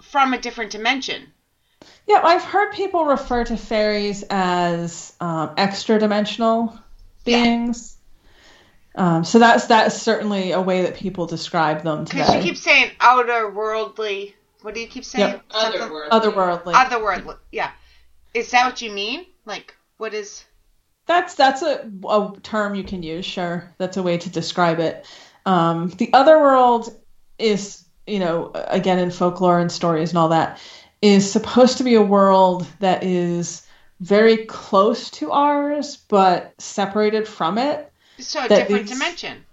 from 0.00 0.32
a 0.34 0.38
different 0.38 0.72
dimension. 0.72 1.32
Yeah, 2.06 2.20
I've 2.22 2.44
heard 2.44 2.72
people 2.72 3.04
refer 3.04 3.44
to 3.44 3.56
fairies 3.56 4.24
as 4.30 5.12
um, 5.20 5.54
extra 5.56 5.98
dimensional 5.98 6.78
beings. 7.24 7.95
Um, 8.96 9.24
so 9.24 9.38
that's 9.38 9.66
that's 9.66 10.00
certainly 10.00 10.52
a 10.52 10.60
way 10.60 10.82
that 10.82 10.96
people 10.96 11.26
describe 11.26 11.82
them 11.82 12.06
today. 12.06 12.18
Because 12.18 12.34
you 12.34 12.40
today. 12.40 12.48
keep 12.48 12.58
saying 12.58 12.90
outer 13.00 13.50
worldly. 13.50 14.34
What 14.62 14.74
do 14.74 14.80
you 14.80 14.88
keep 14.88 15.04
saying? 15.04 15.32
Yep. 15.32 15.48
Otherworldly. 15.50 16.08
Otherworldly. 16.08 16.72
Otherworldly. 16.72 17.38
Yeah. 17.52 17.70
Is 18.32 18.50
that 18.50 18.66
what 18.66 18.80
you 18.82 18.90
mean? 18.90 19.26
Like, 19.44 19.76
what 19.98 20.14
is? 20.14 20.44
That's 21.06 21.34
that's 21.34 21.62
a, 21.62 21.90
a 22.08 22.32
term 22.42 22.74
you 22.74 22.84
can 22.84 23.02
use. 23.02 23.24
Sure, 23.24 23.72
that's 23.78 23.96
a 23.96 24.02
way 24.02 24.18
to 24.18 24.30
describe 24.30 24.80
it. 24.80 25.06
Um, 25.44 25.90
the 25.90 26.12
other 26.12 26.40
world 26.40 26.92
is, 27.38 27.84
you 28.06 28.18
know, 28.18 28.50
again 28.54 28.98
in 28.98 29.10
folklore 29.10 29.60
and 29.60 29.70
stories 29.70 30.10
and 30.10 30.18
all 30.18 30.30
that, 30.30 30.58
is 31.00 31.30
supposed 31.30 31.78
to 31.78 31.84
be 31.84 31.94
a 31.94 32.02
world 32.02 32.66
that 32.80 33.04
is 33.04 33.62
very 34.00 34.46
close 34.46 35.10
to 35.10 35.30
ours, 35.32 35.96
but 36.08 36.54
separated 36.58 37.28
from 37.28 37.58
it. 37.58 37.92
So 38.18 38.44
a 38.44 38.48
different 38.48 38.86
these- 38.86 38.98
dimension. 38.98 39.44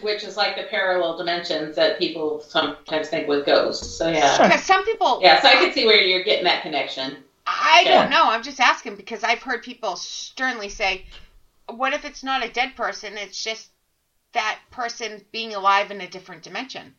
Which 0.00 0.22
is 0.22 0.36
like 0.36 0.54
the 0.54 0.62
parallel 0.64 1.16
dimensions 1.16 1.74
that 1.74 1.98
people 1.98 2.40
sometimes 2.40 3.08
think 3.08 3.26
with 3.26 3.44
ghosts. 3.44 3.96
So 3.96 4.08
yeah. 4.08 4.36
Sure. 4.36 4.46
Because 4.46 4.62
some 4.62 4.84
people. 4.84 5.18
Yeah, 5.20 5.40
so 5.42 5.48
I 5.48 5.54
can 5.54 5.72
see 5.72 5.86
where 5.86 6.00
you're 6.00 6.22
getting 6.22 6.44
that 6.44 6.62
connection. 6.62 7.16
I 7.46 7.82
Yeah. 7.84 8.02
don't 8.02 8.10
know. 8.10 8.24
I'm 8.30 8.42
just 8.44 8.60
asking 8.60 8.94
because 8.94 9.24
I've 9.24 9.42
heard 9.42 9.64
people 9.64 9.96
sternly 9.96 10.68
say, 10.68 11.06
"What 11.66 11.94
if 11.94 12.04
it's 12.04 12.22
not 12.22 12.44
a 12.44 12.48
dead 12.48 12.76
person? 12.76 13.18
It's 13.18 13.42
just 13.42 13.70
that 14.34 14.58
person 14.70 15.24
being 15.32 15.54
alive 15.54 15.90
in 15.90 16.00
a 16.00 16.06
different 16.06 16.42
dimension." 16.44 16.94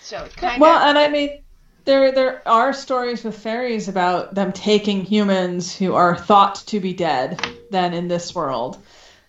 So 0.00 0.24
it 0.24 0.34
kind 0.34 0.54
of 0.54 0.60
Well, 0.60 0.76
of. 0.76 0.88
and 0.88 0.98
I 0.98 1.08
mean, 1.08 1.42
there 1.84 2.10
there 2.12 2.40
are 2.48 2.72
stories 2.72 3.22
with 3.22 3.36
fairies 3.36 3.88
about 3.88 4.34
them 4.34 4.52
taking 4.52 5.04
humans 5.04 5.76
who 5.76 5.94
are 5.94 6.16
thought 6.16 6.54
to 6.68 6.80
be 6.80 6.94
dead 6.94 7.38
then 7.70 7.92
in 7.92 8.08
this 8.08 8.34
world. 8.34 8.78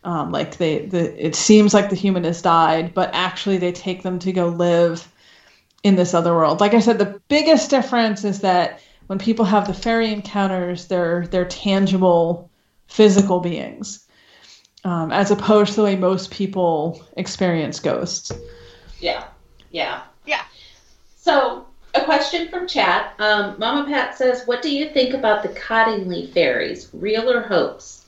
Um, 0.09 0.31
like 0.31 0.57
they, 0.57 0.87
the 0.87 1.23
it 1.23 1.35
seems 1.35 1.71
like 1.71 1.91
the 1.91 1.95
human 1.95 2.23
has 2.23 2.41
died, 2.41 2.95
but 2.95 3.11
actually 3.13 3.59
they 3.59 3.71
take 3.71 4.01
them 4.01 4.17
to 4.17 4.31
go 4.31 4.47
live 4.47 5.07
in 5.83 5.97
this 5.97 6.15
other 6.15 6.33
world. 6.33 6.59
Like 6.59 6.73
I 6.73 6.79
said, 6.79 6.97
the 6.97 7.21
biggest 7.27 7.69
difference 7.69 8.23
is 8.23 8.39
that 8.39 8.81
when 9.05 9.19
people 9.19 9.45
have 9.45 9.67
the 9.67 9.73
fairy 9.75 10.11
encounters, 10.11 10.87
they're 10.87 11.27
they're 11.27 11.45
tangible, 11.45 12.49
physical 12.87 13.39
beings, 13.39 14.03
um, 14.83 15.11
as 15.11 15.29
opposed 15.29 15.73
to 15.73 15.81
the 15.81 15.83
way 15.83 15.95
most 15.95 16.31
people 16.31 17.05
experience 17.15 17.79
ghosts. 17.79 18.31
Yeah. 18.99 19.25
Yeah. 19.69 20.01
Yeah. 20.25 20.41
So, 21.17 21.67
a 21.93 22.03
question 22.03 22.47
from 22.47 22.67
chat. 22.67 23.13
Um, 23.19 23.59
Mama 23.59 23.87
Pat 23.87 24.17
says, 24.17 24.47
"What 24.47 24.63
do 24.63 24.75
you 24.75 24.89
think 24.89 25.13
about 25.13 25.43
the 25.43 25.49
Cottingley 25.49 26.33
fairies? 26.33 26.89
Real 26.93 27.29
or 27.29 27.41
hoax?" 27.41 27.98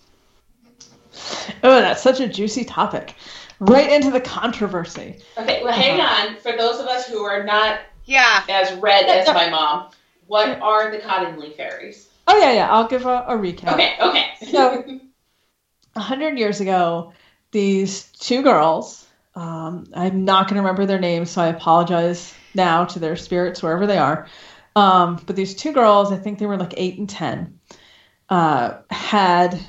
Oh, 1.64 1.80
that's 1.82 2.02
such 2.02 2.20
a 2.20 2.28
juicy 2.28 2.66
topic. 2.66 3.16
Right 3.60 3.92
into 3.92 4.10
the 4.12 4.22
controversy. 4.22 5.20
Okay, 5.38 5.64
well, 5.64 5.72
hang 5.74 6.00
Uh-huh. 6.00 6.30
on. 6.32 6.36
For 6.38 6.54
those 6.58 6.80
of 6.80 6.88
us 6.88 7.08
who 7.08 7.24
are 7.24 7.44
not 7.44 7.80
yeah. 8.06 8.44
as 8.50 8.74
read 8.80 9.06
as 9.06 9.28
my 9.28 9.50
mom, 9.50 9.90
what 10.28 10.60
are 10.62 10.90
the 10.92 10.98
Cottingley 10.98 11.56
fairies? 11.56 12.10
Oh 12.28 12.38
yeah, 12.38 12.54
yeah. 12.54 12.72
I'll 12.72 12.88
give 12.88 13.06
a, 13.06 13.26
a 13.28 13.36
recap. 13.36 13.74
Okay, 13.74 13.96
okay. 14.02 14.26
So- 14.52 15.00
A 15.96 16.00
hundred 16.00 16.40
years 16.40 16.62
ago, 16.62 17.12
these 17.52 18.06
two 18.14 18.44
girls. 18.44 19.06
Um, 19.36 19.88
I'm 19.94 20.24
not 20.24 20.48
going 20.48 20.56
to 20.56 20.62
remember 20.62 20.86
their 20.86 21.00
names, 21.00 21.30
so 21.32 21.42
I 21.42 21.48
apologize 21.48 22.34
now 22.56 22.86
to 22.86 23.00
their 23.00 23.18
spirits 23.18 23.62
wherever 23.62 23.86
they 23.86 23.98
are. 23.98 24.28
Um, 24.76 25.22
but 25.26 25.36
these 25.36 25.54
two 25.54 25.74
girls, 25.74 26.14
I 26.14 26.16
think 26.18 26.40
they 26.40 26.46
were 26.46 26.56
like 26.58 26.74
eight 26.78 26.98
and 26.98 27.10
ten, 27.10 27.60
uh, 28.30 28.78
had 28.90 29.60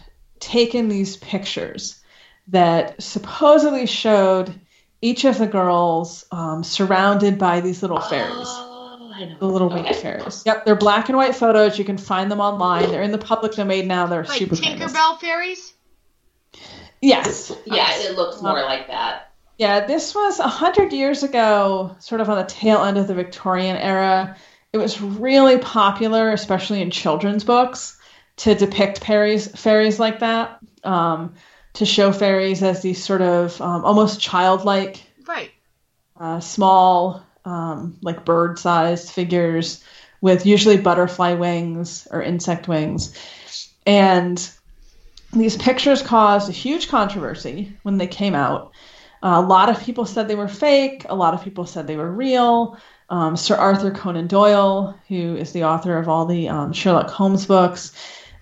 taken 0.43 0.89
these 0.89 1.17
pictures 1.17 2.01
that 2.49 3.01
supposedly 3.03 3.87
showed 3.87 4.53
each 5.01 5.25
of 5.25 5.39
the 5.39 5.47
girls 5.47 6.27
um, 6.31 6.63
surrounded 6.65 7.39
by 7.39 7.61
these 7.61 7.81
little 7.83 8.01
fairies. 8.01 8.47
Oh, 8.49 9.11
The 9.39 9.47
little 9.47 9.69
Okay. 9.73 9.83
winged 9.83 9.97
fairies. 9.97 10.43
Yep, 10.45 10.65
they're 10.65 10.75
black 10.77 11.09
and 11.09 11.17
white 11.17 11.35
photos. 11.37 11.79
You 11.79 11.85
can 11.85 11.97
find 11.99 12.31
them 12.31 12.41
online. 12.41 12.91
They're 12.91 13.03
in 13.03 13.13
the 13.13 13.19
public 13.19 13.53
domain 13.53 13.87
now. 13.87 14.07
They're 14.07 14.25
Like 14.25 14.39
super 14.39 14.57
famous. 14.57 14.93
Tinkerbell 14.93 15.21
fairies. 15.21 15.73
Yes. 17.01 17.53
Yeah, 17.65 17.89
it 17.99 18.17
looks 18.17 18.41
more 18.43 18.63
like 18.63 18.89
that. 18.89 19.31
Yeah, 19.59 19.87
this 19.87 20.15
was 20.15 20.39
a 20.41 20.49
hundred 20.49 20.93
years 20.93 21.23
ago, 21.23 21.95
sort 21.99 22.21
of 22.21 22.29
on 22.31 22.39
the 22.39 22.45
tail 22.45 22.83
end 22.83 22.99
of 22.99 23.07
the 23.07 23.15
Victorian 23.15 23.77
era. 23.77 24.37
It 24.73 24.79
was 24.79 25.01
really 25.01 25.59
popular, 25.59 26.33
especially 26.33 26.81
in 26.81 26.91
children's 26.91 27.45
books, 27.45 27.99
to 28.37 28.55
depict 28.55 29.05
fairies, 29.05 29.49
fairies 29.49 29.99
like 30.01 30.21
that, 30.21 30.59
um, 30.85 31.35
to 31.75 31.87
show 31.87 32.13
fairies 32.13 32.63
as 32.63 32.83
these 32.83 33.03
sort 33.03 33.23
of 33.23 33.61
um, 33.61 33.85
almost 33.85 34.21
childlike 34.21 35.03
Right. 35.27 35.51
uh, 36.19 36.41
small, 36.41 37.23
um, 37.45 37.97
like 38.03 38.25
bird 38.25 38.59
sized 38.59 39.11
figures 39.11 39.83
with 40.21 40.47
usually 40.47 40.77
butterfly 40.77 41.35
wings 41.35 42.07
or 42.11 42.23
insect 42.23 42.69
wings. 42.69 43.17
And 43.87 44.51
these 45.33 45.57
pictures 45.57 46.03
caused 46.03 46.49
a 46.49 46.53
huge 46.53 46.89
controversy 46.89 47.77
when 47.83 47.99
they 47.99 48.07
came 48.07 48.35
out. 48.35 48.73
Uh, 49.23 49.41
a 49.43 49.47
lot 49.47 49.69
of 49.69 49.83
people 49.83 50.05
said 50.05 50.29
they 50.29 50.35
were 50.35 50.49
fake, 50.49 51.07
a 51.09 51.15
lot 51.15 51.33
of 51.35 51.43
people 51.43 51.65
said 51.65 51.87
they 51.87 51.97
were 51.97 52.11
real. 52.11 52.77
Um, 53.09 53.37
Sir 53.37 53.57
Arthur 53.57 53.91
Conan 53.91 54.27
Doyle, 54.27 54.99
who 55.09 55.37
is 55.37 55.53
the 55.53 55.65
author 55.65 55.99
of 55.99 56.09
all 56.09 56.27
the 56.27 56.49
um, 56.49 56.73
Sherlock 56.73 57.11
Holmes 57.11 57.47
books, 57.47 57.93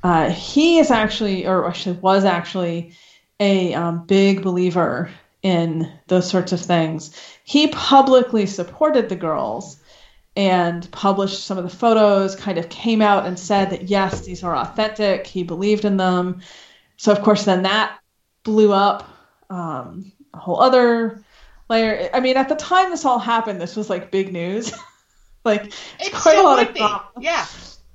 uh, 0.02 0.30
he 0.30 0.78
is 0.78 0.90
actually, 0.90 1.46
or 1.46 1.66
actually 1.68 1.96
was 1.96 2.24
actually, 2.24 2.94
a 3.38 3.72
um, 3.74 4.04
big 4.06 4.42
believer 4.42 5.10
in 5.42 5.90
those 6.08 6.28
sorts 6.28 6.52
of 6.52 6.60
things. 6.60 7.18
He 7.44 7.68
publicly 7.68 8.46
supported 8.46 9.08
the 9.08 9.16
girls 9.16 9.78
and 10.36 10.90
published 10.92 11.44
some 11.44 11.58
of 11.58 11.64
the 11.64 11.76
photos, 11.76 12.36
kind 12.36 12.58
of 12.58 12.68
came 12.68 13.02
out 13.02 13.26
and 13.26 13.38
said 13.38 13.70
that 13.70 13.84
yes, 13.84 14.20
these 14.24 14.44
are 14.44 14.54
authentic. 14.54 15.26
He 15.26 15.42
believed 15.42 15.84
in 15.84 15.96
them. 15.96 16.42
So, 16.96 17.12
of 17.12 17.22
course, 17.22 17.44
then 17.44 17.62
that 17.62 17.98
blew 18.44 18.72
up 18.72 19.08
um, 19.48 20.12
a 20.32 20.38
whole 20.38 20.60
other 20.60 21.24
layer. 21.68 22.10
I 22.12 22.20
mean, 22.20 22.36
at 22.36 22.48
the 22.48 22.54
time 22.54 22.90
this 22.90 23.04
all 23.04 23.18
happened, 23.18 23.60
this 23.60 23.74
was 23.74 23.90
like 23.90 24.10
big 24.10 24.32
news. 24.32 24.72
like, 25.44 25.66
it's, 25.66 26.08
It 26.08 26.12
quite 26.12 26.38
a 26.38 26.42
lot 26.42 26.68
of 26.68 26.74
be. 26.74 26.86
Yeah. 27.20 27.46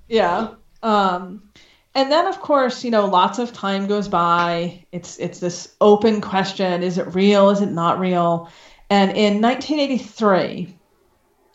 Yeah. 0.08 0.48
Um, 0.84 1.50
and 1.96 2.12
then 2.12 2.28
of 2.28 2.42
course, 2.42 2.84
you 2.84 2.92
know, 2.92 3.06
lots 3.06 3.40
of 3.40 3.54
time 3.54 3.88
goes 3.88 4.08
by. 4.08 4.86
It's 4.92 5.18
it's 5.18 5.40
this 5.40 5.74
open 5.80 6.22
question: 6.22 6.84
Is 6.84 6.98
it 6.98 7.16
real? 7.16 7.50
Is 7.50 7.62
it 7.62 7.72
not 7.72 8.00
real? 8.00 8.50
And 8.90 9.12
in 9.12 9.42
1983, 9.42 10.78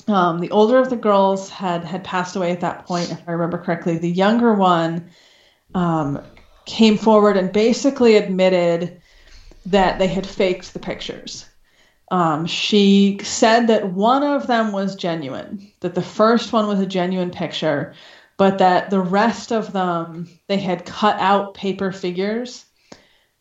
um, 0.08 0.40
the 0.40 0.50
older 0.50 0.78
of 0.78 0.90
the 0.90 0.96
girls 0.96 1.50
had 1.50 1.84
had 1.84 2.02
passed 2.02 2.34
away 2.36 2.50
at 2.50 2.60
that 2.60 2.86
point, 2.86 3.12
if 3.12 3.20
I 3.28 3.32
remember 3.32 3.58
correctly. 3.58 3.98
The 3.98 4.10
younger 4.10 4.54
one 4.54 5.10
um, 5.74 6.22
came 6.64 6.96
forward 6.96 7.36
and 7.36 7.52
basically 7.52 8.16
admitted 8.16 9.00
that 9.66 9.98
they 9.98 10.08
had 10.08 10.26
faked 10.26 10.72
the 10.72 10.78
pictures. 10.78 11.46
Um, 12.10 12.46
she 12.46 13.20
said 13.22 13.68
that 13.68 13.92
one 13.92 14.24
of 14.24 14.48
them 14.48 14.72
was 14.72 14.96
genuine, 14.96 15.70
that 15.80 15.94
the 15.94 16.02
first 16.02 16.52
one 16.52 16.66
was 16.66 16.80
a 16.80 16.86
genuine 16.86 17.30
picture, 17.30 17.94
but 18.40 18.56
that 18.56 18.88
the 18.88 18.98
rest 18.98 19.52
of 19.52 19.70
them 19.70 20.26
they 20.46 20.56
had 20.56 20.86
cut 20.86 21.18
out 21.18 21.52
paper 21.52 21.92
figures 21.92 22.64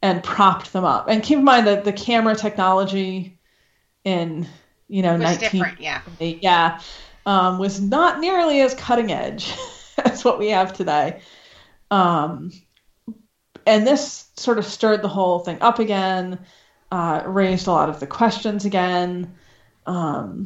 and 0.01 0.21
propped 0.21 0.73
them 0.73 0.83
up. 0.83 1.07
And 1.07 1.23
keep 1.23 1.37
in 1.37 1.45
mind 1.45 1.67
that 1.67 1.85
the 1.85 1.93
camera 1.93 2.35
technology 2.35 3.39
in 4.03 4.45
you 4.89 5.01
know 5.01 5.15
It 5.15 5.19
was 5.19 5.39
19 5.39 5.39
different. 5.39 5.79
Yeah. 5.79 6.01
yeah 6.19 6.81
um, 7.25 7.59
was 7.59 7.79
not 7.79 8.19
nearly 8.19 8.59
as 8.59 8.75
cutting 8.75 9.13
edge 9.13 9.53
as 10.03 10.25
what 10.25 10.37
we 10.37 10.49
have 10.49 10.73
today. 10.73 11.21
Um, 11.89 12.51
and 13.65 13.87
this 13.87 14.27
sort 14.35 14.57
of 14.57 14.65
stirred 14.65 15.01
the 15.01 15.07
whole 15.07 15.39
thing 15.39 15.59
up 15.61 15.79
again, 15.79 16.39
uh, 16.91 17.23
raised 17.25 17.67
a 17.67 17.71
lot 17.71 17.87
of 17.87 18.01
the 18.01 18.07
questions 18.07 18.65
again, 18.65 19.33
um, 19.85 20.45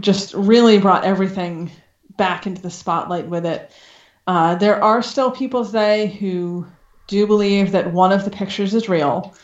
just 0.00 0.32
really 0.32 0.78
brought 0.78 1.04
everything 1.04 1.70
back 2.16 2.46
into 2.46 2.62
the 2.62 2.70
spotlight 2.70 3.26
with 3.26 3.46
it. 3.46 3.70
Uh, 4.26 4.54
there 4.54 4.82
are 4.82 5.02
still 5.02 5.30
people 5.30 5.64
today 5.64 6.06
who 6.06 6.66
do 7.06 7.26
believe 7.26 7.72
that 7.72 7.92
one 7.92 8.12
of 8.12 8.24
the 8.24 8.30
pictures 8.30 8.74
is 8.74 8.88
real. 8.88 9.34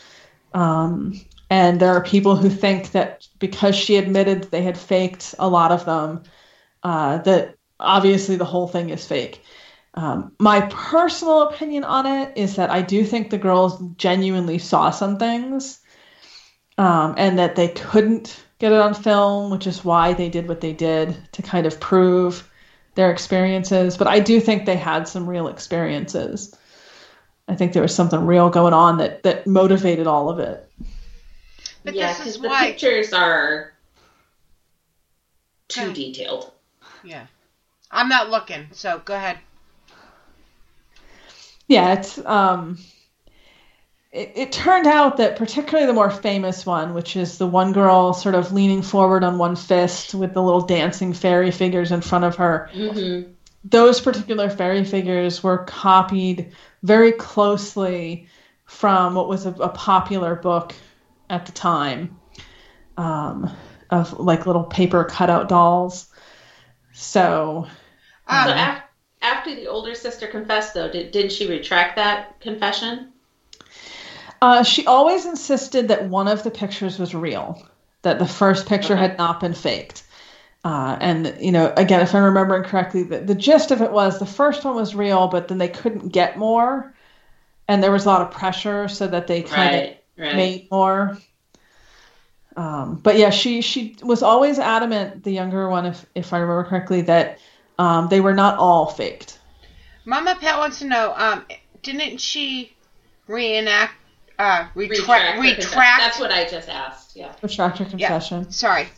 Um, 0.55 1.21
And 1.53 1.81
there 1.81 1.93
are 1.95 2.03
people 2.03 2.37
who 2.37 2.49
think 2.49 2.93
that 2.93 3.27
because 3.41 3.75
she 3.75 3.97
admitted 3.97 4.45
they 4.45 4.63
had 4.63 4.79
faked 4.79 5.35
a 5.39 5.49
lot 5.49 5.73
of 5.73 5.85
them, 5.85 6.23
uh, 6.85 7.19
that 7.23 7.57
obviously 7.81 8.37
the 8.37 8.45
whole 8.45 8.69
thing 8.69 8.91
is 8.91 9.05
fake. 9.05 9.43
Um, 9.95 10.33
my 10.39 10.61
personal 10.71 11.43
opinion 11.43 11.83
on 11.83 12.07
it 12.07 12.37
is 12.37 12.55
that 12.55 12.71
I 12.71 12.83
do 12.83 13.05
think 13.05 13.31
the 13.31 13.39
girls 13.39 13.83
genuinely 13.97 14.59
saw 14.59 14.91
some 14.91 15.19
things 15.19 15.81
um, 16.79 17.15
and 17.17 17.39
that 17.39 17.57
they 17.57 17.69
couldn't 17.69 18.47
get 18.61 18.73
it 18.73 18.79
on 18.79 18.95
film, 18.95 19.51
which 19.51 19.67
is 19.67 19.85
why 19.85 20.15
they 20.15 20.29
did 20.29 20.47
what 20.47 20.61
they 20.61 20.73
did 20.73 21.17
to 21.33 21.43
kind 21.43 21.67
of 21.67 21.81
prove 21.81 22.49
their 22.95 23.11
experiences. 23.11 23.97
But 23.97 24.09
I 24.09 24.21
do 24.21 24.41
think 24.41 24.67
they 24.67 24.77
had 24.77 25.09
some 25.09 25.29
real 25.29 25.49
experiences. 25.49 26.55
I 27.49 27.55
think 27.57 27.73
there 27.73 27.83
was 27.83 27.95
something 27.95 28.25
real 28.27 28.51
going 28.51 28.75
on 28.75 28.99
that 28.99 29.23
that 29.25 29.47
motivated 29.47 30.07
all 30.07 30.29
of 30.31 30.39
it. 30.39 30.69
But 31.85 31.95
yeah, 31.95 32.15
this 32.19 32.21
because 32.21 32.27
is 32.27 32.39
the 32.43 32.49
why. 32.49 32.67
pictures 32.67 33.13
are 33.13 33.73
too 35.69 35.91
Okay. 35.91 35.93
detailed. 35.93 36.53
Yeah. 37.03 37.27
I'm 37.91 38.09
not 38.09 38.29
looking, 38.31 38.69
so 38.73 38.99
go 38.99 39.15
ahead. 39.15 39.39
yeah, 41.69 41.95
it's 41.95 42.19
um 42.27 42.79
it, 44.13 44.33
it 44.35 44.53
turned 44.53 44.87
out 44.87 45.19
that 45.19 45.37
particularly 45.37 45.87
the 45.87 45.93
more 45.93 46.11
famous 46.11 46.67
one, 46.67 46.95
which 46.95 47.17
is 47.17 47.39
the 47.39 47.47
one 47.47 47.73
girl 47.73 48.13
sort 48.13 48.35
of 48.35 48.53
leaning 48.53 48.83
forward 48.83 49.23
on 49.25 49.39
one 49.39 49.57
fist 49.57 50.15
with 50.15 50.35
the 50.35 50.43
little 50.43 50.63
dancing 50.63 51.13
fairy 51.13 51.51
figures 51.51 51.93
in 51.93 52.01
front 52.01 52.25
of 52.25 52.37
her, 52.37 52.71
Mm-hmm. 52.75 53.33
those 53.65 54.01
particular 54.01 54.51
fairy 54.51 54.85
figures 54.85 55.43
were 55.43 55.59
copied 55.65 56.53
very 56.83 57.13
closely 57.13 58.27
from 58.65 59.15
what 59.15 59.29
was 59.29 59.47
a, 59.47 59.51
a 59.53 59.69
popular 59.69 60.35
book 60.37 60.75
at 61.29 61.47
the 61.47 61.53
time 61.53 62.17
um, 62.97 63.51
of 63.91 64.19
like 64.19 64.47
little 64.47 64.65
paper 64.65 65.05
cutout 65.05 65.49
dolls. 65.49 66.07
So 66.93 67.67
Um, 68.27 68.49
so 68.49 68.53
af- 68.55 68.83
after 69.23 69.55
the 69.55 69.69
older 69.69 69.95
sister 69.95 70.27
confessed, 70.27 70.75
though, 70.75 70.91
did 70.91 71.11
didn't 71.13 71.33
she 71.33 71.47
retract 71.49 71.97
that 71.97 72.41
confession? 72.41 73.13
Uh, 74.43 74.63
she 74.63 74.87
always 74.87 75.27
insisted 75.27 75.89
that 75.89 76.09
one 76.09 76.29
of 76.29 76.43
the 76.43 76.51
pictures 76.51 76.99
was 76.99 77.15
real, 77.15 77.67
that 78.03 78.19
the 78.19 78.27
first 78.27 78.67
picture 78.67 78.97
Okay. 78.97 78.97
had 78.97 79.19
not 79.19 79.41
been 79.41 79.55
faked. 79.55 80.05
Uh, 80.65 80.97
and, 81.01 81.37
you 81.41 81.53
know, 81.53 81.73
again, 81.77 82.01
if 82.01 82.15
I'm 82.15 82.25
remembering 82.25 82.65
correctly, 82.65 83.03
the, 83.03 83.21
the 83.21 83.35
gist 83.35 83.71
of 83.71 83.83
it 83.83 83.93
was 83.93 84.19
the 84.19 84.27
first 84.27 84.65
one 84.65 84.77
was 84.77 84.95
real, 84.95 85.29
but 85.29 85.49
then 85.49 85.59
they 85.59 85.69
couldn't 85.69 86.09
get 86.09 86.39
more. 86.39 86.95
And 87.69 87.83
there 87.83 87.93
was 87.93 88.05
a 88.05 88.09
lot 88.09 88.23
of 88.23 88.31
pressure 88.33 88.89
so 88.89 89.07
that 89.09 89.27
they 89.27 89.43
kind 89.43 89.75
of 89.75 89.83
Right, 89.83 90.03
right. 90.17 90.33
made 90.37 90.69
more. 90.71 91.19
Um, 92.57 92.97
but 92.97 93.17
yeah, 93.17 93.31
she 93.31 93.61
she 93.63 93.97
was 94.03 94.23
always 94.23 94.59
adamant, 94.59 95.23
the 95.25 95.31
younger 95.33 95.69
one, 95.69 95.87
if 95.87 96.05
if 96.15 96.33
I 96.33 96.39
remember 96.39 96.69
correctly, 96.69 97.03
that 97.03 97.39
um, 97.79 98.09
they 98.09 98.21
were 98.21 98.35
not 98.35 98.59
all 98.59 98.87
faked. 98.87 99.39
Mama 100.05 100.37
Pat 100.41 100.59
wants 100.59 100.79
to 100.81 100.87
know, 100.87 101.15
um, 101.17 101.45
didn't 101.83 102.19
she 102.21 102.77
reenact, 103.27 103.95
uh, 104.41 104.67
retract, 104.75 105.39
Retract. 105.41 105.41
retract? 105.41 106.01
That's 106.01 106.19
what 106.21 106.31
I 106.33 106.49
just 106.49 106.69
asked. 106.69 107.17
Yeah. 107.17 107.33
Retract 107.43 107.79
her 107.79 107.85
confession. 107.85 108.51
Sorry. 108.51 108.89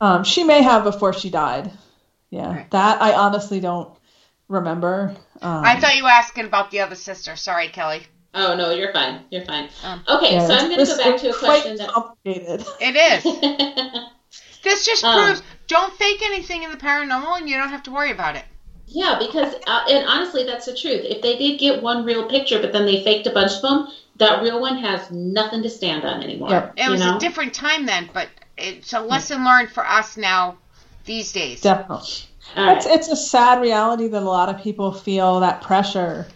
Um, 0.00 0.24
she 0.24 0.44
may 0.44 0.62
have 0.62 0.84
before 0.84 1.12
she 1.12 1.28
died. 1.30 1.70
Yeah, 2.30 2.54
Right. 2.54 2.70
that 2.70 3.02
I 3.02 3.14
honestly 3.14 3.60
don't 3.60 3.90
remember. 4.48 5.14
Um, 5.42 5.64
I 5.64 5.78
thought 5.80 5.96
you 5.96 6.04
were 6.04 6.08
asking 6.10 6.44
about 6.44 6.70
the 6.70 6.80
other 6.80 6.94
sister. 6.94 7.34
Sorry, 7.36 7.68
Kelly. 7.68 8.02
Oh 8.32 8.54
no, 8.56 8.70
you're 8.72 8.92
fine. 8.92 9.24
You're 9.30 9.44
fine. 9.44 9.68
Um, 9.82 10.04
okay, 10.08 10.34
yeah, 10.34 10.46
so 10.46 10.54
I'm 10.54 10.68
going 10.68 10.78
to 10.78 10.86
go 10.86 10.96
back 10.96 11.20
to 11.20 11.30
a 11.30 11.34
quite 11.34 11.62
question 11.62 11.76
that. 11.78 11.88
complicated. 11.88 12.64
It 12.80 12.96
is. 12.96 14.00
This 14.62 14.84
just 14.84 15.02
Um, 15.02 15.24
proves 15.24 15.42
don't 15.68 15.92
fake 15.94 16.20
anything 16.22 16.62
in 16.64 16.70
the 16.70 16.76
paranormal, 16.76 17.38
and 17.38 17.48
you 17.48 17.56
don't 17.56 17.70
have 17.70 17.82
to 17.84 17.90
worry 17.90 18.10
about 18.10 18.36
it. 18.36 18.44
Yeah, 18.86 19.18
because 19.18 19.54
uh, 19.66 19.84
and 19.88 20.06
honestly, 20.06 20.44
that's 20.44 20.66
the 20.66 20.76
truth. 20.76 21.00
If 21.04 21.22
they 21.22 21.38
did 21.38 21.58
get 21.58 21.82
one 21.82 22.04
real 22.04 22.28
picture, 22.28 22.60
but 22.60 22.70
then 22.72 22.84
they 22.84 23.02
faked 23.02 23.26
a 23.26 23.30
bunch 23.30 23.52
of 23.52 23.62
them, 23.62 23.88
that 24.20 24.42
real 24.42 24.60
one 24.60 24.78
has 24.78 25.10
nothing 25.10 25.62
to 25.62 25.68
stand 25.68 26.04
on 26.04 26.22
anymore. 26.22 26.50
Yep. 26.50 26.74
It 26.76 26.88
was 26.90 27.00
know? 27.00 27.16
a 27.16 27.18
different 27.18 27.52
time 27.52 27.86
then, 27.86 28.08
but 28.12 28.28
it's 28.56 28.92
a 28.92 29.00
lesson 29.00 29.44
learned 29.44 29.70
for 29.70 29.84
us 29.84 30.16
now 30.16 30.56
these 31.04 31.32
days. 31.32 31.60
Definitely, 31.60 32.26
All 32.56 32.66
right. 32.66 32.76
it's 32.76 32.86
it's 32.86 33.08
a 33.08 33.16
sad 33.16 33.60
reality 33.60 34.06
that 34.06 34.22
a 34.22 34.28
lot 34.28 34.48
of 34.48 34.62
people 34.62 34.92
feel 34.92 35.40
that 35.40 35.60
pressure 35.62 36.26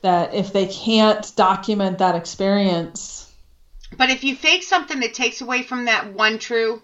that 0.00 0.34
if 0.34 0.52
they 0.52 0.66
can't 0.66 1.30
document 1.36 1.98
that 1.98 2.14
experience. 2.14 3.30
But 3.96 4.10
if 4.10 4.24
you 4.24 4.34
fake 4.34 4.62
something 4.62 5.00
that 5.00 5.12
takes 5.12 5.40
away 5.40 5.62
from 5.62 5.84
that 5.84 6.06
one 6.06 6.38
true, 6.38 6.80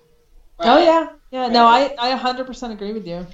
Oh 0.59 0.79
yeah, 0.79 1.07
yeah. 1.31 1.49
No, 1.49 1.65
I 1.65 1.91
I 1.99 2.15
100% 2.17 2.73
agree 2.73 2.93
with 2.93 3.07
you. 3.07 3.27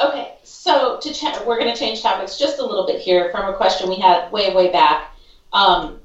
Okay, 0.00 0.34
so 0.44 1.00
to 1.00 1.12
ch- 1.12 1.24
we're 1.44 1.58
going 1.58 1.72
to 1.72 1.76
change 1.76 2.00
topics 2.00 2.38
just 2.38 2.60
a 2.60 2.64
little 2.64 2.86
bit 2.86 3.00
here 3.00 3.30
from 3.32 3.52
a 3.52 3.56
question 3.56 3.88
we 3.88 3.96
had 3.96 4.30
way 4.30 4.54
way 4.54 4.70
back. 4.70 5.12
Um, 5.52 5.98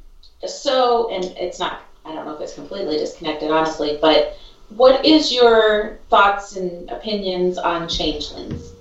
so, 0.48 1.10
and 1.10 1.26
it's 1.38 1.60
not. 1.60 1.82
I 2.04 2.14
don't 2.14 2.26
know 2.26 2.34
if 2.34 2.42
it's 2.42 2.56
completely 2.56 2.98
disconnected, 2.98 3.52
honestly, 3.52 4.00
but 4.02 4.38
what 4.70 5.06
is 5.06 5.32
your 5.32 6.00
thoughts 6.10 6.56
and 6.56 6.90
opinions 6.90 7.58
on 7.58 7.88
changelings? 7.88 8.72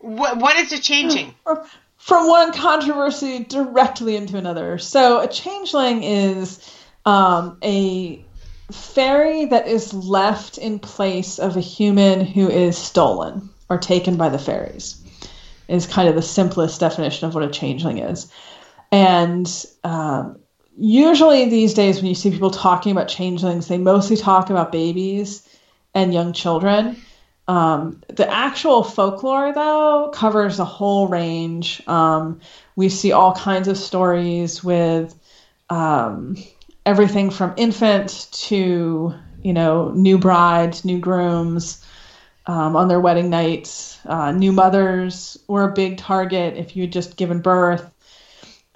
what, 0.00 0.38
what 0.38 0.56
is 0.56 0.72
it 0.72 0.82
changing? 0.82 1.34
from 1.96 2.28
one 2.28 2.52
controversy 2.52 3.44
directly 3.44 4.16
into 4.16 4.36
another. 4.36 4.78
So, 4.78 5.20
a 5.20 5.28
changeling 5.28 6.02
is 6.02 6.60
um, 7.04 7.58
a 7.62 8.24
fairy 8.70 9.46
that 9.46 9.66
is 9.66 9.92
left 9.92 10.58
in 10.58 10.78
place 10.78 11.38
of 11.38 11.56
a 11.56 11.60
human 11.60 12.24
who 12.24 12.48
is 12.48 12.78
stolen 12.78 13.50
or 13.68 13.78
taken 13.78 14.16
by 14.16 14.28
the 14.28 14.38
fairies, 14.38 15.02
is 15.68 15.86
kind 15.86 16.08
of 16.08 16.14
the 16.14 16.22
simplest 16.22 16.80
definition 16.80 17.26
of 17.26 17.34
what 17.34 17.44
a 17.44 17.48
changeling 17.48 17.98
is. 17.98 18.30
And 18.90 19.66
um, 19.84 20.38
usually 20.76 21.48
these 21.48 21.74
days, 21.74 21.96
when 21.96 22.06
you 22.06 22.14
see 22.14 22.30
people 22.30 22.50
talking 22.50 22.92
about 22.92 23.08
changelings, 23.08 23.68
they 23.68 23.78
mostly 23.78 24.16
talk 24.16 24.50
about 24.50 24.72
babies 24.72 25.48
and 25.94 26.14
young 26.14 26.32
children. 26.32 26.96
Um, 27.48 28.02
the 28.08 28.30
actual 28.30 28.84
folklore, 28.84 29.52
though, 29.54 30.10
covers 30.14 30.58
a 30.58 30.64
whole 30.64 31.08
range. 31.08 31.82
Um, 31.86 32.40
we 32.76 32.88
see 32.90 33.12
all 33.12 33.34
kinds 33.34 33.68
of 33.68 33.78
stories 33.78 34.62
with 34.62 35.14
um, 35.70 36.36
everything 36.84 37.30
from 37.30 37.54
infant 37.56 38.28
to, 38.32 39.14
you 39.42 39.52
know, 39.52 39.90
new 39.90 40.18
brides, 40.18 40.84
new 40.84 40.98
grooms 40.98 41.84
um, 42.46 42.76
on 42.76 42.88
their 42.88 43.00
wedding 43.00 43.30
nights. 43.30 43.98
Uh, 44.04 44.32
new 44.32 44.52
mothers 44.52 45.38
were 45.48 45.64
a 45.70 45.72
big 45.72 45.98
target 45.98 46.56
if 46.56 46.76
you 46.76 46.82
had 46.82 46.92
just 46.92 47.16
given 47.16 47.40
birth. 47.40 47.90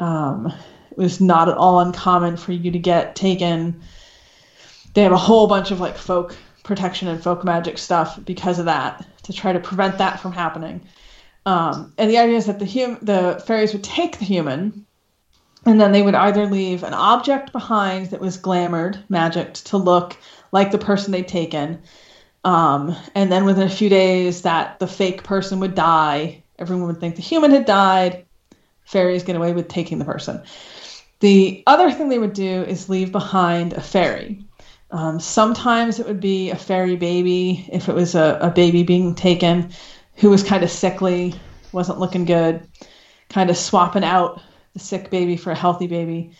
Um, 0.03 0.53
it 0.91 0.99
was 0.99 1.21
not 1.21 1.49
at 1.49 1.57
all 1.57 1.79
uncommon 1.79 2.37
for 2.37 2.51
you 2.51 2.73
to 2.73 2.79
get 2.79 3.15
taken. 3.15 3.83
They 4.95 5.03
have 5.03 5.13
a 5.13 5.17
whole 5.17 5.47
bunch 5.47 5.71
of 5.71 5.79
like 5.79 5.97
folk 5.97 6.37
protection 6.65 7.07
and 7.07 7.23
folk 7.23 7.45
magic 7.45 7.79
stuff 7.79 8.19
because 8.25 8.59
of 8.59 8.65
that 8.65 9.07
to 9.23 9.33
try 9.33 9.53
to 9.53 9.61
prevent 9.61 9.99
that 9.99 10.19
from 10.19 10.33
happening. 10.33 10.83
Um, 11.47 11.93
and 11.97 12.11
the 12.11 12.19
idea 12.19 12.37
is 12.37 12.47
that 12.47 12.59
the 12.59 12.67
hum- 12.67 12.99
the 13.01 13.43
fairies 13.47 13.73
would 13.73 13.85
take 13.85 14.19
the 14.19 14.25
human, 14.25 14.87
and 15.65 15.81
then 15.81 15.93
they 15.93 16.03
would 16.03 16.17
either 16.17 16.47
leave 16.47 16.83
an 16.83 16.95
object 16.95 17.53
behind 17.53 18.11
that 18.11 18.21
was 18.21 18.39
glamored, 18.39 18.99
magicked 19.09 19.67
to 19.67 19.77
look 19.77 20.17
like 20.51 20.73
the 20.73 20.79
person 20.79 21.13
they'd 21.13 21.29
taken, 21.29 21.81
um, 22.43 22.97
and 23.15 23.31
then 23.31 23.45
within 23.45 23.67
a 23.69 23.71
few 23.71 23.89
days, 23.89 24.43
that 24.43 24.81
the 24.81 24.87
fake 24.89 25.23
person 25.23 25.61
would 25.61 25.77
die. 25.77 26.43
Everyone 26.59 26.89
would 26.89 27.01
think 27.01 27.15
the 27.15 27.23
human 27.23 27.53
had 27.53 27.67
died. 27.67 28.27
Fairies 28.93 29.23
get 29.23 29.37
away 29.37 29.55
with 29.55 29.69
taking 29.69 29.99
the 29.99 30.05
person. 30.05 30.43
The 31.21 31.63
other 31.67 31.91
thing 31.91 32.11
they 32.11 32.19
would 32.19 32.35
do 32.35 32.63
is 32.63 32.91
leave 32.91 33.11
behind 33.11 33.73
a 33.73 33.81
fairy. 33.81 34.45
Um, 34.91 35.19
sometimes 35.19 35.99
it 35.99 36.07
would 36.07 36.21
be 36.21 36.51
a 36.51 36.57
fairy 36.57 36.97
baby 36.97 37.67
if 37.73 37.89
it 37.89 37.95
was 37.95 38.15
a, 38.15 38.39
a 38.43 38.51
baby 38.51 38.83
being 38.83 39.15
taken 39.15 39.73
who 40.17 40.29
was 40.29 40.43
kind 40.43 40.63
of 40.63 40.71
sickly, 40.71 41.35
wasn't 41.73 42.01
looking 42.01 42.27
good, 42.27 42.69
kind 43.31 43.49
of 43.49 43.57
swapping 43.57 44.05
out 44.05 44.43
the 44.75 44.79
sick 44.79 45.09
baby 45.09 45.39
for 45.39 45.53
a 45.53 45.57
healthy 45.57 45.87
baby. 45.87 46.33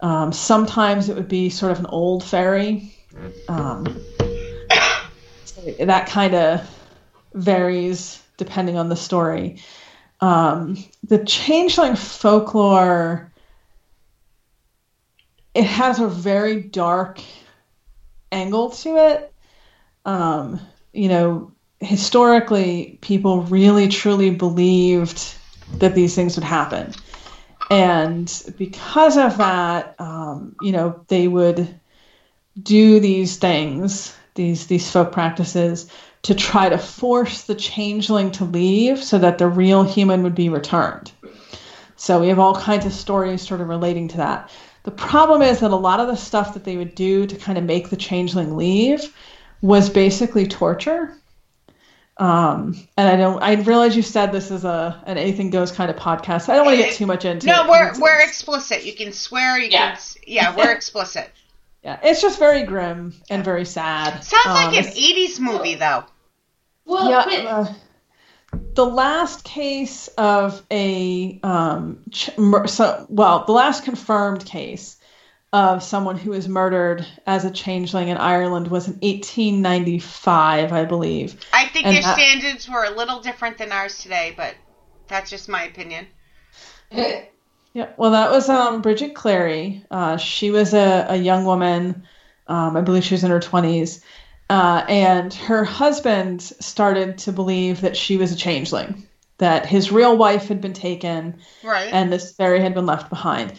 Um, 0.00 0.32
sometimes 0.32 1.10
it 1.10 1.16
would 1.16 1.28
be 1.28 1.50
sort 1.50 1.72
of 1.72 1.80
an 1.80 1.86
old 1.86 2.24
fairy. 2.24 2.96
Um, 3.48 3.84
that 5.78 6.06
kind 6.08 6.34
of 6.34 6.66
varies 7.34 8.22
depending 8.38 8.78
on 8.78 8.88
the 8.88 8.96
story. 8.96 9.60
Um, 10.20 10.76
the 11.04 11.24
changeling 11.24 11.94
folklore, 11.96 13.32
it 15.54 15.64
has 15.64 16.00
a 16.00 16.08
very 16.08 16.62
dark 16.62 17.20
angle 18.32 18.70
to 18.70 18.96
it. 18.96 19.32
Um, 20.04 20.60
you 20.92 21.08
know, 21.08 21.52
historically, 21.80 22.98
people 23.00 23.42
really 23.42 23.88
truly 23.88 24.30
believed 24.30 25.34
that 25.78 25.94
these 25.94 26.14
things 26.14 26.36
would 26.36 26.44
happen. 26.44 26.94
And 27.70 28.54
because 28.56 29.16
of 29.16 29.38
that, 29.38 29.94
um, 29.98 30.56
you 30.62 30.72
know, 30.72 31.04
they 31.08 31.28
would 31.28 31.78
do 32.60 32.98
these 33.00 33.36
things, 33.36 34.16
these 34.34 34.66
these 34.66 34.90
folk 34.90 35.12
practices, 35.12 35.90
to 36.22 36.34
try 36.34 36.68
to 36.68 36.78
force 36.78 37.42
the 37.44 37.54
changeling 37.54 38.30
to 38.32 38.44
leave 38.44 39.02
so 39.02 39.18
that 39.18 39.38
the 39.38 39.46
real 39.46 39.82
human 39.84 40.22
would 40.22 40.34
be 40.34 40.48
returned. 40.48 41.12
So 41.96 42.20
we 42.20 42.28
have 42.28 42.38
all 42.38 42.54
kinds 42.54 42.86
of 42.86 42.92
stories 42.92 43.42
sort 43.42 43.60
of 43.60 43.68
relating 43.68 44.08
to 44.08 44.16
that. 44.18 44.50
The 44.84 44.90
problem 44.90 45.42
is 45.42 45.60
that 45.60 45.70
a 45.70 45.76
lot 45.76 46.00
of 46.00 46.06
the 46.06 46.16
stuff 46.16 46.54
that 46.54 46.64
they 46.64 46.76
would 46.76 46.94
do 46.94 47.26
to 47.26 47.36
kind 47.36 47.58
of 47.58 47.64
make 47.64 47.90
the 47.90 47.96
changeling 47.96 48.56
leave 48.56 49.14
was 49.60 49.90
basically 49.90 50.46
torture. 50.46 51.14
Um, 52.16 52.76
and 52.96 53.08
I 53.08 53.16
don't. 53.16 53.40
I 53.40 53.54
realize 53.54 53.94
you 53.94 54.02
said 54.02 54.32
this 54.32 54.50
is 54.50 54.64
a 54.64 55.00
an 55.06 55.18
anything 55.18 55.50
goes 55.50 55.70
kind 55.70 55.88
of 55.88 55.96
podcast. 55.96 56.48
I 56.48 56.56
don't 56.56 56.66
want 56.66 56.76
to 56.78 56.82
get 56.84 56.94
too 56.94 57.06
much 57.06 57.24
into 57.24 57.46
it. 57.46 57.50
No, 57.50 57.64
it. 57.64 57.70
we're 57.70 58.00
we're 58.00 58.20
explicit. 58.20 58.84
You 58.84 58.92
can 58.92 59.12
swear. 59.12 59.56
You 59.58 59.68
Yeah. 59.70 59.94
can. 59.94 60.02
Yeah, 60.26 60.56
we're 60.56 60.72
explicit. 60.72 61.30
Yeah, 61.82 61.98
it's 62.02 62.20
just 62.20 62.38
very 62.38 62.62
grim 62.64 63.14
and 63.30 63.44
very 63.44 63.64
sad. 63.64 64.22
Sounds 64.24 64.46
Um, 64.46 64.54
like 64.54 64.68
an 64.78 64.84
it's- 64.84 64.96
'80s 64.98 65.40
movie, 65.40 65.74
though. 65.76 66.04
Well, 66.84 67.10
yeah. 67.10 67.24
but- 67.24 67.46
uh, 67.46 67.72
the 68.74 68.86
last 68.86 69.44
case 69.44 70.08
of 70.16 70.62
a 70.70 71.38
um, 71.42 71.98
ch- 72.10 72.36
mur- 72.38 72.66
so 72.66 73.06
well, 73.10 73.44
the 73.44 73.52
last 73.52 73.84
confirmed 73.84 74.44
case 74.46 74.96
of 75.52 75.82
someone 75.82 76.16
who 76.18 76.30
was 76.30 76.48
murdered 76.48 77.06
as 77.26 77.44
a 77.44 77.50
changeling 77.50 78.08
in 78.08 78.16
Ireland 78.18 78.68
was 78.68 78.86
in 78.88 78.94
1895, 79.02 80.72
I 80.72 80.84
believe. 80.84 81.38
I 81.52 81.66
think 81.66 81.86
And 81.86 81.94
their 81.96 82.02
that- 82.02 82.16
standards 82.18 82.68
were 82.68 82.84
a 82.84 82.90
little 82.90 83.20
different 83.20 83.58
than 83.58 83.72
ours 83.72 83.98
today, 83.98 84.34
but 84.36 84.54
that's 85.08 85.30
just 85.30 85.48
my 85.48 85.64
opinion. 85.64 86.06
Yeah, 87.78 87.90
well, 87.96 88.10
that 88.10 88.32
was 88.32 88.48
um, 88.48 88.82
Bridget 88.82 89.14
Cleary. 89.14 89.84
Uh, 89.88 90.16
she 90.16 90.50
was 90.50 90.74
a, 90.74 91.06
a 91.10 91.16
young 91.16 91.44
woman. 91.44 92.02
Um, 92.48 92.76
I 92.76 92.80
believe 92.80 93.04
she 93.04 93.14
was 93.14 93.22
in 93.22 93.30
her 93.30 93.38
20s. 93.38 94.02
Uh, 94.50 94.84
and 94.88 95.32
her 95.32 95.62
husband 95.62 96.42
started 96.42 97.18
to 97.18 97.30
believe 97.30 97.82
that 97.82 97.96
she 97.96 98.16
was 98.16 98.32
a 98.32 98.36
changeling, 98.36 99.06
that 99.36 99.64
his 99.64 99.92
real 99.92 100.16
wife 100.16 100.48
had 100.48 100.60
been 100.60 100.72
taken 100.72 101.38
Right. 101.62 101.92
and 101.92 102.12
this 102.12 102.32
fairy 102.32 102.60
had 102.60 102.74
been 102.74 102.84
left 102.86 103.10
behind. 103.10 103.52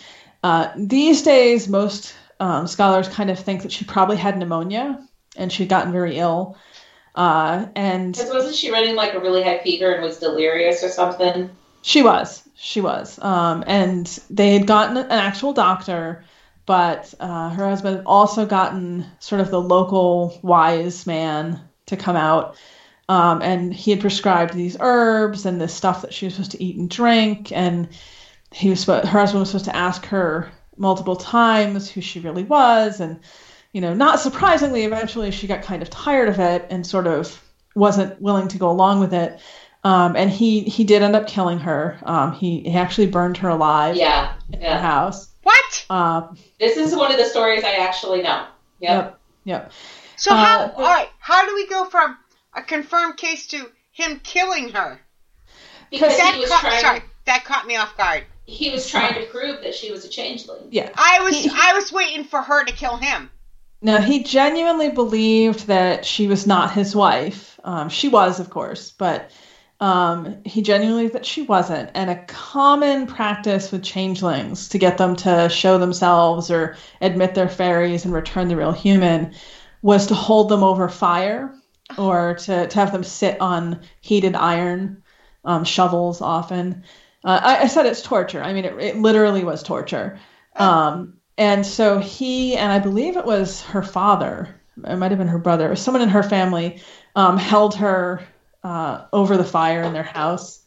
Uh, 0.43 0.67
these 0.75 1.21
days, 1.21 1.69
most 1.69 2.13
um, 2.41 2.67
scholars 2.67 3.07
kind 3.07 3.29
of 3.29 3.39
think 3.39 3.61
that 3.61 3.71
she 3.71 3.85
probably 3.85 4.17
had 4.17 4.37
pneumonia 4.37 4.99
and 5.37 5.49
she'd 5.49 5.69
gotten 5.69 5.93
very 5.93 6.17
ill. 6.17 6.57
Uh, 7.15 7.67
and 7.73 8.15
Because 8.15 8.33
wasn't 8.33 8.55
she 8.55 8.69
running 8.69 8.95
like 8.95 9.13
a 9.13 9.19
really 9.21 9.43
high 9.43 9.59
fever 9.59 9.93
and 9.93 10.03
was 10.03 10.19
delirious 10.19 10.83
or 10.83 10.89
something? 10.89 11.51
She 11.81 12.01
was. 12.01 12.43
She 12.55 12.81
was. 12.81 13.19
Um, 13.19 13.63
and 13.65 14.05
they 14.29 14.53
had 14.53 14.67
gotten 14.67 14.97
an 14.97 15.11
actual 15.11 15.53
doctor, 15.53 16.23
but 16.65 17.13
uh, 17.19 17.49
her 17.49 17.67
husband 17.67 17.97
had 17.97 18.05
also 18.05 18.45
gotten 18.45 19.05
sort 19.19 19.41
of 19.41 19.49
the 19.49 19.61
local 19.61 20.37
wise 20.41 21.07
man 21.07 21.61
to 21.87 21.97
come 21.97 22.15
out. 22.15 22.57
Um, 23.07 23.41
and 23.41 23.73
he 23.73 23.91
had 23.91 24.01
prescribed 24.01 24.53
these 24.53 24.77
herbs 24.79 25.45
and 25.45 25.59
this 25.59 25.73
stuff 25.73 26.03
that 26.03 26.13
she 26.13 26.25
was 26.25 26.35
supposed 26.35 26.51
to 26.51 26.63
eat 26.63 26.77
and 26.77 26.89
drink. 26.89 27.51
And 27.51 27.89
he 28.51 28.69
was 28.69 28.85
her 28.85 29.01
husband 29.01 29.39
was 29.39 29.49
supposed 29.49 29.65
to 29.65 29.75
ask 29.75 30.05
her 30.05 30.51
multiple 30.77 31.15
times 31.15 31.89
who 31.89 32.01
she 32.01 32.19
really 32.19 32.43
was. 32.43 32.99
And, 32.99 33.19
you 33.73 33.81
know, 33.81 33.93
not 33.93 34.19
surprisingly, 34.19 34.83
eventually 34.83 35.31
she 35.31 35.47
got 35.47 35.63
kind 35.63 35.81
of 35.81 35.89
tired 35.89 36.29
of 36.29 36.39
it 36.39 36.67
and 36.69 36.85
sort 36.85 37.07
of 37.07 37.41
wasn't 37.75 38.21
willing 38.21 38.47
to 38.49 38.57
go 38.57 38.69
along 38.69 38.99
with 38.99 39.13
it. 39.13 39.39
Um, 39.83 40.15
and 40.17 40.29
he 40.29 40.61
he 40.61 40.83
did 40.83 41.01
end 41.01 41.15
up 41.15 41.27
killing 41.27 41.59
her. 41.59 41.97
Um, 42.03 42.33
he, 42.33 42.61
he 42.61 42.73
actually 42.75 43.07
burned 43.07 43.37
her 43.37 43.49
alive 43.49 43.95
Yeah, 43.95 44.33
in 44.51 44.59
her 44.59 44.65
yeah. 44.65 44.81
house. 44.81 45.29
what? 45.43 45.85
Um, 45.89 46.37
This 46.59 46.75
is 46.77 46.95
one 46.95 47.11
of 47.11 47.17
the 47.17 47.25
stories 47.25 47.63
I 47.63 47.73
actually 47.75 48.21
know. 48.21 48.45
Yep. 48.81 48.89
yep, 48.91 49.19
yep. 49.45 49.71
So 50.17 50.35
how? 50.35 50.59
Uh, 50.65 50.71
All 50.75 50.83
right. 50.83 51.09
How 51.19 51.45
do 51.47 51.55
we 51.55 51.67
go 51.67 51.85
from 51.85 52.17
a 52.53 52.61
confirmed 52.61 53.15
case 53.17 53.47
to 53.47 53.69
him 53.91 54.19
killing 54.23 54.69
her? 54.69 54.99
Because 55.91 56.17
that 56.17 56.33
he 56.35 56.41
was 56.41 56.49
caught, 56.49 56.61
trying. 56.61 56.81
sorry, 56.81 57.01
that 57.25 57.45
caught 57.45 57.65
me 57.65 57.75
off 57.77 57.95
guard. 57.97 58.25
He 58.45 58.71
was 58.71 58.89
trying 58.89 59.13
to 59.13 59.25
prove 59.27 59.61
that 59.63 59.75
she 59.75 59.91
was 59.91 60.03
a 60.05 60.09
changeling. 60.09 60.67
Yeah. 60.71 60.89
I 60.95 61.21
was 61.23 61.37
He- 61.37 61.49
I 61.53 61.73
was 61.73 61.91
waiting 61.91 62.25
for 62.25 62.41
her 62.41 62.65
to 62.65 62.73
kill 62.73 62.97
him. 62.97 63.29
No, 63.81 63.97
he 64.01 64.23
genuinely 64.23 64.89
believed 64.89 65.67
that 65.67 66.05
she 66.05 66.27
was 66.27 66.45
not 66.45 66.73
his 66.73 66.93
wife. 66.93 67.57
Um, 67.63 67.87
she 67.87 68.09
was, 68.09 68.39
of 68.41 68.49
course, 68.49 68.91
but 68.91 69.31
um, 69.79 70.41
he 70.45 70.61
genuinely 70.61 71.07
that 71.07 71.25
she 71.25 71.43
wasn't. 71.43 71.91
And 71.93 72.09
a 72.09 72.23
common 72.25 73.07
practice 73.07 73.71
with 73.71 73.83
changelings 73.83 74.69
to 74.69 74.77
get 74.77 74.97
them 74.97 75.15
to 75.17 75.49
show 75.49 75.77
themselves 75.77 76.51
or 76.51 76.75
admit 77.01 77.35
their 77.35 77.49
fairies 77.49 78.05
and 78.05 78.13
return 78.13 78.47
the 78.47 78.57
real 78.57 78.73
human 78.73 79.33
was 79.81 80.07
to 80.07 80.15
hold 80.15 80.49
them 80.49 80.63
over 80.63 80.89
fire 80.89 81.53
or 81.97 82.35
to, 82.35 82.67
to 82.67 82.79
have 82.79 82.91
them 82.91 83.03
sit 83.03 83.39
on 83.39 83.81
heated 84.01 84.35
iron, 84.35 85.01
um, 85.45 85.63
shovels 85.63 86.21
often. 86.21 86.83
Uh, 87.23 87.39
I, 87.41 87.63
I 87.63 87.67
said 87.67 87.85
it's 87.85 88.01
torture. 88.01 88.43
I 88.43 88.53
mean, 88.53 88.65
it, 88.65 88.77
it 88.79 88.97
literally 88.97 89.43
was 89.43 89.63
torture. 89.63 90.19
Um, 90.55 91.15
and 91.37 91.65
so 91.65 91.99
he, 91.99 92.57
and 92.57 92.71
I 92.71 92.79
believe 92.79 93.15
it 93.15 93.25
was 93.25 93.61
her 93.63 93.81
father, 93.81 94.49
it 94.85 94.97
might 94.97 95.11
have 95.11 95.17
been 95.17 95.29
her 95.29 95.39
brother, 95.39 95.71
or 95.71 95.75
someone 95.77 96.01
in 96.01 96.09
her 96.09 96.23
family, 96.23 96.81
um, 97.15 97.37
held 97.37 97.75
her 97.75 98.21
uh, 98.63 99.05
over 99.13 99.37
the 99.37 99.43
fire 99.43 99.83
in 99.83 99.93
their 99.93 100.03
house, 100.03 100.63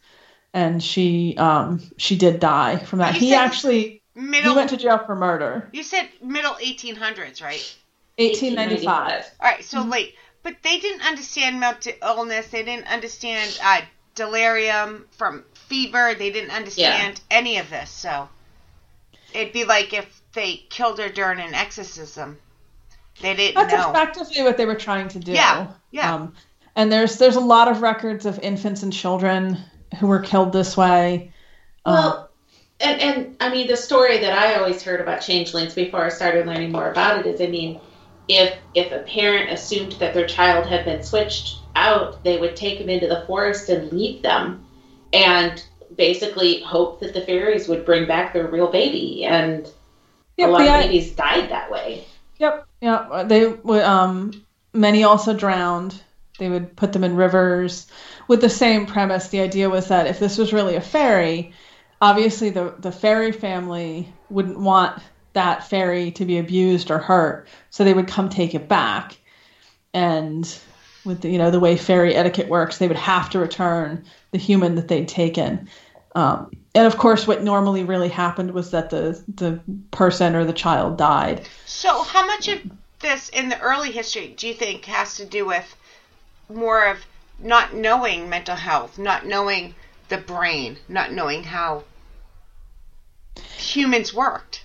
and 0.55 0.83
she 0.83 1.37
um, 1.39 1.81
she 1.97 2.17
did 2.17 2.41
die 2.41 2.79
from 2.79 3.01
that. 3.01 3.15
He 3.15 3.35
actually 3.35 4.03
he 4.15 4.55
went 4.55 4.71
to 4.71 4.77
jail 4.77 4.99
for 4.99 5.15
murder. 5.15 5.69
you 5.73 5.83
said 5.83 6.09
middle 6.23 6.55
1800s, 6.55 7.43
right? 7.43 7.77
1895. 8.17 9.25
All 9.41 9.49
right. 9.51 9.65
So 9.65 9.79
Mm-hmm. 9.79 9.91
late, 9.91 10.15
but 10.43 10.57
they 10.63 10.79
didn't 10.79 11.07
understand 11.07 11.61
mental 11.61 11.93
illness. 12.03 12.49
They 12.49 12.63
didn't 12.65 12.87
understand 12.89 13.59
uh, 13.63 13.81
delirium 14.15 15.07
from 15.13 15.45
fever. 15.55 16.15
They 16.15 16.31
didn't 16.31 16.51
understand 16.51 17.21
any 17.31 17.59
of 17.59 17.71
this. 17.71 17.91
So 17.91 18.29
it'd 19.33 19.53
be 19.53 19.65
like 19.65 19.93
if 19.95 20.21
they 20.35 20.57
killed 20.69 20.99
her 20.99 21.09
during 21.09 21.41
an 21.41 21.55
exorcism. 21.55 22.39
They 23.21 23.35
didn't 23.35 23.55
That's 23.69 23.73
know. 23.73 23.91
effectively 23.91 24.43
what 24.43 24.57
they 24.57 24.67
were 24.67 24.75
trying 24.75 25.09
to 25.09 25.19
do. 25.19 25.33
Yeah, 25.33 25.69
yeah. 25.91 26.15
Um, 26.15 26.35
and 26.77 26.91
there's 26.91 27.19
there's 27.19 27.37
a 27.37 27.41
lot 27.41 27.69
of 27.69 27.83
records 27.83 28.27
of 28.27 28.39
infants 28.41 28.83
and 28.83 28.93
children 28.93 29.59
who 29.99 30.07
were 30.07 30.21
killed 30.21 30.53
this 30.53 30.77
way. 30.77 31.33
Um, 31.85 31.95
Well, 31.95 32.31
and 32.81 33.01
and 33.01 33.37
I 33.41 33.51
mean 33.51 33.67
the 33.67 33.77
story 33.77 34.19
that 34.19 34.37
I 34.37 34.55
always 34.55 34.83
heard 34.83 35.01
about 35.01 35.21
changelings 35.21 35.75
before 35.75 36.05
I 36.05 36.09
started 36.09 36.47
learning 36.47 36.73
more 36.73 36.91
about 36.91 37.19
it 37.19 37.27
is 37.27 37.41
I 37.41 37.47
mean 37.47 37.81
if 38.29 38.57
if 38.75 38.93
a 38.93 39.01
parent 39.01 39.51
assumed 39.51 39.93
that 39.93 40.15
their 40.15 40.27
child 40.27 40.67
had 40.67 40.85
been 40.85 41.03
switched 41.03 41.59
out, 41.75 42.23
they 42.25 42.39
would 42.39 42.57
take 42.57 42.79
them 42.79 42.89
into 42.89 43.07
the 43.07 43.25
forest 43.27 43.69
and 43.69 43.93
leave 43.93 44.23
them 44.23 44.65
and 45.13 45.65
basically 45.97 46.63
hope 46.63 47.01
that 47.01 47.13
the 47.13 47.21
fairies 47.21 47.69
would 47.69 47.85
bring 47.85 48.07
back 48.07 48.33
their 48.33 48.47
real 48.47 48.71
baby 48.71 49.25
and 49.25 49.71
Yep, 50.39 50.49
a 50.49 50.53
lot 50.53 50.63
of 50.63 50.83
babies 50.83 51.13
died 51.13 51.51
that 51.51 51.71
way. 51.71 52.05
Yep. 52.39 52.67
Yeah. 52.81 53.25
They. 53.27 53.45
Um, 53.45 54.45
many 54.73 55.05
also 55.05 55.35
drowned. 55.35 56.01
They 56.43 56.49
would 56.49 56.75
put 56.75 56.93
them 56.93 57.05
in 57.05 57.15
rivers 57.15 57.87
with 58.27 58.41
the 58.41 58.49
same 58.49 58.85
premise. 58.85 59.29
The 59.29 59.43
idea 59.43 59.71
was 59.71 59.87
that 59.89 60.09
if 60.09 60.19
this 60.19 60.39
was 60.39 60.53
really 60.53 60.75
a 60.75 60.81
fairy, 60.81 61.53
obviously 62.01 62.51
the 62.51 62.75
the 62.81 62.91
fairy 62.91 63.31
family 63.31 64.13
wouldn't 64.29 64.59
want 64.59 65.01
that 65.35 65.69
fairy 65.71 66.11
to 66.11 66.25
be 66.25 66.39
abused 66.39 66.91
or 66.91 66.99
hurt, 66.99 67.47
so 67.71 67.85
they 67.85 67.95
would 67.95 68.09
come 68.09 68.29
take 68.29 68.57
it 68.57 68.69
back. 68.69 69.17
And 69.95 70.53
with 71.05 71.21
the, 71.21 71.31
you 71.31 71.39
know 71.39 71.53
the 71.53 71.61
way 71.61 71.77
fairy 71.77 72.17
etiquette 72.17 72.49
works, 72.49 72.79
they 72.79 72.89
would 72.89 72.97
have 72.97 73.31
to 73.31 73.39
return 73.39 74.05
the 74.33 74.39
human 74.39 74.75
that 74.75 74.89
they'd 74.89 75.07
taken. 75.07 75.69
Um, 76.17 76.51
and 76.75 76.89
of 76.89 76.99
course, 76.99 77.25
what 77.25 77.45
normally 77.45 77.85
really 77.85 78.09
happened 78.09 78.51
was 78.51 78.73
that 78.73 78.91
the 78.91 79.23
the 79.37 79.61
person 79.93 80.35
or 80.35 80.45
the 80.45 80.53
child 80.53 80.99
died. 80.99 81.47
So, 81.67 82.03
how 82.03 82.27
much 82.27 82.49
of 82.49 82.61
this 82.99 83.29
in 83.29 83.49
the 83.49 83.61
early 83.61 83.93
history 83.93 84.35
do 84.37 84.49
you 84.49 84.55
think 84.55 84.87
has 84.87 85.15
to 85.19 85.25
do 85.25 85.47
with 85.47 85.77
more 86.49 86.87
of 86.87 86.99
not 87.39 87.75
knowing 87.75 88.29
mental 88.29 88.57
health, 88.57 88.99
not 88.99 89.27
knowing 89.27 89.75
the 90.09 90.19
brain, 90.19 90.77
not 90.89 91.13
knowing 91.13 91.43
how 91.43 91.85
humans 93.57 94.15
worked? 94.15 94.65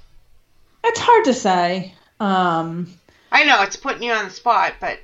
It's 0.83 0.99
hard 0.99 1.25
to 1.25 1.33
say. 1.33 1.93
Um, 2.19 2.87
I 3.31 3.43
know 3.43 3.61
it's 3.63 3.75
putting 3.75 4.03
you 4.03 4.11
on 4.11 4.25
the 4.25 4.31
spot, 4.31 4.73
but 4.79 4.99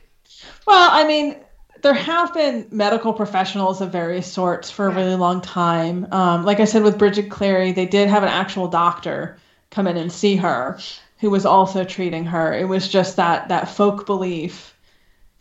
well, 0.65 0.89
I 0.91 1.05
mean, 1.05 1.37
there 1.81 1.93
have 1.93 2.33
been 2.33 2.67
medical 2.71 3.13
professionals 3.13 3.81
of 3.81 3.91
various 3.91 4.31
sorts 4.31 4.71
for 4.71 4.87
a 4.87 4.93
really 4.93 5.15
long 5.15 5.41
time. 5.41 6.07
Um, 6.11 6.45
like 6.45 6.59
I 6.59 6.65
said 6.65 6.83
with 6.83 6.97
Bridget 6.97 7.29
Cleary, 7.29 7.73
they 7.73 7.85
did 7.85 8.09
have 8.09 8.23
an 8.23 8.29
actual 8.29 8.67
doctor 8.67 9.37
come 9.69 9.87
in 9.87 9.97
and 9.97 10.11
see 10.11 10.35
her 10.37 10.79
who 11.19 11.29
was 11.29 11.45
also 11.45 11.83
treating 11.83 12.25
her. 12.25 12.53
It 12.53 12.67
was 12.67 12.87
just 12.87 13.17
that 13.17 13.49
that 13.49 13.69
folk 13.69 14.05
belief 14.05 14.75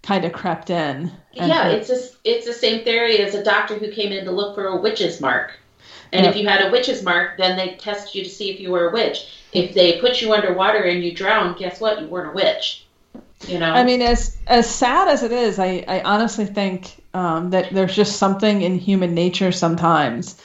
kind 0.02 0.24
of 0.24 0.32
crept 0.32 0.70
in. 0.70 1.10
And 1.36 1.48
yeah, 1.48 1.68
it's 1.68 1.88
just 1.88 2.16
it's 2.24 2.46
the 2.46 2.52
same 2.52 2.84
theory 2.84 3.18
as 3.18 3.34
a 3.34 3.42
doctor 3.42 3.78
who 3.78 3.90
came 3.90 4.12
in 4.12 4.24
to 4.24 4.30
look 4.30 4.54
for 4.54 4.66
a 4.66 4.76
witch's 4.76 5.20
mark. 5.20 5.58
And 6.12 6.26
if 6.26 6.36
you 6.36 6.46
had 6.46 6.66
a 6.66 6.70
witch's 6.70 7.02
mark, 7.02 7.38
then 7.38 7.56
they 7.56 7.74
test 7.76 8.14
you 8.14 8.22
to 8.22 8.28
see 8.28 8.50
if 8.50 8.60
you 8.60 8.70
were 8.70 8.90
a 8.90 8.92
witch. 8.92 9.28
If 9.52 9.74
they 9.74 9.98
put 9.98 10.20
you 10.20 10.34
underwater 10.34 10.82
and 10.82 11.02
you 11.02 11.14
drowned, 11.14 11.56
guess 11.56 11.80
what? 11.80 12.02
You 12.02 12.06
weren't 12.06 12.30
a 12.30 12.34
witch. 12.34 12.84
You 13.48 13.58
know, 13.58 13.72
I 13.72 13.82
mean, 13.82 14.02
as 14.02 14.36
as 14.46 14.72
sad 14.72 15.08
as 15.08 15.22
it 15.22 15.32
is, 15.32 15.58
I, 15.58 15.84
I 15.88 16.02
honestly 16.02 16.46
think 16.46 17.02
um, 17.12 17.50
that 17.50 17.72
there's 17.72 17.96
just 17.96 18.16
something 18.16 18.62
in 18.62 18.78
human 18.78 19.14
nature 19.14 19.50
sometimes 19.50 20.40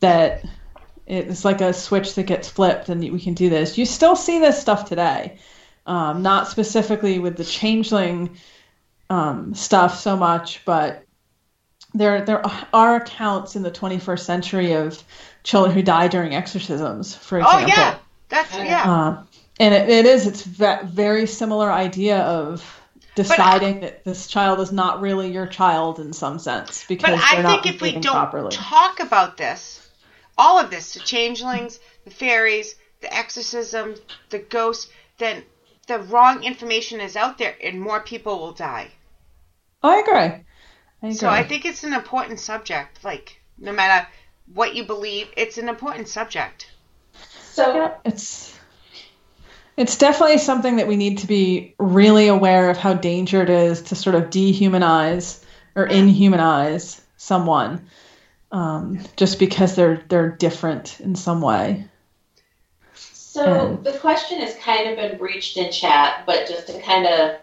that 0.00 0.44
it's 1.06 1.44
like 1.44 1.60
a 1.60 1.72
switch 1.72 2.14
that 2.14 2.24
gets 2.24 2.48
flipped, 2.48 2.90
and 2.90 3.00
we 3.00 3.18
can 3.18 3.34
do 3.34 3.48
this. 3.48 3.76
You 3.76 3.86
still 3.86 4.14
see 4.14 4.38
this 4.38 4.60
stuff 4.60 4.88
today, 4.88 5.38
um, 5.86 6.22
not 6.22 6.48
specifically 6.48 7.18
with 7.18 7.36
the 7.36 7.44
changeling 7.44 8.36
um, 9.10 9.54
stuff 9.54 9.98
so 9.98 10.16
much, 10.16 10.64
but 10.64 11.04
there 11.94 12.24
there 12.24 12.42
are 12.74 12.96
accounts 12.96 13.56
in 13.56 13.62
the 13.62 13.70
21st 13.70 14.20
century 14.20 14.72
of 14.72 15.02
children 15.42 15.74
who 15.74 15.82
die 15.82 16.08
during 16.08 16.34
exorcisms, 16.34 17.14
for 17.14 17.38
example. 17.38 17.64
Oh 17.64 17.66
yeah, 17.66 17.98
that's 18.28 18.54
yeah. 18.54 18.92
Uh, 18.92 19.24
and 19.58 19.74
it, 19.74 19.88
it 19.88 20.06
is 20.06 20.26
it's 20.26 20.42
ve- 20.42 20.84
very 20.84 21.26
similar 21.26 21.70
idea 21.72 22.18
of 22.18 22.62
deciding 23.14 23.80
that 23.80 24.04
this 24.04 24.28
child 24.28 24.60
is 24.60 24.70
not 24.70 25.00
really 25.00 25.32
your 25.32 25.46
child 25.46 25.98
in 25.98 26.12
some 26.12 26.38
sense 26.38 26.84
because 26.86 27.10
But 27.10 27.20
I 27.20 27.34
they're 27.34 27.42
not 27.42 27.62
think 27.64 27.74
if 27.74 27.80
we 27.80 27.88
behaving 27.88 28.02
don't 28.02 28.14
properly. 28.14 28.50
talk 28.52 29.00
about 29.00 29.36
this, 29.36 29.88
all 30.36 30.58
of 30.60 30.70
this, 30.70 30.94
the 30.94 31.00
changelings, 31.00 31.80
the 32.04 32.10
fairies, 32.10 32.76
the 33.00 33.12
exorcism, 33.12 33.96
the 34.30 34.38
ghosts, 34.38 34.88
then 35.18 35.42
the 35.88 35.98
wrong 35.98 36.44
information 36.44 37.00
is 37.00 37.16
out 37.16 37.38
there 37.38 37.56
and 37.62 37.80
more 37.80 38.00
people 38.00 38.38
will 38.38 38.52
die. 38.52 38.88
I 39.82 39.98
agree. 40.00 40.14
I 40.14 40.44
agree. 41.02 41.14
So 41.14 41.28
I 41.28 41.44
think 41.44 41.64
it's 41.64 41.84
an 41.84 41.92
important 41.94 42.40
subject. 42.40 43.04
Like, 43.04 43.40
no 43.58 43.72
matter 43.72 44.06
what 44.52 44.74
you 44.74 44.84
believe, 44.84 45.28
it's 45.36 45.58
an 45.58 45.68
important 45.68 46.08
subject. 46.08 46.70
so 47.52 47.74
Yeah, 47.74 47.94
it's 48.04 48.58
it's 49.76 49.96
definitely 49.96 50.38
something 50.38 50.76
that 50.76 50.88
we 50.88 50.96
need 50.96 51.18
to 51.18 51.26
be 51.26 51.74
really 51.78 52.26
aware 52.26 52.68
of 52.70 52.76
how 52.76 52.94
dangerous 52.94 53.48
it 53.48 53.50
is 53.50 53.82
to 53.82 53.94
sort 53.94 54.16
of 54.16 54.24
dehumanize 54.24 55.42
or 55.76 55.86
inhumanize 55.86 57.00
someone 57.16 57.86
um, 58.50 58.98
just 59.16 59.38
because 59.38 59.76
they're 59.76 60.02
they're 60.08 60.30
different 60.30 61.00
in 61.00 61.14
some 61.14 61.40
way. 61.40 61.84
So 62.94 63.44
And- 63.44 63.84
the 63.84 63.92
question 63.92 64.40
has 64.40 64.56
kind 64.56 64.88
of 64.90 64.96
been 64.96 65.16
breached 65.18 65.56
in 65.56 65.70
chat, 65.70 66.24
but 66.26 66.48
just 66.48 66.66
to 66.68 66.80
kind 66.80 67.06
of 67.06 67.36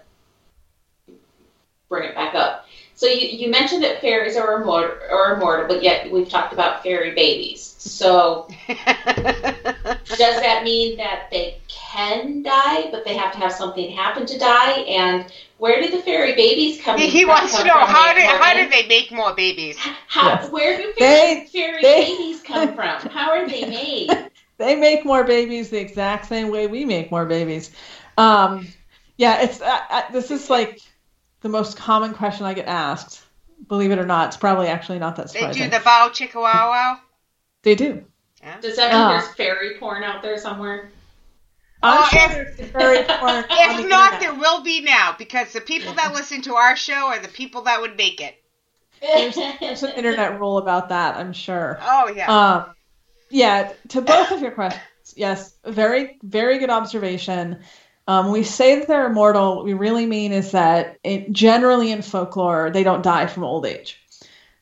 bring 1.90 2.10
it 2.10 2.16
back 2.16 2.36
up. 2.36 2.66
So 2.96 3.08
you, 3.08 3.28
you 3.28 3.50
mentioned 3.52 3.84
that 3.84 4.00
fairies 4.00 4.38
are 4.38 4.62
immortal, 4.62 4.98
are 5.12 5.36
immortal, 5.36 5.68
but 5.68 5.84
yet 5.84 6.10
we've 6.12 6.30
talked 6.30 6.54
about 6.54 6.82
fairy 6.82 7.12
babies. 7.14 7.62
So 7.78 8.48
does 8.68 8.78
that 10.18 10.62
mean 10.64 10.98
that 10.98 11.28
they 11.32 11.60
can 11.68 12.42
die, 12.42 12.90
but 12.92 13.04
they 13.06 13.16
have 13.16 13.34
to 13.34 13.40
have 13.40 13.52
something 13.52 13.92
happen 13.92 14.26
to 14.26 14.38
die? 14.40 14.72
And 14.82 15.26
where 15.58 15.82
do 15.82 15.90
the 15.92 16.02
fairy 16.02 16.36
babies 16.36 16.82
come 16.82 16.98
he 16.98 17.08
he 17.10 17.22
from- 17.24 17.30
wants 17.32 17.58
to 17.58 17.66
know 17.66 17.74
how 17.86 18.14
do 18.14 18.22
how 18.22 18.54
do 18.54 18.70
they 18.70 18.88
make 18.88 19.12
more 19.12 19.34
babies? 19.34 19.78
How, 20.08 20.28
Yes. 20.30 20.50
Where 20.50 20.78
do 20.78 20.94
They- 20.98 21.48
fairy, 21.52 21.82
fairy 21.82 21.82
they- 21.82 22.06
babies 22.06 22.42
come 22.44 22.74
from? 22.76 23.02
How 23.10 23.32
are 23.32 23.48
they 23.48 23.66
made? 23.66 24.10
They 24.58 24.78
make 24.78 25.04
more 25.04 25.26
babies 25.26 25.70
the 25.70 25.82
exact 25.82 26.28
same 26.28 26.50
way 26.50 26.68
we 26.68 26.86
make 26.86 27.12
more 27.12 27.26
babies. 27.26 27.72
Um, 28.18 28.66
yeah, 29.18 29.42
it's 29.42 29.60
uh, 29.60 29.80
uh, 29.90 30.02
this 30.14 30.32
is 30.32 30.50
like 30.50 30.80
the 31.46 31.50
most 31.50 31.78
common 31.78 32.12
question 32.16 32.43
I 32.48 32.56
get 32.56 32.66
asked. 32.66 33.22
Believe 33.68 33.91
it 33.91 34.00
or 34.00 34.06
not, 34.06 34.30
it's 34.30 34.38
probably 34.38 34.66
actually 34.68 34.98
not 34.98 35.16
that 35.18 35.30
surprising. 35.30 35.62
They 35.62 35.70
do 35.70 35.78
the 35.78 35.84
bow 35.84 36.10
chicka 36.12 36.41
wow 36.41 36.72
wow. 36.72 37.00
They 37.62 37.76
do. 37.76 38.04
Yeah. 38.41 38.60
Does 38.62 38.78
that 38.78 38.91
mean 38.91 39.00
Ah. 39.02 39.10
there's 39.12 39.36
fairy 39.36 39.78
porn 39.80 40.04
out 40.04 40.24
there 40.24 40.39
somewhere? 40.39 40.89
I'm 41.84 42.00
Oh, 42.02 42.08
sure 42.08 42.41
if- 42.58 42.74
there's 42.74 43.08
porn 43.20 43.46
If 43.48 43.78
the 43.78 43.88
not, 43.88 44.14
internet. 44.14 44.20
there 44.22 44.34
will 44.34 44.64
be 44.64 44.82
now 44.82 45.14
because 45.20 45.54
the 45.54 45.62
people 45.62 45.93
that 45.93 46.16
listen 46.16 46.41
to 46.43 46.56
our 46.56 46.76
show 46.76 47.10
are 47.10 47.20
the 47.20 47.28
people 47.28 47.62
that 47.64 47.80
would 47.80 47.96
make 47.96 48.22
it. 48.22 48.36
there's, 49.02 49.36
there's 49.60 49.84
an 49.84 49.91
internet 49.91 50.39
rule 50.39 50.58
about 50.58 50.89
that, 50.89 51.16
I'm 51.18 51.32
sure. 51.32 51.78
Oh 51.80 52.12
yeah. 52.14 52.26
Um, 52.56 52.66
yeah, 53.30 53.72
to 53.89 54.02
both 54.02 54.32
of 54.32 54.41
your 54.41 54.52
questions, 54.52 54.82
yes, 55.16 55.56
very, 55.64 56.18
very 56.24 56.58
good 56.58 56.72
observation. 56.72 57.60
Um, 58.08 58.32
we 58.32 58.43
say 58.43 58.80
that 58.80 58.88
they're 58.88 59.08
immortal. 59.08 59.56
What 59.56 59.66
we 59.66 59.74
really 59.74 60.06
mean 60.06 60.32
is 60.32 60.51
that 60.51 60.97
it, 61.03 61.32
generally 61.32 61.91
in 61.91 62.01
folklore, 62.01 62.70
they 62.70 62.84
don't 62.84 63.01
die 63.01 63.26
from 63.26 63.43
old 63.43 63.66
age. 63.66 63.99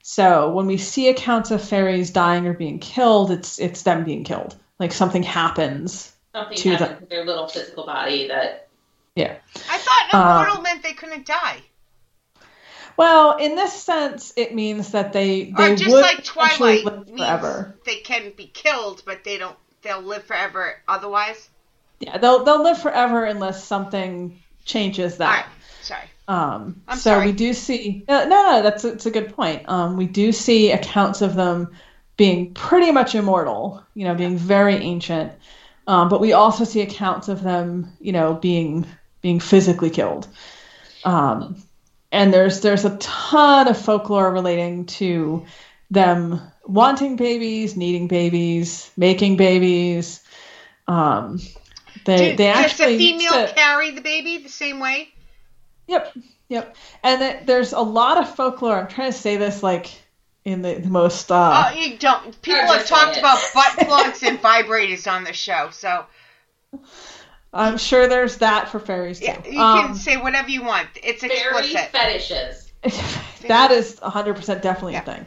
So 0.02 0.52
when 0.52 0.66
we 0.66 0.78
see 0.78 1.10
accounts 1.10 1.52
of 1.52 1.64
fairies 1.64 2.12
dying 2.12 2.48
or 2.48 2.54
being 2.54 2.80
killed, 2.80 3.32
it's 3.32 3.60
it's 3.60 3.84
them 3.84 4.04
being 4.04 4.24
killed. 4.24 4.56
Like 4.80 4.91
something 4.94 5.24
happens. 5.24 6.14
Something 6.34 6.58
To 6.58 6.70
happened 6.76 7.00
to 7.02 7.06
their 7.08 7.26
little 7.26 7.48
physical 7.48 7.86
body 7.86 8.28
that. 8.30 8.68
Yeah. 9.16 9.36
I 9.70 9.78
thought 9.78 10.10
uh, 10.14 10.44
immortal 10.44 10.62
meant 10.64 10.82
they 10.84 10.94
couldn't 10.94 11.26
die. 11.26 11.62
Well, 12.98 13.38
in 13.38 13.56
this 13.56 13.74
sense, 13.74 14.34
it 14.36 14.54
means 14.54 14.91
that 14.91 15.14
they 15.14 15.46
they 15.46 15.74
or 15.74 15.76
just 15.76 15.91
would 15.91 16.02
like 16.02 16.24
Twilight 16.24 16.86
live 16.86 17.08
means 17.08 17.20
forever. 17.20 17.76
they 17.86 17.98
can 17.98 18.34
be 18.36 18.48
killed, 18.48 19.04
but 19.06 19.24
they 19.24 19.38
don't. 19.38 19.58
They'll 19.82 20.02
live 20.02 20.24
forever 20.24 20.76
otherwise. 20.88 21.50
Yeah, 22.04 22.18
they'll 22.18 22.43
they'll 22.43 22.64
live 22.64 22.82
forever 22.82 23.24
unless 23.24 23.64
something 23.64 24.41
changes 24.66 25.18
that. 25.18 25.45
Right. 25.45 25.45
Sorry. 25.82 26.04
Um, 26.28 26.82
I'm 26.88 26.97
so 26.97 27.12
sorry. 27.12 27.28
we 27.28 27.32
do 27.32 27.54
see 27.54 28.04
no, 28.08 28.26
no, 28.26 28.30
no, 28.30 28.62
that's 28.62 28.84
it's 28.84 29.06
a 29.06 29.12
good 29.12 29.34
point. 29.34 29.68
Um, 29.68 29.97
we 29.97 30.06
do 30.06 30.32
see 30.32 30.72
accounts 30.72 31.22
of 31.22 31.36
them 31.36 31.76
being 32.18 32.54
pretty 32.54 32.91
much 32.91 33.16
immortal, 33.16 33.84
you 33.93 34.06
know, 34.06 34.16
being 34.16 34.38
very 34.38 34.76
ancient. 34.76 35.34
Um, 35.88 36.10
but 36.10 36.22
we 36.22 36.34
also 36.34 36.64
see 36.64 36.82
accounts 36.82 37.28
of 37.28 37.41
them, 37.41 37.93
you 37.99 38.12
know, 38.12 38.34
being 38.34 38.86
being 39.22 39.39
physically 39.39 39.89
killed. 39.89 40.28
Um, 41.06 41.64
and 42.12 42.34
there's 42.34 42.62
there's 42.62 42.86
a 42.86 42.97
ton 42.97 43.68
of 43.68 43.78
folklore 43.78 44.32
relating 44.32 44.86
to 44.86 45.45
them 45.89 46.41
wanting 46.66 47.16
babies, 47.16 47.76
needing 47.76 48.08
babies, 48.08 48.91
making 48.97 49.38
babies. 49.38 50.22
Um, 50.88 51.39
they 52.06 52.32
Do- 52.32 52.38
they 52.38 52.51
does 52.51 52.66
actually 52.66 52.97
the 52.97 53.12
female 53.12 53.47
to- 53.47 53.54
carry 53.54 53.91
the 53.91 54.01
baby 54.01 54.38
the 54.38 54.49
same 54.49 54.80
way? 54.80 55.10
Yep, 55.88 56.18
yep. 56.49 56.76
And 57.04 57.20
th- 57.20 57.45
there's 57.45 57.74
a 57.74 57.80
lot 57.82 58.18
of 58.18 58.36
folklore. 58.36 58.78
I'm 58.80 58.88
trying 58.88 59.12
to 59.12 59.18
say 59.18 59.38
this 59.38 59.62
like 59.64 59.91
in 60.45 60.62
the, 60.62 60.76
the 60.76 60.89
most. 60.89 61.32
Uh, 61.32 61.72
oh, 61.72 61.78
you 61.78 61.97
don't. 61.97 62.41
People 62.41 62.62
have 62.68 62.86
talked 62.88 63.18
it. 63.18 63.20
about 63.20 63.39
butt 63.54 63.78
plugs 63.88 64.24
and 64.24 64.39
vibrators 64.41 65.12
on 65.12 65.24
the 65.24 65.34
show, 65.34 65.70
so 65.72 66.06
I'm 67.54 67.78
sure 67.78 68.08
there's 68.08 68.38
that 68.38 68.70
for 68.70 68.80
fairies 68.80 69.20
too. 69.20 69.26
yeah, 69.26 69.45
you 69.47 69.60
Um, 69.62 69.86
can 69.88 69.95
say 69.95 70.18
whatever 70.18 70.49
you 70.49 70.64
want. 70.64 70.88
It's 71.04 71.24
explicit. 71.24 71.91
Fairy 71.91 72.20
fetishes. 72.20 72.72
that 73.47 73.72
is 73.72 73.99
100% 73.99 74.62
definitely 74.62 74.95
a 74.95 75.01
thing. 75.01 75.26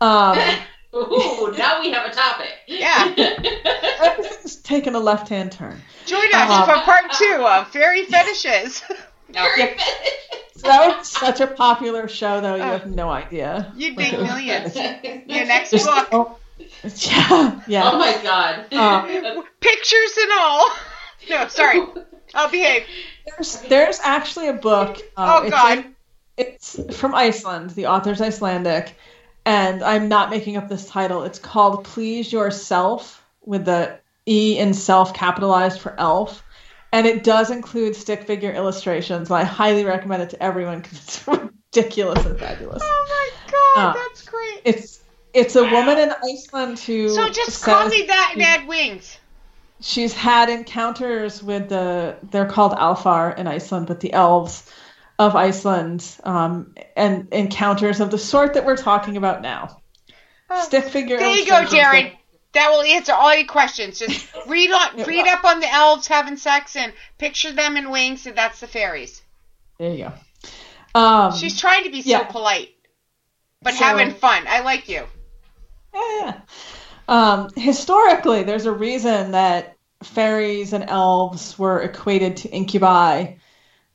Um, 0.00 0.38
Ooh, 0.94 1.54
now 1.56 1.80
we 1.80 1.90
have 1.92 2.06
a 2.10 2.14
topic. 2.14 2.48
Yeah. 2.66 3.14
everything's 4.00 4.56
taken 4.56 4.94
a 4.94 4.98
left-hand 5.00 5.52
turn. 5.52 5.80
Join 6.06 6.26
us 6.34 6.50
Um, 6.50 6.66
for 6.68 6.82
part 6.82 7.12
two 7.12 7.44
of 7.46 7.68
fairy 7.68 8.04
fetishes. 8.06 8.82
no, 9.28 9.44
Fairy 9.56 9.68
fetishes. 9.78 10.12
So 10.56 10.66
that 10.68 10.98
was 10.98 11.08
such 11.08 11.40
a 11.40 11.46
popular 11.46 12.08
show, 12.08 12.40
though. 12.40 12.56
You 12.56 12.62
Oh. 12.62 12.66
have 12.66 12.86
no 12.90 13.08
idea. 13.08 13.72
you'd 13.76 13.96
make 13.96 14.12
millions. 14.18 14.74
Your 14.76 15.46
next 15.46 15.70
book, 15.72 16.08
oh, 16.12 16.36
yeah, 16.58 17.60
yeah. 17.66 17.90
Oh 17.90 17.98
my 17.98 18.18
god. 18.22 18.72
Um, 18.74 19.44
pictures 19.60 20.16
and 20.20 20.30
all. 20.38 20.70
No, 21.30 21.48
sorry. 21.48 21.80
I'll 22.34 22.50
behave. 22.50 22.84
There's, 23.26 23.60
there's 23.62 24.00
actually 24.02 24.48
a 24.48 24.52
book. 24.54 24.96
Um, 25.16 25.28
Oh, 25.30 25.42
it's 25.42 25.50
God. 25.50 25.78
in- 25.78 25.96
it's 26.36 26.96
from 26.98 27.14
Iceland. 27.14 27.70
The 27.70 27.86
author's 27.86 28.20
Icelandic, 28.20 28.94
and 29.46 29.82
I'm 29.82 30.08
not 30.08 30.30
making 30.30 30.56
up 30.56 30.68
this 30.68 30.86
title. 30.86 31.22
It's 31.24 31.38
called 31.38 31.84
"Please 31.84 32.32
Yourself" 32.32 33.24
with 33.44 33.64
the 33.64 33.98
E 34.26 34.58
in 34.58 34.74
self 34.74 35.14
capitalized 35.14 35.80
for 35.80 35.94
elf, 35.98 36.42
and 36.92 37.06
it 37.06 37.24
does 37.24 37.50
include 37.50 37.96
stick 37.96 38.24
figure 38.26 38.52
illustrations. 38.52 39.28
And 39.30 39.38
I 39.38 39.44
highly 39.44 39.84
recommend 39.84 40.22
it 40.22 40.30
to 40.30 40.42
everyone 40.42 40.80
because 40.80 40.98
it's 40.98 41.28
ridiculous 41.74 42.24
and 42.26 42.38
fabulous. 42.38 42.82
Oh 42.84 43.06
my 43.08 43.50
god, 43.50 43.90
Uh, 43.90 43.92
that's 44.08 44.22
great. 44.22 44.60
It's 44.64 45.00
it's 45.32 45.56
a 45.56 45.62
woman 45.62 45.98
in 45.98 46.12
Iceland 46.24 46.78
who 46.80 47.08
So 47.08 47.28
just 47.28 47.62
call 47.64 47.88
me 47.88 48.04
that 48.06 48.32
and 48.34 48.42
add 48.42 48.66
wings. 48.68 49.16
she's 49.80 50.12
had 50.12 50.50
encounters 50.50 51.42
with 51.42 51.68
the 51.68 52.16
they're 52.30 52.46
called 52.48 52.72
Alfar 52.72 53.36
in 53.38 53.46
Iceland, 53.46 53.86
but 53.86 54.00
the 54.00 54.12
elves 54.12 54.70
of 55.20 55.36
Iceland, 55.36 56.02
um, 56.24 56.74
and 56.96 57.28
encounters 57.30 58.00
of 58.00 58.10
the 58.10 58.16
sort 58.16 58.54
that 58.54 58.64
we're 58.64 58.78
talking 58.78 59.18
about 59.18 59.42
now. 59.42 59.76
Oh, 60.48 60.64
Stick 60.64 60.84
figure. 60.86 61.18
There 61.18 61.36
you 61.36 61.44
go, 61.46 61.62
Darren. 61.66 62.16
That 62.52 62.70
will 62.70 62.80
answer 62.80 63.12
all 63.12 63.36
your 63.36 63.46
questions. 63.46 63.98
Just 63.98 64.26
read 64.46 64.70
on, 64.70 65.04
read 65.04 65.28
up 65.28 65.44
on 65.44 65.60
the 65.60 65.70
elves 65.70 66.06
having 66.06 66.38
sex 66.38 66.74
and 66.74 66.94
picture 67.18 67.52
them 67.52 67.76
in 67.76 67.90
wings, 67.90 68.26
and 68.26 68.34
that's 68.34 68.60
the 68.60 68.66
fairies. 68.66 69.20
There 69.78 69.92
you 69.92 70.10
go. 70.94 70.98
Um, 70.98 71.36
She's 71.36 71.60
trying 71.60 71.84
to 71.84 71.90
be 71.90 72.00
so 72.00 72.24
polite, 72.24 72.70
but 73.60 73.74
So- 73.74 73.84
having 73.84 74.14
fun. 74.14 74.44
I 74.48 74.60
like 74.60 74.88
you. 74.88 75.04
Yeah, 75.94 76.00
yeah. 76.20 76.40
Um, 77.08 77.50
historically, 77.56 78.44
there's 78.44 78.64
a 78.64 78.72
reason 78.72 79.32
that 79.32 79.76
fairies 80.02 80.72
and 80.72 80.88
elves 80.88 81.58
were 81.58 81.82
equated 81.82 82.38
to 82.38 82.48
incubi 82.48 83.34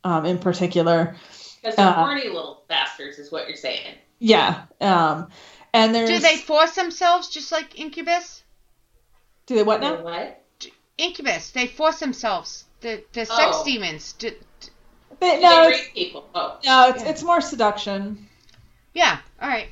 um, 0.05 0.25
in 0.25 0.37
particular. 0.39 1.15
Because 1.61 1.75
they're 1.75 1.87
Uh, 1.87 1.93
horny 1.93 2.25
little 2.29 2.63
bastards, 2.69 3.19
is 3.19 3.31
what 3.31 3.47
you're 3.47 3.57
saying. 3.57 3.95
Yeah. 4.19 4.63
Um, 4.79 5.27
and 5.73 5.93
there's 5.93 6.09
Do 6.09 6.19
they 6.19 6.37
force 6.37 6.75
themselves 6.75 7.27
just 7.27 7.51
like 7.51 7.77
Incubus? 7.77 8.43
do 9.47 9.55
they 9.55 9.63
what 9.63 9.81
You 9.83 9.89
know 9.89 9.95
now? 9.97 10.03
what? 10.03 10.41
Incubus, 10.97 11.51
they 11.51 11.67
force 11.67 11.99
themselves. 11.99 12.63
The 12.81 13.03
the 13.13 13.25
sex 13.25 13.57
Oh. 13.59 13.63
demons. 13.65 14.13
Do, 14.13 14.31
They, 15.19 15.35
Do 15.37 15.41
no, 15.41 15.69
they 15.69 15.75
it's, 15.75 15.89
people? 15.93 16.29
Oh. 16.33 16.57
no, 16.65 16.89
it's 16.89 17.03
it's 17.03 17.23
more 17.23 17.41
seduction. 17.41 18.27
yeah, 18.93 19.17
all 19.41 19.49
right. 19.49 19.67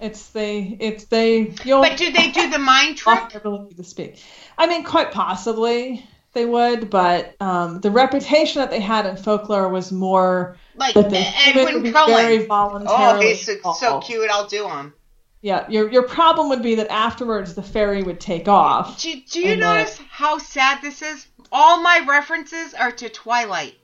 It's 0.00 0.28
they 0.28 0.76
it's 0.78 1.04
they 1.06 1.52
you'll 1.64 1.80
But 1.82 1.96
do 1.96 2.12
they 2.12 2.30
do 2.30 2.48
the 2.50 2.58
mind 2.58 2.96
trick? 3.02 3.30
their 3.30 3.40
ability 3.40 3.74
to 3.74 3.84
speak. 3.84 4.22
I 4.56 4.66
mean, 4.68 4.84
quite 4.84 5.10
possibly 5.12 6.06
they 6.32 6.44
would, 6.44 6.90
but 6.90 7.34
um, 7.40 7.80
the 7.80 7.90
reputation 7.90 8.60
that 8.60 8.70
they 8.70 8.80
had 8.80 9.06
in 9.06 9.16
folklore 9.16 9.68
was 9.68 9.90
more 9.90 10.56
Like 10.76 10.94
that 10.94 11.10
the 11.10 11.20
human 11.20 11.64
would 11.64 11.68
Edward 11.74 11.82
be 11.82 11.90
very 11.90 12.46
Cullen. 12.46 12.46
voluntarily. 12.46 13.26
Oh, 13.26 13.28
he's 13.28 13.44
so, 13.44 13.72
so 13.72 14.00
cute. 14.00 14.28
I'll 14.30 14.46
do 14.46 14.68
him. 14.68 14.92
Yeah, 15.40 15.68
your 15.68 15.90
your 15.90 16.02
problem 16.02 16.48
would 16.48 16.62
be 16.62 16.74
that 16.76 16.90
afterwards 16.90 17.54
the 17.54 17.62
fairy 17.62 18.02
would 18.02 18.18
take 18.20 18.48
off. 18.48 19.00
Do, 19.00 19.14
do 19.30 19.40
you 19.40 19.52
And, 19.52 19.60
notice 19.60 19.98
how 20.10 20.38
sad 20.38 20.82
this 20.82 21.00
is? 21.00 21.26
All 21.52 21.80
my 21.80 22.04
references 22.08 22.74
are 22.74 22.90
to 22.92 23.08
Twilight. 23.08 23.74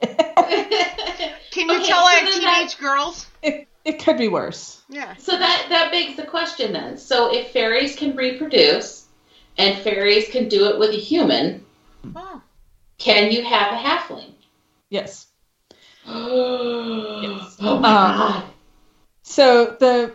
Can 0.00 1.68
you 1.68 1.76
Okay, 1.76 1.86
tell 1.86 2.00
so 2.00 2.06
I 2.06 2.14
have 2.14 2.24
then 2.30 2.40
teenage 2.40 2.78
girls? 2.78 3.26
It 3.42 3.68
it 3.84 4.02
could 4.02 4.16
be 4.16 4.28
worse. 4.28 4.82
Yeah. 4.88 5.14
So 5.16 5.32
that 5.38 5.66
that 5.68 5.92
begs 5.92 6.16
the 6.16 6.24
question 6.24 6.72
then. 6.72 6.96
So 6.96 7.32
if 7.34 7.50
fairies 7.52 7.96
can 7.96 8.16
reproduce, 8.16 9.06
and 9.58 9.78
fairies 9.82 10.28
can 10.30 10.48
do 10.48 10.68
it 10.70 10.78
with 10.78 10.90
a 10.90 10.96
human, 10.98 11.63
Can 12.98 13.30
you 13.32 13.42
have 13.42 13.72
a 13.72 13.76
halfling? 13.76 14.32
Yes. 14.90 15.26
yes. 16.06 17.56
Oh 17.60 17.78
my 17.80 17.88
Um, 17.88 18.16
god. 18.16 18.44
So 19.22 19.76
the 19.80 20.12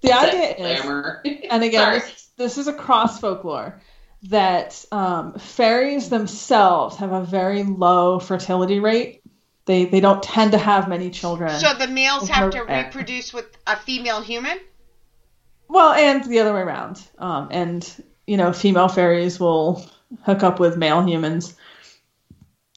the 0.00 0.08
Sex 0.08 0.24
idea 0.24 0.50
is, 0.50 0.56
glamour. 0.56 1.22
and 1.50 1.62
again, 1.64 1.92
this, 1.92 2.28
this 2.36 2.58
is 2.58 2.68
across 2.68 3.18
folklore, 3.18 3.80
that 4.24 4.84
um, 4.92 5.32
fairies 5.34 6.08
themselves 6.08 6.96
have 6.96 7.12
a 7.12 7.22
very 7.22 7.62
low 7.62 8.18
fertility 8.18 8.80
rate. 8.80 9.22
They 9.66 9.84
they 9.84 10.00
don't 10.00 10.22
tend 10.22 10.52
to 10.52 10.58
have 10.58 10.88
many 10.88 11.10
children. 11.10 11.50
So 11.50 11.72
the 11.72 11.86
males 11.86 12.28
have 12.28 12.50
to 12.50 12.58
Okay. 12.58 12.84
reproduce 12.84 13.32
with 13.32 13.44
a 13.66 13.76
female 13.76 14.20
human? 14.20 14.58
Well, 15.68 15.92
and 15.92 16.24
the 16.24 16.40
other 16.40 16.54
way 16.54 16.60
around. 16.60 17.00
Um, 17.18 17.48
and 17.50 17.86
you 18.26 18.36
know, 18.36 18.52
female 18.52 18.88
fairies 18.88 19.38
will 19.38 19.82
hook 20.22 20.42
up 20.42 20.60
with 20.60 20.76
male 20.76 21.04
humans 21.04 21.54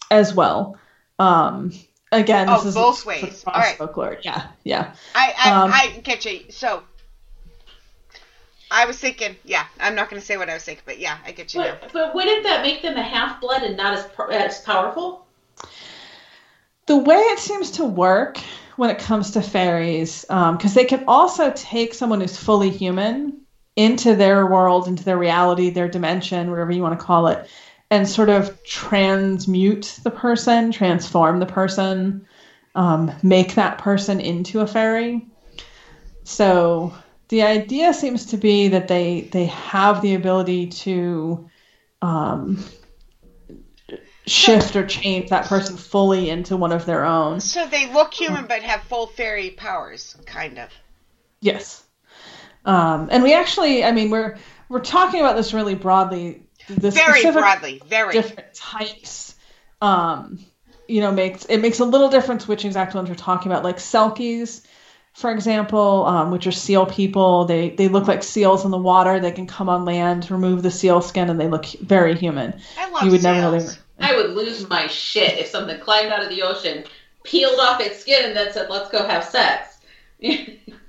as 0.10 0.34
well. 0.34 0.78
Um, 1.20 1.72
again, 2.12 2.50
Oh, 2.50 2.58
this 2.58 2.66
is 2.66 2.76
both 2.76 3.06
ways. 3.06 3.44
All 3.48 3.54
right. 3.54 3.78
folklore. 3.78 4.18
Yeah, 4.24 4.48
yeah. 4.64 4.94
I 5.16 5.34
I, 5.38 5.50
Um, 5.52 5.72
I 5.74 6.00
get 6.04 6.26
you. 6.26 6.42
So 6.50 6.84
I 8.70 8.86
was 8.86 8.98
thinking, 8.98 9.36
yeah, 9.44 9.66
I'm 9.80 9.96
not 9.96 10.10
going 10.10 10.20
to 10.20 10.26
say 10.26 10.38
what 10.38 10.50
I 10.50 10.54
was 10.54 10.64
thinking, 10.64 10.84
but 10.86 10.98
yeah, 10.98 11.18
I 11.26 11.32
get 11.32 11.54
you 11.54 11.62
now. 11.62 11.78
But, 11.82 11.94
but 11.94 12.16
wouldn't 12.16 12.44
that 12.44 12.64
make 12.64 12.82
them 12.82 12.96
a 12.96 13.04
half 13.04 13.42
blood 13.42 13.64
and 13.64 13.76
not 13.78 13.94
as 13.94 14.08
as 14.32 14.62
powerful? 14.62 15.26
The 16.86 16.98
way 16.98 17.18
it 17.18 17.40
seems 17.40 17.72
to 17.72 17.86
work 17.86 18.40
when 18.76 18.90
it 18.90 19.00
comes 19.00 19.32
to 19.32 19.42
fairies, 19.42 20.22
because 20.22 20.74
they 20.74 20.86
can 20.86 21.04
also 21.08 21.52
take 21.52 21.94
someone 21.94 22.22
who's 22.22 22.38
fully 22.38 22.70
human 22.70 23.41
into 23.82 24.16
their 24.16 24.46
world, 24.46 24.88
into 24.88 25.04
their 25.04 25.18
reality, 25.18 25.72
their 25.72 25.90
dimension, 25.90 26.50
whatever 26.52 26.72
you 26.72 26.82
want 26.82 27.00
to 27.00 27.06
call 27.06 27.28
it, 27.28 27.50
and 27.90 28.08
sort 28.08 28.30
of 28.30 28.64
transmute 28.64 30.00
the 30.04 30.12
person, 30.12 30.72
transform 30.72 31.40
the 31.40 31.46
person, 31.46 32.28
um, 32.76 33.12
make 33.24 33.56
that 33.56 33.80
person 33.80 34.20
into 34.20 34.60
a 34.60 34.68
fairy. 34.68 35.26
So 36.24 36.94
the 37.30 37.42
idea 37.42 37.94
seems 37.94 38.28
to 38.28 38.38
be 38.38 38.70
that 38.70 38.88
they 38.88 39.22
they 39.32 39.46
have 39.46 40.02
the 40.02 40.14
ability 40.14 40.68
to 40.68 41.50
um, 42.02 42.64
shift 44.28 44.76
or 44.76 44.86
change 44.86 45.30
that 45.30 45.48
person 45.48 45.76
fully 45.76 46.30
into 46.30 46.56
one 46.56 46.72
of 46.72 46.86
their 46.86 47.04
own. 47.04 47.40
So 47.40 47.66
they 47.66 47.92
look 47.92 48.14
human 48.14 48.46
but 48.46 48.62
have 48.62 48.84
full 48.84 49.08
fairy 49.08 49.50
powers, 49.50 50.16
kind 50.26 50.60
of. 50.60 50.70
Yes. 51.42 51.81
Um, 52.66 53.10
and 53.12 53.24
we 53.24 53.34
actually, 53.34 53.84
I 53.84 53.92
mean, 53.92 54.10
we're 54.10 54.38
we're 54.70 54.80
talking 54.80 55.20
about 55.20 55.36
this 55.36 55.54
really 55.54 55.76
broadly. 55.76 56.44
The 56.68 56.92
Very 56.92 57.24
broadly, 57.24 57.82
very. 57.86 58.14
different 58.14 58.54
types, 58.54 59.36
um, 59.82 60.40
you 60.88 61.02
know, 61.02 61.12
makes 61.12 61.46
it 61.46 61.58
makes 61.58 61.80
a 61.80 61.86
little 61.86 62.10
difference 62.10 62.48
which 62.48 62.66
exact 62.66 62.94
ones 62.94 63.10
we're 63.10 63.16
talking 63.16 63.52
about. 63.52 63.64
Like 63.64 63.78
selkies, 63.78 64.62
for 65.14 65.32
example, 65.32 66.06
um, 66.06 66.32
which 66.32 66.48
are 66.48 66.52
seal 66.52 66.86
people. 66.86 67.46
They 67.46 67.72
they 67.72 67.88
look 67.88 68.08
like 68.08 68.24
seals 68.24 68.64
in 68.64 68.72
the 68.72 68.78
water. 68.78 69.20
They 69.20 69.32
can 69.32 69.48
come 69.48 69.70
on 69.70 69.86
land, 69.86 70.30
remove 70.30 70.62
the 70.62 70.72
seal 70.72 71.02
skin, 71.02 71.30
and 71.30 71.40
they 71.40 71.48
look 71.48 71.66
very 71.66 72.16
human. 72.16 72.60
I 72.78 72.90
love 72.90 73.04
you 73.04 73.12
would 73.12 73.24
never 73.24 73.42
know 73.42 73.52
they 73.52 73.60
seals. 73.60 73.78
were. 73.78 74.06
I 74.06 74.16
would 74.16 74.32
lose 74.32 74.70
my 74.70 74.88
shit 74.88 75.38
if 75.38 75.48
something 75.48 75.80
climbed 75.80 76.12
out 76.12 76.24
of 76.24 76.30
the 76.30 76.44
ocean, 76.44 76.86
peeled 77.24 77.60
off 77.60 77.82
its 77.82 78.00
skin, 78.00 78.26
and 78.26 78.38
then 78.38 78.54
said, 78.54 78.70
"Let's 78.70 78.90
go 78.90 79.06
have 79.06 79.24
sex." 79.24 79.80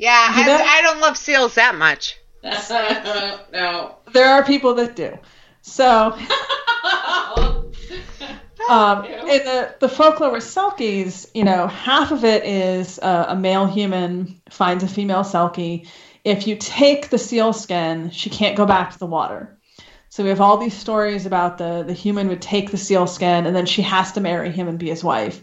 Yeah, 0.00 0.34
You 0.34 0.42
I, 0.42 0.46
know- 0.46 0.64
I 0.64 0.82
don't 0.82 1.00
love 1.00 1.16
seals 1.18 1.54
that 1.56 1.74
much. 1.74 2.18
no. 3.52 3.96
There 4.12 4.28
are 4.30 4.42
people 4.44 4.74
that 4.74 4.96
do. 4.96 5.18
So 5.60 6.18
Um, 8.68 9.04
in 9.04 9.44
the, 9.44 9.74
the 9.80 9.88
folklore 9.88 10.30
with 10.30 10.44
selkies, 10.44 11.28
you 11.34 11.42
know, 11.42 11.66
half 11.66 12.12
of 12.12 12.24
it 12.24 12.44
is 12.44 13.00
uh, 13.00 13.26
a 13.28 13.34
male 13.34 13.66
human 13.66 14.40
finds 14.48 14.84
a 14.84 14.88
female 14.88 15.22
selkie. 15.24 15.88
If 16.22 16.46
you 16.46 16.54
take 16.56 17.08
the 17.10 17.18
seal 17.18 17.52
skin, 17.52 18.10
she 18.10 18.30
can't 18.30 18.56
go 18.56 18.66
back 18.66 18.92
to 18.92 18.98
the 18.98 19.06
water. 19.06 19.58
So 20.08 20.22
we 20.22 20.28
have 20.28 20.40
all 20.40 20.56
these 20.58 20.74
stories 20.74 21.26
about 21.26 21.58
the, 21.58 21.82
the 21.84 21.92
human 21.94 22.28
would 22.28 22.42
take 22.42 22.70
the 22.70 22.76
seal 22.76 23.06
skin 23.08 23.46
and 23.46 23.56
then 23.56 23.66
she 23.66 23.82
has 23.82 24.12
to 24.12 24.20
marry 24.20 24.50
him 24.50 24.68
and 24.68 24.78
be 24.78 24.88
his 24.90 25.02
wife. 25.02 25.42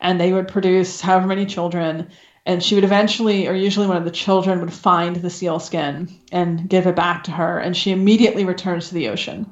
And 0.00 0.18
they 0.18 0.32
would 0.32 0.48
produce 0.48 1.00
however 1.00 1.26
many 1.26 1.44
children. 1.46 2.10
And 2.44 2.62
she 2.62 2.74
would 2.74 2.84
eventually, 2.84 3.46
or 3.46 3.54
usually 3.54 3.86
one 3.86 3.96
of 3.96 4.04
the 4.04 4.10
children, 4.10 4.60
would 4.60 4.72
find 4.72 5.16
the 5.16 5.30
seal 5.30 5.60
skin 5.60 6.08
and 6.32 6.68
give 6.68 6.86
it 6.86 6.96
back 6.96 7.24
to 7.24 7.30
her. 7.30 7.58
And 7.58 7.76
she 7.76 7.92
immediately 7.92 8.44
returns 8.44 8.88
to 8.88 8.94
the 8.94 9.08
ocean, 9.08 9.46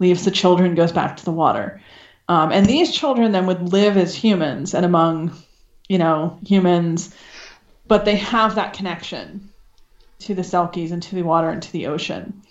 leaves 0.00 0.24
the 0.24 0.30
children, 0.30 0.74
goes 0.74 0.92
back 0.92 1.16
to 1.16 1.24
the 1.24 1.30
water. 1.30 1.80
Um, 2.28 2.52
and 2.52 2.66
these 2.66 2.92
children 2.92 3.32
then 3.32 3.46
would 3.46 3.72
live 3.72 3.96
as 3.96 4.14
humans 4.14 4.74
and 4.74 4.84
among, 4.84 5.32
you 5.88 5.98
know, 5.98 6.38
humans, 6.46 7.14
but 7.86 8.04
they 8.04 8.16
have 8.16 8.54
that 8.54 8.72
connection 8.72 9.50
to 10.20 10.34
the 10.34 10.42
selkies 10.42 10.92
and 10.92 11.02
to 11.02 11.14
the 11.14 11.22
water 11.22 11.48
and 11.48 11.62
to 11.62 11.72
the 11.72 11.86
ocean. 11.86 12.42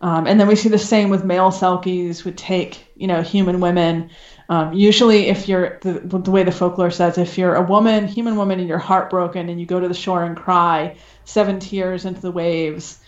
Um, 0.00 0.26
and 0.26 0.38
then 0.38 0.46
we 0.46 0.56
see 0.56 0.68
the 0.68 0.78
same 0.78 1.08
with 1.08 1.24
male 1.24 1.50
selkies 1.50 2.24
would 2.24 2.36
take, 2.36 2.86
you 2.96 3.06
know, 3.06 3.22
human 3.22 3.60
women. 3.60 4.10
Um, 4.48 4.72
usually, 4.72 5.28
if 5.28 5.48
you're 5.48 5.78
the, 5.80 5.94
the 6.00 6.30
way 6.30 6.44
the 6.44 6.52
folklore 6.52 6.90
says, 6.90 7.18
if 7.18 7.36
you're 7.36 7.56
a 7.56 7.62
woman, 7.62 8.06
human 8.06 8.36
woman, 8.36 8.60
and 8.60 8.68
you're 8.68 8.78
heartbroken 8.78 9.48
and 9.48 9.58
you 9.58 9.66
go 9.66 9.80
to 9.80 9.88
the 9.88 9.94
shore 9.94 10.22
and 10.22 10.36
cry 10.36 10.96
seven 11.24 11.58
tears 11.58 12.04
into 12.04 12.20
the 12.20 12.30
waves, 12.30 13.00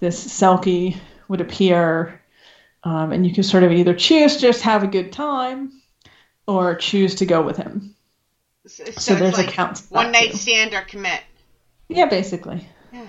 this 0.00 0.26
selkie 0.26 0.98
would 1.28 1.40
appear 1.40 2.20
um, 2.84 3.12
and 3.12 3.26
you 3.26 3.34
can 3.34 3.42
sort 3.42 3.64
of 3.64 3.72
either 3.72 3.94
choose 3.94 4.36
to 4.36 4.40
just 4.42 4.62
have 4.62 4.82
a 4.82 4.86
good 4.86 5.12
time 5.12 5.72
or 6.46 6.74
choose 6.74 7.16
to 7.16 7.26
go 7.26 7.42
with 7.42 7.56
him. 7.56 7.94
So, 8.66 8.84
So 8.84 8.90
it's 8.90 9.06
there's 9.06 9.36
like 9.38 9.48
accounts 9.48 9.80
for 9.80 9.94
one 9.94 10.12
night 10.12 10.30
too. 10.30 10.36
stand 10.36 10.74
or 10.74 10.82
commit. 10.82 11.20
Yeah, 11.88 12.06
basically. 12.06 12.66
Yeah. 12.92 13.08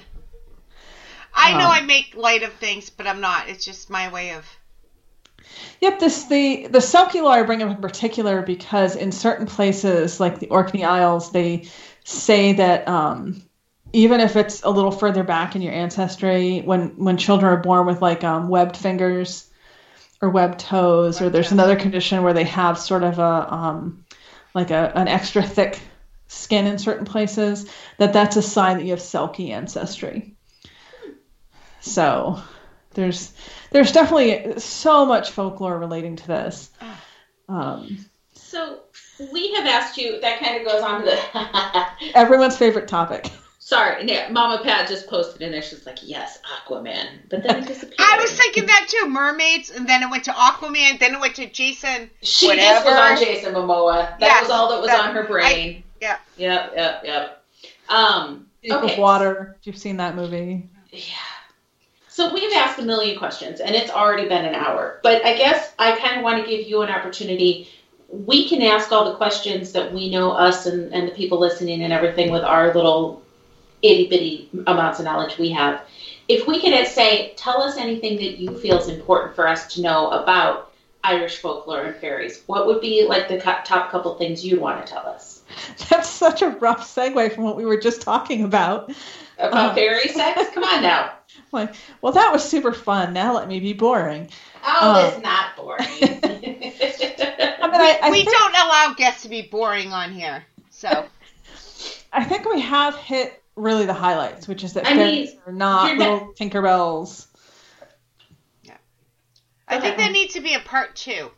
I 1.33 1.51
know 1.57 1.65
Um, 1.65 1.71
I 1.71 1.81
make 1.81 2.15
light 2.15 2.43
of 2.43 2.53
things, 2.53 2.89
but 2.89 3.05
I'm 3.07 3.21
not. 3.21 3.47
It's 3.49 3.63
just 3.65 3.89
my 3.89 4.11
way 4.11 4.31
of. 4.31 4.45
Yep, 5.81 5.99
this 5.99 6.25
the 6.25 6.67
the 6.67 6.79
Selkie 6.79 7.21
law 7.21 7.31
I 7.31 7.43
bring 7.43 7.63
up 7.63 7.69
in 7.69 7.81
particular 7.81 8.41
because 8.41 8.95
in 8.95 9.11
certain 9.11 9.45
places 9.45 10.19
like 10.19 10.39
the 10.39 10.49
Orkney 10.49 10.83
Isles, 10.83 11.31
they 11.31 11.67
say 12.03 12.53
that 12.53 12.87
um, 12.87 13.41
even 13.93 14.19
if 14.19 14.35
it's 14.35 14.63
a 14.63 14.69
little 14.69 14.91
further 14.91 15.23
back 15.23 15.55
in 15.55 15.61
your 15.61 15.73
ancestry, 15.73 16.59
when 16.59 16.89
when 17.03 17.17
children 17.17 17.51
are 17.53 17.61
born 17.61 17.85
with 17.85 18.01
like 18.01 18.23
um, 18.23 18.49
webbed 18.49 18.77
fingers 18.77 19.49
or 20.21 20.29
webbed 20.29 20.59
toes, 20.59 21.21
or 21.21 21.29
there's 21.29 21.45
toes. 21.45 21.53
another 21.53 21.77
condition 21.77 22.23
where 22.23 22.33
they 22.33 22.43
have 22.43 22.77
sort 22.77 23.03
of 23.03 23.19
a 23.19 23.53
um, 23.53 24.05
like 24.53 24.71
a 24.71 24.91
an 24.95 25.07
extra 25.07 25.41
thick 25.41 25.79
skin 26.27 26.67
in 26.67 26.77
certain 26.77 27.05
places, 27.05 27.69
that 27.97 28.13
that's 28.13 28.35
a 28.35 28.41
sign 28.41 28.77
that 28.77 28.83
you 28.83 28.91
have 28.91 28.99
Selkie 28.99 29.51
ancestry. 29.51 30.35
So 31.79 32.41
there's 32.93 33.33
there's 33.71 33.91
definitely 33.91 34.59
so 34.59 35.05
much 35.05 35.31
folklore 35.31 35.77
relating 35.79 36.15
to 36.17 36.27
this. 36.27 36.69
Um, 37.47 38.05
So 38.33 38.79
we 39.31 39.53
have 39.55 39.65
asked 39.65 39.97
you. 39.97 40.19
That 40.21 40.39
kind 40.39 40.59
of 40.59 40.65
goes 40.67 40.81
on 40.81 41.01
to 41.01 41.05
the. 41.05 41.85
everyone's 42.15 42.57
favorite 42.57 42.87
topic. 42.87 43.29
Sorry, 43.59 44.03
yeah, 44.07 44.29
Mama 44.31 44.63
Pat 44.63 44.87
just 44.87 45.07
posted 45.07 45.43
in 45.43 45.51
there. 45.51 45.61
She's 45.61 45.85
like, 45.85 45.99
"Yes, 46.01 46.39
Aquaman," 46.65 47.07
but 47.29 47.43
then 47.43 47.57
it 47.63 47.67
disappeared. 47.67 47.99
I 47.99 48.17
was 48.19 48.31
thinking 48.35 48.65
that 48.65 48.87
too. 48.89 49.07
Mermaids, 49.07 49.69
and 49.69 49.87
then 49.87 50.01
it 50.01 50.09
went 50.09 50.23
to 50.23 50.31
Aquaman, 50.31 50.99
then 50.99 51.13
it 51.13 51.19
went 51.21 51.35
to 51.35 51.47
Jason. 51.47 52.09
she 52.23 52.47
whatever. 52.47 52.65
just 52.73 52.85
was 52.85 52.95
on 52.95 53.17
Jason 53.17 53.53
Momoa. 53.53 54.17
That 54.17 54.21
Yes, 54.21 54.41
was 54.43 54.49
all 54.51 54.69
that 54.69 54.81
was 54.81 54.89
that- 54.89 54.99
on 55.09 55.13
her 55.13 55.23
brain. 55.25 55.83
yeah. 56.01 56.17
Yep. 56.37 56.73
Yep. 56.75 57.01
Yep. 57.05 57.43
Um. 57.89 58.47
Shape 58.63 58.71
of 58.73 58.83
Okay. 58.85 58.99
Water. 58.99 59.57
You've 59.63 59.77
seen 59.77 59.97
that 59.97 60.15
movie. 60.15 60.67
Yeah. 60.91 61.01
So 62.19 62.33
we've 62.33 62.51
asked 62.51 62.77
a 62.79 62.81
million 62.81 63.17
questions, 63.17 63.61
and 63.61 63.73
it's 63.73 63.89
already 63.89 64.27
been 64.27 64.43
an 64.43 64.53
hour. 64.53 64.99
But 65.03 65.23
I 65.25 65.37
guess 65.37 65.73
I 65.79 65.97
kind 65.97 66.17
of 66.17 66.23
want 66.25 66.43
to 66.43 66.51
give 66.51 66.67
you 66.67 66.81
an 66.81 66.89
opportunity. 66.89 67.69
We 68.09 68.49
can 68.49 68.61
ask 68.61 68.91
all 68.91 69.05
the 69.05 69.15
questions 69.15 69.71
that 69.71 69.93
we 69.93 70.09
know, 70.09 70.31
us 70.31 70.65
and, 70.65 70.93
and 70.93 71.07
the 71.07 71.13
people 71.13 71.39
listening 71.39 71.81
and 71.81 71.93
everything, 71.93 72.29
with 72.29 72.43
our 72.43 72.73
little 72.73 73.23
itty 73.81 74.09
bitty 74.09 74.49
amounts 74.67 74.99
of 74.99 75.05
knowledge 75.05 75.37
we 75.37 75.49
have. 75.51 75.81
If 76.27 76.45
we 76.45 76.59
could 76.59 76.87
say, 76.87 77.35
tell 77.37 77.61
us 77.61 77.77
anything 77.77 78.17
that 78.17 78.37
you 78.37 78.57
feel 78.57 78.77
is 78.79 78.89
important 78.89 79.33
for 79.33 79.47
us 79.47 79.73
to 79.75 79.81
know 79.81 80.09
about 80.09 80.73
Irish 81.05 81.37
folklore 81.37 81.83
and 81.83 81.95
fairies, 81.95 82.43
what 82.47 82.67
would 82.67 82.81
be 82.81 83.07
like 83.07 83.29
the 83.29 83.39
co- 83.39 83.63
top 83.63 83.91
couple 83.91 84.17
things 84.17 84.45
you'd 84.45 84.59
want 84.59 84.85
to 84.85 84.91
tell 84.91 85.05
us? 85.05 85.43
That's 85.89 86.09
such 86.09 86.41
a 86.41 86.49
rough 86.49 86.81
segue 86.81 87.33
from 87.33 87.45
what 87.45 87.55
we 87.55 87.63
were 87.63 87.79
just 87.79 88.01
talking 88.01 88.43
about. 88.43 88.91
About 89.37 89.69
Uh. 89.69 89.73
fairy 89.73 90.09
sex? 90.09 90.49
Come 90.53 90.65
on 90.65 90.83
now. 90.83 91.13
Like, 91.53 91.73
well, 92.01 92.13
that 92.13 92.31
was 92.31 92.47
super 92.47 92.71
fun. 92.71 93.11
Now 93.13 93.33
let 93.35 93.47
me 93.47 93.59
be 93.59 93.73
boring. 93.73 94.29
Oh, 94.63 94.93
Uh. 94.93 95.07
it's 95.11 95.23
not 95.23 95.55
boring. 95.57 95.87
I 96.01 97.67
mean, 97.71 97.81
I, 97.81 97.99
I 98.03 98.09
we 98.11 98.17
think, 98.23 98.29
don't 98.31 98.53
allow 98.55 98.93
guests 98.95 99.23
to 99.23 99.29
be 99.29 99.41
boring 99.41 99.91
on 99.91 100.11
here. 100.11 100.43
So 100.69 100.87
I 102.13 102.23
think 102.23 102.45
we 102.47 102.61
have 102.61 102.95
hit 102.95 103.41
really 103.55 103.85
the 103.87 103.93
highlights, 103.93 104.47
which 104.47 104.63
is 104.63 104.73
that 104.73 104.85
I 104.85 104.93
fairies 104.95 105.31
mean, 105.31 105.39
are 105.47 105.51
not 105.51 105.87
you're 105.89 105.97
not- 105.97 106.11
little 106.13 106.33
Tinkerbells. 106.33 107.25
I 109.67 109.79
think 109.79 109.97
there 109.97 110.09
needs 110.11 110.33
to 110.33 110.41
be 110.41 110.55
a 110.55 110.59
part 110.59 110.95
two. 110.95 111.29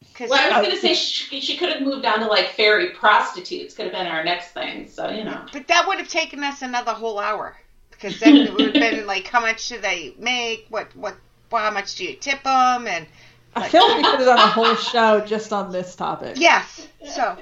Because 0.00 0.30
Well, 0.30 0.40
I 0.40 0.58
was 0.60 0.66
going 0.68 0.76
to 0.76 0.80
say 0.80 0.94
she, 0.94 1.40
she 1.40 1.56
could 1.58 1.68
have 1.70 1.82
moved 1.82 2.04
on 2.06 2.20
to 2.20 2.26
like 2.26 2.48
fairy 2.50 2.90
prostitutes. 2.90 3.74
Could 3.74 3.84
have 3.86 3.92
been 3.94 4.06
our 4.06 4.24
next 4.24 4.48
thing. 4.52 4.88
So 4.88 5.10
you 5.10 5.24
know. 5.24 5.44
But 5.52 5.68
that 5.68 5.86
would 5.86 5.98
have 5.98 6.08
taken 6.08 6.42
us 6.42 6.62
another 6.62 6.92
whole 6.92 7.18
hour. 7.18 7.56
Because 8.00 8.18
then 8.20 8.36
it 8.36 8.52
would 8.52 8.62
have 8.62 8.74
been 8.74 9.06
like, 9.06 9.26
how 9.26 9.40
much 9.40 9.68
do 9.68 9.78
they 9.80 10.14
make? 10.18 10.66
What, 10.70 10.94
what, 10.96 11.16
well, 11.50 11.62
how 11.62 11.70
much 11.70 11.96
do 11.96 12.04
you 12.04 12.14
tip 12.14 12.42
them? 12.42 12.86
And 12.86 13.06
I 13.54 13.68
feel 13.68 13.86
like 13.86 13.98
we 13.98 14.02
could 14.04 14.20
have 14.20 14.26
done 14.26 14.38
a 14.38 14.46
whole 14.46 14.74
show 14.76 15.20
just 15.20 15.52
on 15.52 15.70
this 15.72 15.96
topic. 15.96 16.36
yes, 16.38 16.88
so 17.04 17.22
uh, 17.22 17.36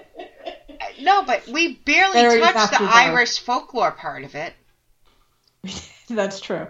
no, 1.01 1.25
but 1.25 1.47
we 1.49 1.75
barely 1.75 2.15
Fairies 2.15 2.45
touched 2.45 2.79
the. 2.79 2.85
Irish 2.85 3.39
folklore 3.41 3.93
part 3.93 4.25
of 4.25 4.35
it. 4.35 4.53
That's 6.09 6.41
true. 6.41 6.67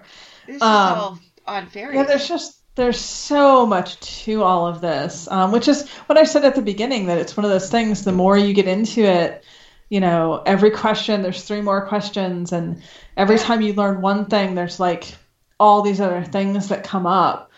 This 0.46 0.56
is 0.56 0.62
Um, 0.62 0.68
all 0.98 1.18
on 1.46 1.66
fairies. 1.68 1.96
Yeah, 1.96 2.02
there's 2.04 2.28
just 2.28 2.56
there's 2.74 3.00
so 3.00 3.66
much 3.66 3.98
to 4.24 4.42
all 4.42 4.66
of 4.66 4.80
this, 4.80 5.28
um, 5.30 5.52
which 5.52 5.68
is 5.68 5.88
what 6.06 6.18
I 6.18 6.24
said 6.24 6.44
at 6.44 6.54
the 6.54 6.62
beginning 6.62 7.06
that 7.06 7.18
it's 7.18 7.36
one 7.36 7.44
of 7.44 7.50
those 7.50 7.70
things. 7.70 8.04
The 8.04 8.12
more 8.12 8.36
you 8.36 8.54
get 8.54 8.68
into 8.68 9.02
it, 9.02 9.44
you 9.88 10.00
know, 10.00 10.42
every 10.44 10.70
question 10.70 11.22
there's 11.22 11.42
three 11.42 11.60
more 11.60 11.86
questions, 11.86 12.52
and 12.52 12.82
every 13.16 13.38
time 13.38 13.62
you 13.62 13.72
learn 13.72 14.00
one 14.00 14.26
thing, 14.26 14.54
there's 14.54 14.78
like 14.78 15.14
all 15.58 15.82
these 15.82 16.00
other 16.00 16.24
things 16.24 16.68
that 16.68 16.84
come 16.84 17.06
up. 17.06 17.50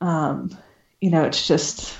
Um, 0.00 0.56
you 1.00 1.10
know, 1.10 1.24
it's 1.24 1.46
just 1.46 1.96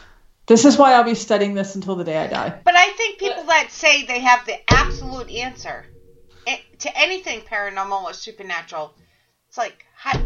this 0.48 0.64
is 0.64 0.78
why 0.78 0.94
I'll 0.94 1.04
be 1.04 1.14
studying 1.14 1.54
this 1.54 1.74
until 1.74 1.94
the 1.94 2.04
day 2.04 2.16
I 2.16 2.26
die. 2.26 2.60
But 2.64 2.74
I 2.74 2.88
think 2.90 3.18
people 3.18 3.44
that 3.44 3.70
say 3.70 4.06
they 4.06 4.20
have 4.20 4.46
the 4.46 4.56
absolute 4.72 5.30
answer 5.30 5.84
eh, 6.46 6.56
to 6.78 6.98
anything 6.98 7.42
paranormal 7.42 8.04
or 8.04 8.14
supernatural, 8.14 8.94
it's 9.48 9.58
like, 9.58 9.84
how, 9.94 10.18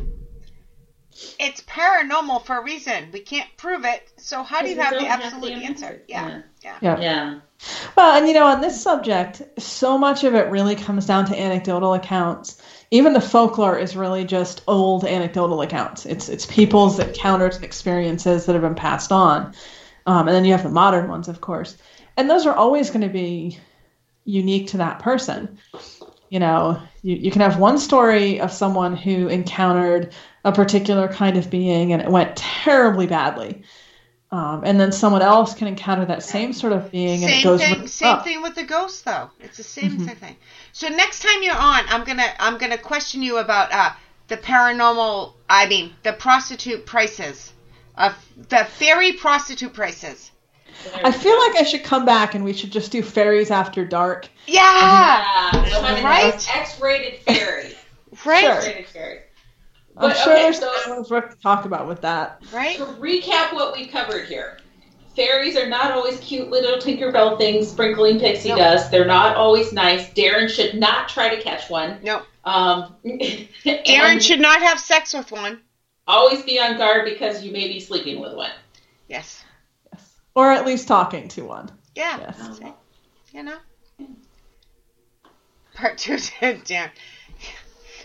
it's 1.38 1.60
paranormal 1.62 2.44
for 2.44 2.58
a 2.58 2.62
reason. 2.62 3.10
We 3.12 3.20
can't 3.20 3.48
prove 3.56 3.84
it, 3.84 4.10
so 4.16 4.42
how 4.42 4.62
do 4.62 4.68
you 4.68 4.76
have 4.76 4.94
the 4.94 5.00
don't 5.00 5.08
have 5.08 5.20
absolute 5.20 5.54
the 5.54 5.64
answer? 5.64 5.84
answer. 5.86 6.02
Yeah, 6.08 6.42
yeah. 6.62 6.78
Yeah. 6.80 7.00
Yeah. 7.00 7.40
Well, 7.96 8.16
and 8.16 8.26
you 8.26 8.34
know, 8.34 8.46
on 8.46 8.60
this 8.60 8.80
subject, 8.80 9.42
so 9.58 9.96
much 9.96 10.24
of 10.24 10.34
it 10.34 10.50
really 10.50 10.74
comes 10.74 11.06
down 11.06 11.26
to 11.26 11.40
anecdotal 11.40 11.94
accounts. 11.94 12.60
Even 12.90 13.12
the 13.12 13.20
folklore 13.20 13.78
is 13.78 13.96
really 13.96 14.24
just 14.24 14.62
old 14.66 15.04
anecdotal 15.04 15.60
accounts. 15.62 16.06
It's 16.06 16.28
it's 16.28 16.46
people's 16.46 16.98
encounters 16.98 17.56
and 17.56 17.64
experiences 17.64 18.46
that 18.46 18.54
have 18.54 18.62
been 18.62 18.74
passed 18.74 19.12
on, 19.12 19.54
um, 20.06 20.28
and 20.28 20.36
then 20.36 20.44
you 20.44 20.52
have 20.52 20.62
the 20.62 20.70
modern 20.70 21.08
ones, 21.08 21.28
of 21.28 21.40
course, 21.40 21.76
and 22.16 22.28
those 22.28 22.46
are 22.46 22.54
always 22.54 22.90
going 22.90 23.02
to 23.02 23.08
be 23.08 23.58
unique 24.24 24.68
to 24.68 24.78
that 24.78 24.98
person. 24.98 25.58
You 26.30 26.40
know, 26.40 26.80
you, 27.02 27.16
you 27.16 27.30
can 27.30 27.42
have 27.42 27.58
one 27.58 27.78
story 27.78 28.40
of 28.40 28.50
someone 28.50 28.96
who 28.96 29.28
encountered 29.28 30.14
a 30.45 30.53
particular 30.53 31.09
kind 31.09 31.36
of 31.36 31.51
being 31.51 31.93
and 31.93 32.03
it 32.03 32.09
went 32.09 32.36
terribly 32.36 33.07
badly. 33.07 33.62
Um, 34.30 34.62
and 34.64 34.80
then 34.80 34.93
someone 34.93 35.20
else 35.20 35.53
can 35.55 35.68
encounter 35.68 36.07
that 36.07 36.22
same 36.22 36.55
sort 36.55 36.72
of 36.72 36.90
being 36.90 37.22
and 37.22 37.32
it 37.32 37.45
goes 37.45 37.61
thing. 37.61 37.74
really 37.74 37.86
Same 37.86 38.09
well. 38.16 38.22
thing 38.24 38.43
with 38.43 38.55
the 38.55 38.64
ghost, 38.64 39.05
though. 39.05 39.30
It's 39.40 39.59
the 39.59 39.62
same 39.62 39.93
Mm-hmm. 39.99 40.07
thing. 40.07 40.36
So 40.72 40.88
next 40.88 41.20
time 41.22 41.43
you're 41.43 41.55
on, 41.55 41.84
I'm 41.88 42.05
gonna 42.05 42.32
I'm 42.40 42.57
gonna 42.57 42.78
question 42.78 43.20
you 43.22 43.36
about 43.36 43.70
uh, 43.72 43.90
the 44.28 44.38
paranormal. 44.38 45.34
I 45.51 45.66
mean, 45.68 45.93
the 46.03 46.14
prostitute 46.14 46.86
prices 46.86 47.53
of 47.95 48.14
the 48.49 48.64
fairy 48.64 49.12
prostitute 49.12 49.74
prices. 49.74 50.30
I 51.05 51.12
feel 51.12 51.38
like 51.38 51.57
I 51.61 51.64
should 51.64 51.84
come 51.84 52.07
back 52.07 52.34
and 52.34 52.43
we 52.43 52.55
should 52.55 52.72
just 52.72 52.90
do 52.90 53.03
fairies 53.03 53.51
after 53.51 53.84
dark. 53.84 54.30
Yeah, 54.47 54.62
Yeah. 54.62 55.62
We'll 55.62 55.82
have 55.82 55.99
an 55.99 56.05
Right? 56.05 56.57
X-rated 56.57 57.20
fairy. 57.20 57.74
right, 58.24 58.40
Sure. 58.40 58.53
X-rated 58.53 58.86
fairy. 58.88 59.18
I'm 59.97 60.09
But, 60.09 60.16
sure 60.16 60.32
okay, 60.32 60.43
there's 60.43 60.59
so- 60.59 60.72
things 60.84 61.11
worth 61.11 61.30
to 61.36 61.40
talk 61.43 61.64
about 61.64 61.86
with 61.86 62.01
that. 62.03 62.43
right. 62.53 62.76
To 62.78 62.84
recap 62.86 63.53
what 63.53 63.74
we 63.76 63.86
covered 63.86 64.26
here. 64.26 64.59
Fairies 65.14 65.57
are 65.59 65.68
not 65.68 65.93
always 65.93 66.18
cute 66.20 66.49
little 66.51 66.78
Tinkerbell 66.78 67.36
things 67.36 67.68
sprinkling 67.70 68.18
pixie 68.18 68.49
No. 68.49 68.57
dust. 68.57 68.90
They're 68.90 69.05
not 69.05 69.36
always 69.36 69.70
nice. 69.72 70.09
Darren 70.14 70.49
should 70.49 70.74
not 70.74 71.11
try 71.11 71.34
to 71.34 71.43
catch 71.43 71.68
one. 71.68 71.99
No, 72.03 72.22
Um, 72.45 72.97
Darren 73.05 74.22
should 74.22 74.40
not 74.40 74.62
have 74.62 74.80
sex 74.80 75.12
with 75.12 75.30
one. 75.30 75.61
always 76.09 76.43
be 76.45 76.59
on 76.59 76.78
guard 76.78 77.05
because 77.05 77.45
you 77.45 77.53
may 77.53 77.68
be 77.68 77.78
sleeping 77.78 78.20
with 78.20 78.32
one. 78.34 78.51
Yes. 79.09 79.45
Yes. 79.93 80.03
Or 80.34 80.51
at 80.51 80.64
least 80.64 80.88
talking 80.88 81.28
to 81.28 81.45
one. 81.45 81.70
Yeah. 81.95 82.18
Yes. 82.18 82.59
See? 82.59 82.72
You 83.34 83.43
know. 83.43 83.59
Part 85.74 85.99
two, 85.99 86.14
Darren. 86.40 86.90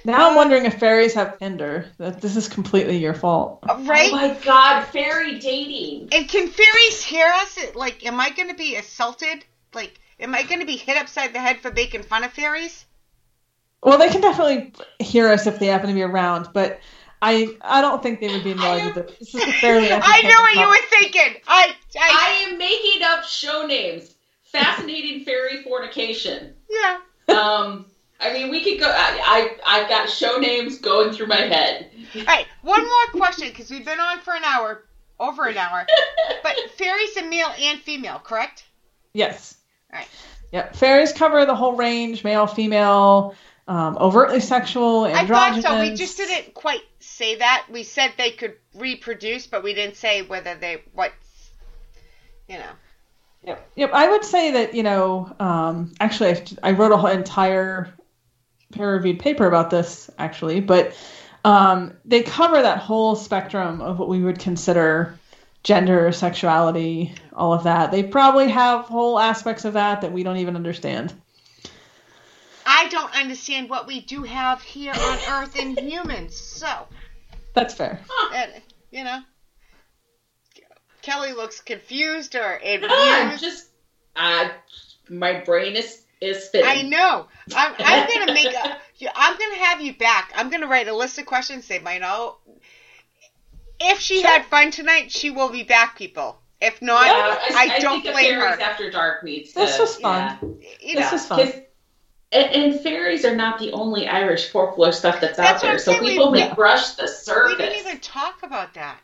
Now 0.08 0.30
I'm 0.30 0.36
wondering 0.36 0.64
if 0.64 0.80
fairies 0.80 1.14
have 1.16 1.38
Tinder. 1.38 1.86
That 1.97 2.22
this 2.22 2.38
is 2.38 2.47
completely 2.47 2.95
your 2.95 3.14
fault. 3.14 3.60
Uh, 3.68 3.76
Right. 3.82 4.10
Oh 4.10 4.16
my 4.16 4.38
god, 4.41 4.86
fairy 4.86 5.38
dating. 5.38 6.08
And 6.14 6.30
can 6.30 6.47
fairies 6.47 7.03
hear 7.03 7.28
us? 7.28 7.76
Like, 7.76 8.05
am 8.05 8.18
I 8.18 8.30
going 8.30 8.47
to 8.47 8.55
be 8.55 8.78
assaulted? 8.78 9.43
Like, 9.74 9.99
am 10.22 10.34
I 10.34 10.43
going 10.43 10.62
to 10.62 10.66
be 10.66 10.78
hit 10.78 10.95
upside 10.95 11.34
the 11.34 11.39
head 11.39 11.60
for 11.60 11.72
making 11.72 12.03
fun 12.03 12.24
of 12.24 12.32
fairies? 12.32 12.86
Well, 13.84 13.97
they 13.97 14.08
can 14.08 14.22
definitely 14.22 14.72
hear 14.99 15.28
us 15.28 15.45
if 15.45 15.60
they 15.60 15.66
happen 15.66 15.89
to 15.89 15.93
be 15.93 16.03
around, 16.03 16.51
but 16.53 16.80
I 17.22 17.49
I 17.60 17.82
don't 17.82 18.01
think 18.01 18.22
they 18.22 18.30
would 18.30 18.45
be 18.45 18.51
annoyed 18.51 18.86
with 18.86 18.97
it. 18.97 19.20
This 19.20 19.36
is 19.36 19.41
a 19.45 19.51
fairly. 19.51 19.89
I 19.91 20.22
know 20.22 20.41
what 20.41 20.55
you 20.55 20.68
were 20.70 20.88
thinking. 20.89 21.41
I, 21.49 21.76
I, 21.99 22.45
I 22.45 22.49
am 22.49 22.58
making 22.58 23.03
up 23.03 23.26
show 23.26 23.68
names. 23.68 24.16
Fascinating 24.43 25.26
fairy 25.26 25.64
fornication. 25.64 26.53
yeah. 26.70 26.99
Um, 27.28 27.86
I 28.20 28.34
mean, 28.34 28.49
we 28.49 28.63
could 28.63 28.80
go. 28.80 28.88
I, 28.88 29.20
I 29.65 29.82
I've 29.82 29.89
got 29.89 30.09
show 30.09 30.38
names 30.38 30.80
going 30.80 31.13
through 31.13 31.28
my 31.28 31.36
head. 31.36 31.91
All 32.15 32.24
right, 32.24 32.47
one 32.61 32.84
more 32.84 33.22
question 33.22 33.47
because 33.47 33.70
we've 33.70 33.86
been 33.86 33.99
on 33.99 34.20
for 34.20 34.34
an 34.34 34.43
hour, 34.43 34.84
over 35.20 35.45
an 35.45 35.57
hour. 35.57 35.86
But 36.43 36.55
fairies 36.78 37.18
are 37.18 37.28
male 37.28 37.51
and 37.59 37.80
female, 37.80 38.20
correct? 38.20 38.63
Yes. 39.13 39.55
Right. 39.91 40.07
Yep. 40.51 40.76
Fairies 40.76 41.11
cover 41.13 41.45
the 41.45 41.55
whole 41.55 41.76
range: 41.76 42.24
male, 42.24 42.47
female, 42.47 43.36
um, 43.68 43.97
overtly 43.99 44.39
sexual, 44.39 45.03
I 45.03 45.11
androgynous. 45.11 45.65
thought 45.65 45.74
so. 45.74 45.82
We 45.82 45.95
just 45.95 46.18
didn't 46.18 46.53
quite 46.53 46.84
say 46.99 47.36
that. 47.36 47.65
We 47.72 47.84
said 47.84 48.13
they 48.18 48.32
could 48.32 48.55
reproduce, 48.76 49.47
but 49.47 49.63
we 49.63 49.74
didn't 49.74 49.97
say 49.97 50.22
whether 50.22 50.55
they 50.55 50.84
what. 50.93 51.11
You 52.47 52.57
know. 52.57 52.72
Yep. 53.43 53.72
Yep. 53.76 53.91
I 53.93 54.09
would 54.09 54.26
say 54.26 54.51
that 54.51 54.74
you 54.74 54.84
know, 54.84 55.34
um, 55.39 55.93
actually, 55.99 56.32
I, 56.32 56.45
I 56.63 56.72
wrote 56.72 56.91
a 56.91 56.97
whole 56.97 57.09
entire 58.72 58.86
peer-reviewed 58.86 59.20
paper 59.20 59.45
about 59.47 59.70
this 59.70 60.09
actually, 60.18 60.59
but 60.59 60.95
um, 61.45 61.93
they 62.05 62.24
cover 62.24 62.61
that 62.61 62.80
whole 62.80 63.15
spectrum 63.15 63.82
of 63.82 63.99
what 63.99 64.09
we 64.09 64.22
would 64.22 64.39
consider 64.39 65.18
gender, 65.63 66.11
sexuality, 66.11 67.13
all 67.34 67.53
of 67.53 67.63
that. 67.63 67.91
They 67.91 68.03
probably 68.03 68.49
have 68.49 68.86
whole 68.86 69.20
aspects 69.20 69.65
of 69.65 69.74
that 69.74 70.01
that 70.01 70.11
we 70.11 70.24
don't 70.24 70.38
even 70.38 70.55
understand. 70.55 71.13
I 72.65 72.88
don't 72.89 73.13
understand 73.15 73.70
what 73.70 73.88
we 73.88 74.01
do 74.01 74.24
have 74.24 74.61
here 74.61 74.93
on 74.93 75.18
Earth 75.30 75.55
in 75.57 75.76
humans. 75.78 76.36
So, 76.36 76.88
That's 77.53 77.74
fair. 77.74 78.01
and, 78.34 78.51
you 78.91 79.03
know, 79.05 79.22
Kelly 81.01 81.32
looks 81.32 81.61
confused 81.61 82.36
or 82.36 82.59
Ah, 82.63 83.24
amused. 83.24 83.41
just 83.43 83.68
uh, 84.18 84.49
my 85.09 85.39
brain 85.39 85.78
is 85.78 86.01
is 86.22 86.47
fitting. 86.49 86.68
I 86.68 86.82
know. 86.84 87.28
I'm, 87.55 87.74
I'm 87.80 88.07
gonna 88.07 88.34
make 88.43 88.53
a. 88.53 88.78
yeah, 88.97 89.11
I'm 89.15 89.38
gonna 89.38 89.55
have 89.65 89.82
you 89.82 89.93
back. 89.95 90.32
I'm 90.36 90.49
gonna 90.49 90.68
write 90.68 90.88
a 90.88 90.95
list 90.95 91.18
of 91.20 91.26
questions. 91.26 91.68
They 91.68 91.80
might 91.80 92.01
all. 92.03 92.41
If 93.80 93.99
she 93.99 94.24
had 94.24 94.45
fun 94.45 94.72
tonight, 94.72 95.11
she 95.11 95.30
will 95.30 95.49
be 95.49 95.63
back, 95.63 95.97
people. 95.97 96.39
If 96.59 96.82
not, 96.82 97.05
Yeah, 97.05 97.38
I, 97.55 97.70
I 97.74 97.80
don't 97.80 98.01
think 98.01 98.05
the 98.05 98.11
blame 98.13 98.39
fairies 98.39 98.55
her. 98.55 98.61
after 98.61 98.89
dark 98.89 99.24
needs 99.24 99.53
to. 99.53 99.59
This 99.59 99.78
was 99.78 99.95
fun. 99.97 100.38
yeah. 100.59 100.68
You 100.82 100.95
This 100.95 101.05
know, 101.05 101.11
was 101.11 101.26
fun. 101.28 101.39
And, 102.32 102.45
and 102.51 102.80
fairies 102.82 103.24
are 103.24 103.36
not 103.36 103.59
the 103.59 103.72
only 103.74 104.07
Irish 104.07 104.49
folklore 104.49 104.91
stuff 104.91 105.22
that's, 105.22 105.38
That's 105.38 105.63
out 105.63 105.68
there. 105.68 105.78
So 105.78 105.91
saying, 105.91 106.03
we- 106.03 106.09
people 106.09 106.32
may 106.32 106.39
Yeah. 106.39 106.55
brush 106.55 106.89
the 106.95 107.07
surface. 107.07 107.55
we 107.57 107.63
didn't 107.63 107.80
even 107.80 107.99
talk 107.99 108.41
about 108.41 108.74
that. 108.74 108.99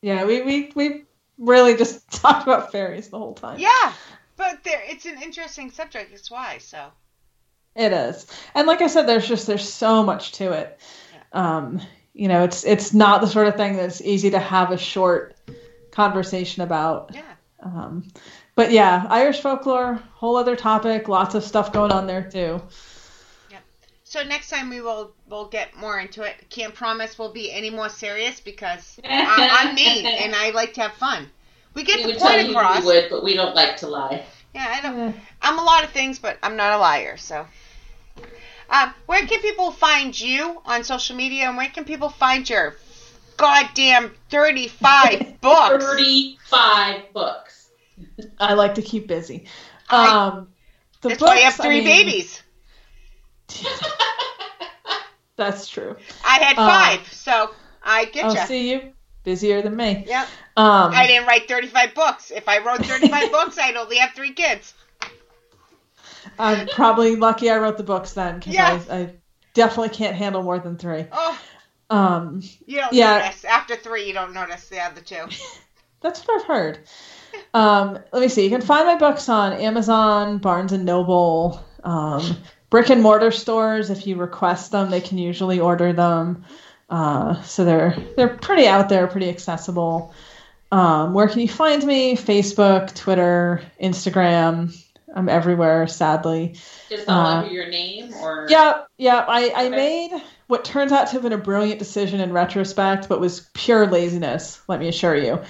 Yeah, 0.00 0.24
we, 0.24 0.40
we, 0.42 0.72
we 0.74 1.04
really 1.38 1.76
just 1.76 2.10
talked 2.10 2.44
about 2.44 2.72
fairies 2.72 3.10
the 3.10 3.18
whole 3.18 3.34
time. 3.34 3.58
Yeah, 3.60 3.92
but 4.36 4.64
there, 4.64 4.82
it's 4.86 5.06
an 5.06 5.22
interesting 5.22 5.70
subject. 5.70 6.10
That's 6.10 6.30
why. 6.30 6.58
So 6.58 6.86
It 7.74 7.92
is. 7.92 8.26
And 8.54 8.66
like 8.66 8.82
I 8.82 8.86
said, 8.86 9.06
there's 9.06 9.26
just 9.26 9.46
there's 9.46 9.68
so 9.68 10.02
much 10.02 10.32
to 10.32 10.52
it. 10.52 10.78
Yeah. 11.12 11.56
Um, 11.56 11.80
you 12.12 12.28
know, 12.28 12.44
it's 12.44 12.64
it's 12.64 12.94
not 12.94 13.20
the 13.20 13.26
sort 13.26 13.48
of 13.48 13.56
thing 13.56 13.76
that's 13.76 14.00
easy 14.00 14.30
to 14.30 14.38
have 14.38 14.70
a 14.70 14.78
short 14.78 15.36
conversation 15.90 16.62
about. 16.62 17.12
yeah. 17.14 17.22
Um, 17.62 18.08
but 18.54 18.70
yeah, 18.70 19.06
Irish 19.08 19.40
folklore, 19.40 20.00
whole 20.12 20.36
other 20.36 20.54
topic, 20.54 21.08
lots 21.08 21.34
of 21.34 21.42
stuff 21.42 21.72
going 21.72 21.92
on 21.92 22.06
there 22.06 22.28
too. 22.30 22.60
So 24.14 24.22
next 24.22 24.48
time 24.48 24.70
we 24.70 24.80
will 24.80 25.12
we'll 25.28 25.48
get 25.48 25.76
more 25.76 25.98
into 25.98 26.22
it. 26.22 26.48
Can't 26.48 26.72
promise 26.72 27.18
we'll 27.18 27.32
be 27.32 27.50
any 27.50 27.68
more 27.68 27.88
serious 27.88 28.38
because 28.38 29.00
I, 29.02 29.48
I'm 29.66 29.74
me 29.74 30.06
and 30.06 30.36
I 30.36 30.50
like 30.50 30.74
to 30.74 30.82
have 30.82 30.92
fun. 30.92 31.28
We 31.74 31.84
get 31.84 31.96
we 31.96 32.02
the 32.02 32.08
would 32.08 32.18
tell 32.18 32.30
point 32.32 32.48
you 32.48 32.56
across. 32.56 32.80
we 32.80 32.86
would, 32.86 33.10
but 33.10 33.22
we 33.24 33.34
don't 33.34 33.54
like 33.54 33.76
to 33.78 33.88
lie. 33.88 34.24
Yeah, 34.54 34.66
I 34.68 34.80
don't. 34.80 34.96
Yeah. 34.96 35.12
I'm 35.42 35.58
a 35.58 35.62
lot 35.64 35.84
of 35.84 35.90
things, 35.90 36.18
but 36.18 36.38
I'm 36.42 36.56
not 36.56 36.72
a 36.72 36.78
liar. 36.78 37.16
So, 37.16 37.46
um, 38.70 38.94
where 39.06 39.26
can 39.26 39.40
people 39.40 39.72
find 39.72 40.18
you 40.18 40.60
on 40.64 40.84
social 40.84 41.16
media, 41.16 41.48
and 41.48 41.56
where 41.56 41.68
can 41.68 41.84
people 41.84 42.08
find 42.08 42.48
your 42.48 42.76
goddamn 43.36 44.14
35 44.30 45.40
books? 45.40 45.84
Thirty-five 45.84 47.12
books. 47.12 47.68
I 48.38 48.54
like 48.54 48.76
to 48.76 48.82
keep 48.82 49.08
busy. 49.08 49.46
I- 49.90 50.08
Um, 50.08 50.48
the 51.00 51.08
That's 51.10 51.20
why 51.20 51.36
you 51.38 51.44
have 51.44 51.54
books, 51.54 51.60
I 51.60 51.64
three 51.64 51.80
mean, 51.80 51.84
babies. 51.84 52.42
That's 55.36 55.68
true. 55.68 55.96
I 56.24 56.38
had 56.38 56.56
Uh, 56.56 56.68
five, 56.68 57.12
so 57.12 57.50
I 57.82 58.04
get 58.06 58.24
I'll 58.26 58.34
you. 58.34 58.46
see 58.46 58.70
you 58.70 58.92
busier 59.24 59.62
than 59.62 59.76
me. 59.76 60.04
Yep. 60.06 60.28
Um, 60.56 60.92
I 60.94 61.06
didn't 61.06 61.26
write 61.26 61.48
35 61.48 61.94
books. 61.94 62.30
If 62.30 62.48
I 62.48 62.58
wrote 62.58 62.84
35 62.84 63.30
books, 63.32 63.58
I'd 63.58 63.76
only 63.76 63.96
have 63.96 64.12
three 64.12 64.32
kids. 64.32 64.72
I'm 66.38 66.68
probably 66.68 67.16
lucky 67.16 67.50
I 67.50 67.58
wrote 67.58 67.76
the 67.76 67.84
books 67.84 68.12
then 68.12 68.38
because 68.38 68.54
Yeah. 68.54 68.80
I, 68.90 68.96
I 68.96 69.08
definitely 69.54 69.90
can't 69.90 70.16
handle 70.16 70.42
more 70.42 70.58
than 70.58 70.76
three. 70.76 71.06
Oh, 71.12 71.38
Um, 71.90 72.42
you 72.66 72.78
don't 72.78 72.92
Yeah. 72.92 73.18
notice. 73.18 73.44
After 73.44 73.76
three, 73.76 74.06
you 74.06 74.12
don't 74.12 74.32
notice 74.32 74.66
the 74.68 74.80
other 74.80 75.00
two. 75.00 75.26
That's 76.00 76.20
what 76.20 76.40
I've 76.40 76.46
heard. 76.46 76.78
Um, 77.52 77.98
let 78.12 78.20
me 78.20 78.28
see. 78.28 78.44
You 78.44 78.50
can 78.50 78.60
find 78.60 78.86
my 78.86 78.96
books 78.96 79.28
on 79.28 79.52
Amazon, 79.54 80.38
Barnes 80.38 80.72
and 80.72 80.84
Noble, 80.84 81.64
um, 81.82 82.36
brick 82.68 82.90
and 82.90 83.00
mortar 83.02 83.30
stores. 83.30 83.90
If 83.90 84.06
you 84.06 84.16
request 84.16 84.70
them, 84.70 84.90
they 84.90 85.00
can 85.00 85.18
usually 85.18 85.60
order 85.60 85.92
them. 85.92 86.44
Uh, 86.90 87.40
so 87.42 87.64
they're 87.64 87.96
they're 88.16 88.36
pretty 88.36 88.66
out 88.66 88.88
there, 88.88 89.06
pretty 89.06 89.28
accessible. 89.28 90.12
Um, 90.70 91.14
where 91.14 91.28
can 91.28 91.40
you 91.40 91.48
find 91.48 91.84
me? 91.84 92.16
Facebook, 92.16 92.94
Twitter, 92.94 93.62
Instagram. 93.82 94.76
I'm 95.14 95.28
everywhere, 95.28 95.86
sadly. 95.86 96.56
Just 96.88 97.08
all 97.08 97.14
Uh, 97.26 97.34
under 97.42 97.52
your 97.52 97.68
name, 97.68 98.12
or 98.14 98.46
Yep, 98.50 98.88
yep. 98.98 99.26
I, 99.28 99.50
I 99.50 99.66
Okay. 99.66 99.76
made 99.76 100.22
what 100.48 100.64
turns 100.64 100.90
out 100.90 101.06
to 101.06 101.12
have 101.12 101.22
been 101.22 101.32
a 101.32 101.38
brilliant 101.38 101.78
decision 101.78 102.20
in 102.20 102.32
retrospect, 102.32 103.08
but 103.08 103.20
was 103.20 103.48
pure 103.54 103.86
laziness, 103.86 104.60
let 104.66 104.80
me 104.80 104.88
assure 104.88 105.14
you. 105.14 105.40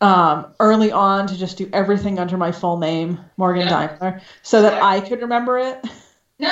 Um, 0.00 0.54
early 0.60 0.92
on 0.92 1.26
to 1.28 1.36
just 1.36 1.58
do 1.58 1.68
everything 1.72 2.18
under 2.20 2.36
my 2.36 2.52
full 2.52 2.78
name, 2.78 3.18
Morgan 3.36 3.66
Yeah. 3.66 3.88
Daimler, 3.88 4.22
so 4.42 4.62
that 4.62 4.74
Yeah. 4.74 4.86
I 4.86 5.00
could 5.00 5.20
remember 5.22 5.58
it. 5.58 5.84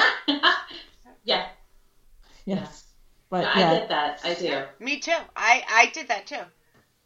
yeah, 1.24 1.46
Yes. 2.44 2.79
But 3.30 3.44
I 3.44 3.58
yeah, 3.60 3.74
get 3.78 3.88
that. 3.88 4.20
I 4.24 4.34
do. 4.34 4.62
Me 4.84 4.98
too. 4.98 5.16
I, 5.36 5.62
I 5.70 5.90
did 5.94 6.08
that 6.08 6.26
too. 6.26 6.40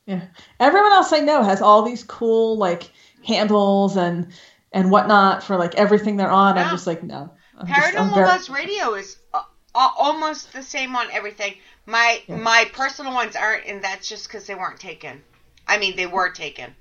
yeah. 0.06 0.22
Everyone 0.58 0.92
else 0.92 1.12
I 1.12 1.20
know 1.20 1.42
has 1.42 1.60
all 1.62 1.82
these 1.82 2.02
cool 2.02 2.56
like 2.56 2.90
handles 3.26 3.96
and 3.96 4.32
and 4.72 4.90
whatnot 4.90 5.42
for 5.44 5.56
like 5.56 5.74
everything 5.76 6.16
they're 6.16 6.30
on. 6.30 6.58
I'm 6.58 6.70
just 6.70 6.86
like, 6.86 7.02
no. 7.02 7.30
I'm 7.56 7.66
just- 7.66 7.78
I'm 7.94 8.08
Paranormal 8.10 8.14
very- 8.14 8.26
Buzz 8.26 8.50
Radio 8.50 8.94
is 8.94 9.16
uh, 9.32 9.42
uh, 9.74 9.88
almost 9.98 10.52
the 10.52 10.62
same 10.62 10.96
on 10.96 11.06
everything. 11.12 11.54
My 11.86 12.22
Yeah. 12.26 12.36
my 12.36 12.64
personal 12.72 13.12
ones 13.12 13.36
aren't, 13.36 13.66
and 13.66 13.82
that's 13.84 14.08
just 14.08 14.26
because 14.26 14.46
they 14.46 14.54
weren't 14.54 14.80
taken. 14.80 15.22
I 15.68 15.78
mean, 15.78 15.94
they 15.96 16.06
were 16.06 16.30
taken. 16.30 16.74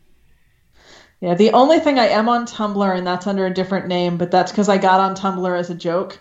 Yeah, 1.20 1.36
the 1.36 1.52
only 1.52 1.80
thing 1.80 2.00
I 2.00 2.08
am 2.08 2.28
on 2.28 2.46
Tumblr, 2.46 2.98
and 2.98 3.06
that's 3.08 3.28
under 3.28 3.46
a 3.46 3.54
different 3.54 3.88
name, 3.88 4.18
but 4.18 4.30
that's 4.32 4.52
because 4.52 4.68
I 4.70 4.78
got 4.78 5.00
on 5.00 5.16
Tumblr 5.16 5.58
as 5.60 5.70
a 5.70 5.76
joke, 5.76 6.20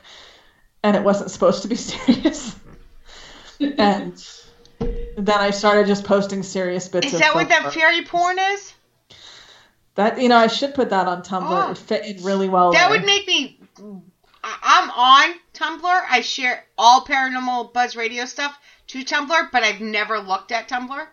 and 0.84 0.96
it 0.96 1.02
wasn't 1.02 1.30
supposed 1.30 1.62
to 1.62 1.68
be 1.68 1.74
serious. 1.90 2.54
and 3.78 4.24
then 5.16 5.38
I 5.38 5.50
started 5.50 5.86
just 5.86 6.04
posting 6.04 6.42
serious 6.42 6.88
bits. 6.88 7.08
Is 7.08 7.14
of 7.14 7.20
that 7.20 7.34
what 7.34 7.48
that 7.48 7.62
folklore. 7.62 7.82
fairy 7.82 8.04
porn 8.04 8.38
is? 8.38 8.74
That 9.94 10.20
you 10.20 10.28
know, 10.28 10.36
I 10.36 10.46
should 10.46 10.74
put 10.74 10.90
that 10.90 11.06
on 11.06 11.22
Tumblr. 11.22 11.46
Oh. 11.48 11.64
It 11.64 11.68
would 11.68 11.78
fit 11.78 12.04
in 12.04 12.24
really 12.24 12.48
well. 12.48 12.72
That 12.72 12.88
there. 12.88 12.98
would 12.98 13.06
make 13.06 13.26
me. 13.26 13.58
I- 14.42 14.58
I'm 14.62 14.90
on 14.90 15.34
Tumblr. 15.54 16.02
I 16.10 16.20
share 16.22 16.64
all 16.76 17.04
Paranormal 17.04 17.72
Buzz 17.72 17.94
Radio 17.94 18.24
stuff 18.24 18.58
to 18.88 19.04
Tumblr, 19.04 19.50
but 19.52 19.62
I've 19.62 19.80
never 19.80 20.18
looked 20.18 20.52
at 20.52 20.68
Tumblr. 20.68 21.06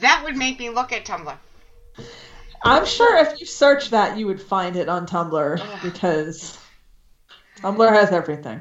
That 0.00 0.22
would 0.24 0.36
make 0.36 0.58
me 0.58 0.70
look 0.70 0.92
at 0.92 1.04
Tumblr. 1.04 1.36
I'm 2.62 2.86
sure 2.86 3.18
if 3.18 3.40
you 3.40 3.46
search 3.46 3.90
that, 3.90 4.18
you 4.18 4.26
would 4.26 4.40
find 4.40 4.76
it 4.76 4.88
on 4.88 5.06
Tumblr 5.06 5.82
because 5.82 6.58
Tumblr 7.58 7.88
has 7.92 8.12
everything. 8.12 8.60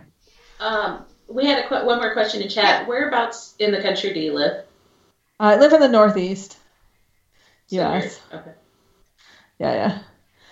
Um, 0.59 1.05
we 1.27 1.45
had 1.45 1.63
a 1.63 1.67
qu- 1.67 1.85
one 1.85 1.99
more 1.99 2.13
question 2.13 2.41
in 2.41 2.49
chat. 2.49 2.87
Whereabouts 2.87 3.55
in 3.59 3.71
the 3.71 3.81
country 3.81 4.13
do 4.13 4.19
you 4.19 4.33
live? 4.33 4.63
Uh, 5.39 5.43
I 5.43 5.55
live 5.57 5.73
in 5.73 5.81
the 5.81 5.87
Northeast. 5.87 6.57
So 7.67 7.77
Yes. 7.77 8.19
Okay. 8.33 8.51
Yeah, 9.59 9.73
yeah. 9.73 9.99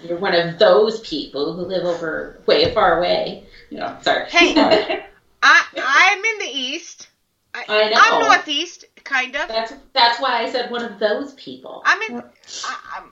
You're 0.03 0.17
one 0.17 0.33
of 0.33 0.59
those 0.59 0.99
people 1.01 1.53
who 1.55 1.61
live 1.63 1.85
over 1.85 2.41
way 2.45 2.73
far 2.73 2.97
away. 2.97 3.45
No, 3.71 3.97
sorry. 4.01 4.29
Hey. 4.29 4.53
I 5.43 5.63
I'm 5.75 6.17
in 6.17 6.39
the 6.39 6.57
east. 6.57 7.09
I, 7.53 7.65
I 7.67 7.89
know. 7.89 7.97
I'm 8.01 8.19
northeast, 8.19 8.85
kind 9.03 9.35
of. 9.35 9.47
that's 9.47 9.73
that's 9.93 10.19
why 10.19 10.41
I 10.41 10.49
said 10.49 10.71
one 10.71 10.83
of 10.83 10.99
those 10.99 11.33
people. 11.33 11.83
I'm 11.85 12.01
in. 12.01 12.21
I, 12.63 12.77
I'm. 12.95 13.11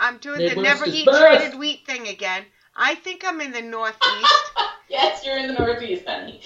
I'm 0.00 0.18
doing 0.18 0.40
the 0.40 0.54
never 0.56 0.84
eat 0.86 1.06
best. 1.06 1.18
shredded 1.18 1.58
wheat 1.58 1.86
thing 1.86 2.08
again. 2.08 2.46
I 2.74 2.96
think 2.96 3.24
I'm 3.24 3.40
in 3.40 3.52
the 3.52 3.62
northeast. 3.62 4.50
yes, 4.88 5.24
you're 5.24 5.38
in 5.38 5.46
the 5.46 5.54
Northeast, 5.54 6.04
honey. 6.06 6.40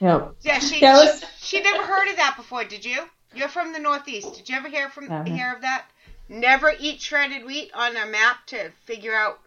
Yep. 0.00 0.34
Yeah, 0.42 0.58
she, 0.58 0.80
Yeah, 0.80 0.96
let's- 0.96 1.20
she 1.38 1.56
she 1.58 1.62
never 1.62 1.84
heard 1.84 2.08
of 2.08 2.16
that 2.16 2.36
before. 2.36 2.64
Did 2.64 2.84
you? 2.84 3.08
You're 3.34 3.48
from 3.48 3.72
the 3.72 3.78
northeast. 3.78 4.34
Did 4.34 4.48
you 4.48 4.56
ever 4.56 4.68
hear 4.68 4.88
from 4.88 5.10
Uh-huh. 5.10 5.24
hear 5.24 5.52
of 5.54 5.62
that? 5.62 5.86
Never 6.28 6.72
eat 6.78 7.00
shredded 7.00 7.44
wheat 7.44 7.70
on 7.74 7.96
a 7.96 8.06
map 8.06 8.46
to 8.46 8.70
figure 8.84 9.14
out. 9.14 9.38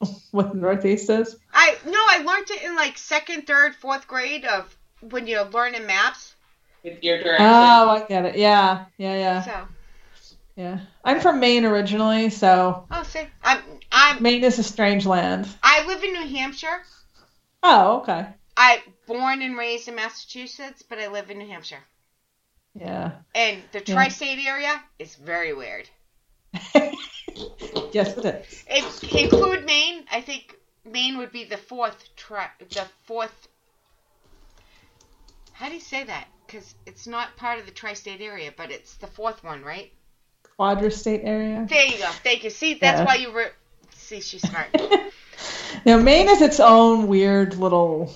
What 0.30 0.52
the 0.52 0.58
Northeast 0.58 1.08
is? 1.10 1.36
I 1.52 1.76
no, 1.86 1.98
I 1.98 2.18
learned 2.18 2.50
it 2.50 2.62
in 2.62 2.76
like 2.76 2.98
second, 2.98 3.46
third, 3.46 3.74
fourth 3.74 4.06
grade 4.06 4.44
of 4.44 4.76
when 5.00 5.26
you're 5.26 5.44
learning 5.44 5.86
maps. 5.86 6.34
With 6.84 7.02
your 7.02 7.18
direction. 7.22 7.46
Oh, 7.46 7.88
I 7.90 8.04
get 8.08 8.24
it. 8.26 8.36
Yeah, 8.36 8.84
yeah, 8.98 9.14
yeah, 9.16 9.42
So, 9.42 9.68
yeah. 10.56 10.78
I'm 11.04 11.20
from 11.20 11.40
Maine 11.40 11.64
originally, 11.64 12.30
so 12.30 12.86
oh, 12.90 13.02
see, 13.04 13.22
I'm 13.42 13.60
I'm 13.90 14.22
Maine 14.22 14.44
is 14.44 14.58
a 14.58 14.62
strange 14.62 15.06
land. 15.06 15.48
I 15.62 15.84
live 15.86 16.04
in 16.04 16.12
New 16.12 16.26
Hampshire. 16.36 16.82
Oh, 17.62 17.98
okay. 17.98 18.26
I 18.56 18.82
born 19.06 19.42
and 19.42 19.56
raised 19.56 19.88
in 19.88 19.94
Massachusetts, 19.94 20.82
but 20.88 20.98
I 20.98 21.08
live 21.08 21.30
in 21.30 21.38
New 21.38 21.46
Hampshire. 21.46 21.82
Yeah. 22.74 23.12
And 23.34 23.62
the 23.72 23.80
tri-state 23.80 24.44
area 24.46 24.82
is 24.98 25.14
very 25.16 25.52
weird. 25.52 25.88
yes, 26.74 28.16
it 28.16 28.24
is. 28.24 28.64
If 28.68 29.14
include 29.14 29.64
Maine, 29.64 30.04
I 30.10 30.20
think 30.20 30.56
Maine 30.84 31.18
would 31.18 31.32
be 31.32 31.44
the 31.44 31.56
fourth 31.56 32.04
tri- 32.16 32.50
the 32.70 32.86
fourth. 33.04 33.48
How 35.52 35.68
do 35.68 35.74
you 35.74 35.80
say 35.80 36.04
that? 36.04 36.28
Because 36.46 36.74
it's 36.86 37.06
not 37.06 37.36
part 37.36 37.58
of 37.58 37.66
the 37.66 37.72
tri-state 37.72 38.20
area, 38.20 38.52
but 38.56 38.70
it's 38.70 38.96
the 38.96 39.06
fourth 39.08 39.42
one, 39.44 39.62
right? 39.62 39.92
Quadristate 40.58 41.20
area. 41.24 41.66
There 41.68 41.84
you 41.86 41.98
go. 41.98 42.08
Thank 42.24 42.44
you. 42.44 42.50
See, 42.50 42.74
that's 42.74 43.00
Yeah. 43.00 43.04
why 43.04 43.16
you 43.16 43.32
were. 43.32 43.50
See, 43.94 44.20
she's 44.20 44.48
smart. 44.48 44.68
Now, 45.84 45.98
Maine 45.98 46.28
is 46.28 46.40
its 46.42 46.60
own 46.60 47.06
weird 47.08 47.56
little. 47.56 48.12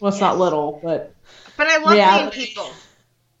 Well, 0.00 0.12
it's 0.12 0.20
not 0.20 0.38
little, 0.38 0.80
but 0.82 1.14
But 1.56 1.66
I 1.68 1.78
love 1.78 1.96
Maine 1.96 2.30
people 2.30 2.70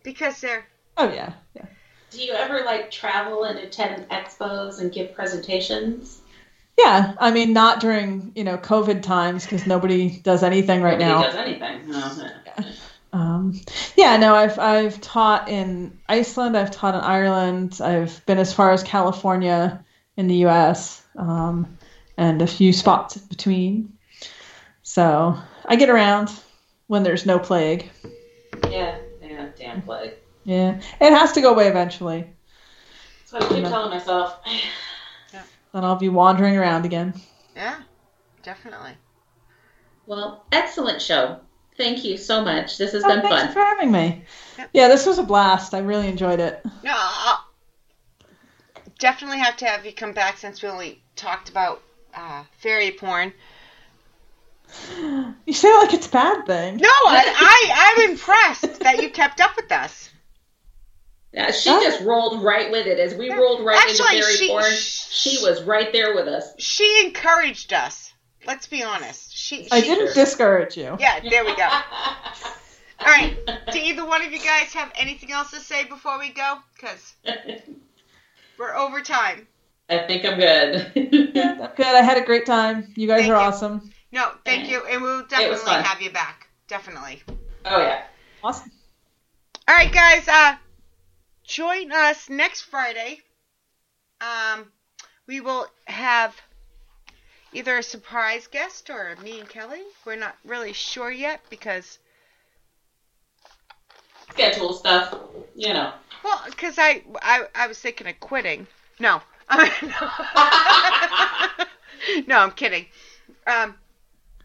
because 0.02 0.40
they're. 0.40 0.64
oh 0.96 1.08
yeah, 1.12 1.32
yeah. 1.54 1.66
Do 2.10 2.22
you 2.22 2.32
ever 2.32 2.62
like 2.64 2.90
travel 2.90 3.44
and 3.44 3.58
attend 3.58 4.08
expos 4.10 4.80
and 4.80 4.92
give 4.92 5.14
presentations? 5.14 6.20
Yeah, 6.78 7.14
I 7.18 7.30
mean, 7.30 7.52
not 7.52 7.80
during 7.80 8.32
you 8.34 8.44
know 8.44 8.58
COVID 8.58 9.02
times 9.02 9.44
because 9.44 9.66
nobody 9.66 10.18
does 10.20 10.42
anything 10.42 10.82
right 10.82 10.98
Nobody 10.98 11.12
now. 11.12 11.22
does 11.22 11.34
anything. 11.36 11.90
No. 11.90 12.72
Um, 13.14 13.60
yeah, 13.96 14.16
no, 14.16 14.34
I've 14.34 14.58
I've 14.58 15.00
taught 15.00 15.48
in 15.50 15.98
Iceland, 16.08 16.56
I've 16.56 16.70
taught 16.70 16.94
in 16.94 17.00
Ireland, 17.02 17.78
I've 17.82 18.24
been 18.24 18.38
as 18.38 18.54
far 18.54 18.72
as 18.72 18.82
California 18.82 19.84
in 20.16 20.28
the 20.28 20.36
U.S. 20.36 21.02
Um, 21.16 21.76
and 22.22 22.40
a 22.40 22.46
few 22.46 22.72
spots 22.72 23.16
between. 23.16 23.92
So 24.82 25.36
I 25.66 25.74
get 25.76 25.90
around 25.90 26.30
when 26.86 27.02
there's 27.02 27.26
no 27.26 27.38
plague. 27.40 27.90
Yeah, 28.70 28.96
yeah, 29.20 29.48
damn 29.58 29.82
plague. 29.82 30.14
Yeah, 30.44 30.80
it 31.00 31.12
has 31.12 31.32
to 31.32 31.40
go 31.40 31.52
away 31.52 31.66
eventually. 31.66 32.26
That's 33.20 33.32
what 33.32 33.42
I 33.42 33.48
keep 33.56 33.64
telling 33.64 33.90
myself. 33.90 34.38
Then 35.32 35.84
I'll 35.84 35.96
be 35.96 36.10
wandering 36.10 36.56
around 36.56 36.84
again. 36.84 37.14
Yeah, 37.56 37.80
definitely. 38.42 38.92
Well, 40.06 40.44
excellent 40.52 41.00
show. 41.02 41.40
Thank 41.76 42.04
you 42.04 42.18
so 42.18 42.44
much. 42.44 42.76
This 42.78 42.92
has 42.92 43.02
Oh, 43.04 43.08
been 43.08 43.22
thanks 43.22 43.44
fun. 43.44 43.52
for 43.52 43.60
having 43.60 43.90
me. 43.90 44.24
Yep. 44.58 44.70
Yeah, 44.74 44.88
this 44.88 45.06
was 45.06 45.18
a 45.18 45.22
blast. 45.22 45.72
I 45.74 45.78
really 45.78 46.08
enjoyed 46.08 46.38
it. 46.40 46.62
No, 46.84 46.92
I'll 46.94 47.44
definitely 48.98 49.38
have 49.38 49.56
to 49.56 49.64
have 49.66 49.84
you 49.86 49.92
come 49.92 50.12
back 50.12 50.36
since 50.36 50.62
we 50.62 50.68
only 50.68 51.02
talked 51.16 51.48
about 51.48 51.80
uh, 52.14 52.44
fairy 52.58 52.90
porn. 52.92 53.32
You 55.44 55.52
say 55.52 55.68
it 55.68 55.76
like 55.84 55.92
it's 55.92 56.06
a 56.06 56.10
bad 56.10 56.46
thing. 56.46 56.76
No, 56.78 56.88
I, 56.88 57.24
I 57.36 58.02
I'm 58.04 58.10
impressed 58.10 58.80
that 58.80 59.02
you 59.02 59.10
kept 59.10 59.40
up 59.40 59.54
with 59.56 59.70
us. 59.70 60.08
Yeah, 61.32 61.50
she 61.50 61.68
just 61.70 62.02
rolled 62.02 62.42
right 62.42 62.70
with 62.70 62.86
it. 62.86 62.98
As 62.98 63.14
we 63.14 63.30
rolled 63.32 63.64
right 63.66 63.76
Actually, 63.76 64.16
into 64.16 64.22
fairy 64.26 64.36
she- 64.36 64.48
porn, 64.48 64.72
she 64.72 65.38
was 65.42 65.62
right 65.64 65.92
there 65.92 66.14
with 66.14 66.26
us. 66.28 66.54
She 66.58 67.02
encouraged 67.04 67.72
us. 67.72 68.12
Let's 68.46 68.66
be 68.66 68.82
honest. 68.82 69.34
She, 69.36 69.68
I 69.70 69.80
she- 69.80 69.88
didn't 69.88 70.14
discourage 70.14 70.76
you. 70.76 70.96
Yeah, 70.98 71.20
there 71.28 71.44
we 71.44 71.54
go. 71.56 71.68
All 73.00 73.06
right. 73.06 73.36
Do 73.72 73.78
either 73.78 74.06
one 74.06 74.24
of 74.24 74.32
you 74.32 74.38
guys 74.38 74.72
have 74.74 74.92
anything 74.96 75.32
else 75.32 75.50
to 75.50 75.60
say 75.60 75.84
before 75.84 76.18
we 76.18 76.30
go? 76.30 76.58
Because 76.74 77.14
we're 78.58 78.74
over 78.74 79.00
time. 79.00 79.46
I 79.92 80.06
think 80.06 80.24
I'm 80.24 80.38
good. 80.38 80.86
I'm 80.96 81.74
good. 81.76 81.86
I 81.86 82.02
had 82.02 82.16
a 82.16 82.24
great 82.24 82.46
time. 82.46 82.88
You 82.96 83.06
guys 83.06 83.20
Thank 83.20 83.32
are 83.32 83.40
you. 83.40 83.48
awesome. 83.48 83.90
No, 84.10 84.30
thank 84.44 84.68
you, 84.68 84.84
and 84.86 85.02
we'll 85.02 85.26
definitely 85.26 85.72
have 85.72 86.00
you 86.00 86.10
back. 86.10 86.48
Definitely. 86.66 87.22
oh 87.66 87.78
yeah. 87.78 88.02
Awesome. 88.42 88.70
All 89.68 89.74
right, 89.74 89.92
guys. 89.92 90.26
Uh, 90.26 90.56
join 91.44 91.92
us 91.92 92.28
next 92.30 92.62
Friday. 92.62 93.20
Um, 94.20 94.66
we 95.26 95.40
will 95.40 95.66
have 95.86 96.34
either 97.52 97.78
a 97.78 97.82
surprise 97.82 98.46
guest 98.46 98.88
or 98.88 99.16
me 99.22 99.40
and 99.40 99.48
Kelly. 99.48 99.82
We're 100.06 100.16
not 100.16 100.36
really 100.44 100.72
sure 100.72 101.10
yet 101.10 101.40
because, 101.50 101.98
Schedule 104.30 104.72
stuff. 104.72 105.14
You 105.54 105.74
know. 105.74 105.92
well, 106.24 106.40
because 106.46 106.78
I, 106.78 107.02
I 107.20 107.44
I 107.54 107.66
was 107.66 107.78
thinking 107.78 108.06
of 108.06 108.18
quitting. 108.20 108.66
No. 108.98 109.20
no, 112.26 112.38
I'm 112.38 112.52
kidding. 112.52 112.86
Um, 113.46 113.74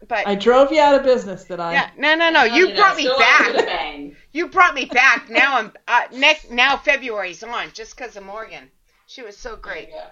but 0.06 0.26
I 0.26 0.34
drove 0.34 0.72
you 0.72 0.80
out 0.80 0.94
of 0.94 1.02
business, 1.02 1.44
did 1.44 1.60
I? 1.60 1.72
yeah, 1.72 1.90
no, 1.98 2.14
no, 2.14 2.30
no. 2.30 2.44
You 2.44 2.68
know, 2.68 2.76
brought 2.76 2.96
me 2.96 3.02
still 3.02 3.20
out 3.20 3.52
with 3.52 3.62
a 3.62 3.66
back. 3.66 3.98
You 4.32 4.48
brought 4.48 4.74
me 4.74 4.84
back. 4.84 5.28
Now 5.38 5.58
I'm 5.58 5.72
uh, 5.88 6.02
next. 6.12 6.50
Now 6.50 6.76
February's 6.76 7.42
on 7.42 7.72
just 7.72 7.96
because 7.96 8.16
of 8.16 8.24
Morgan. 8.24 8.70
She 9.06 9.22
was 9.22 9.36
so 9.36 9.56
great. 9.56 9.88
Yeah. 9.90 10.10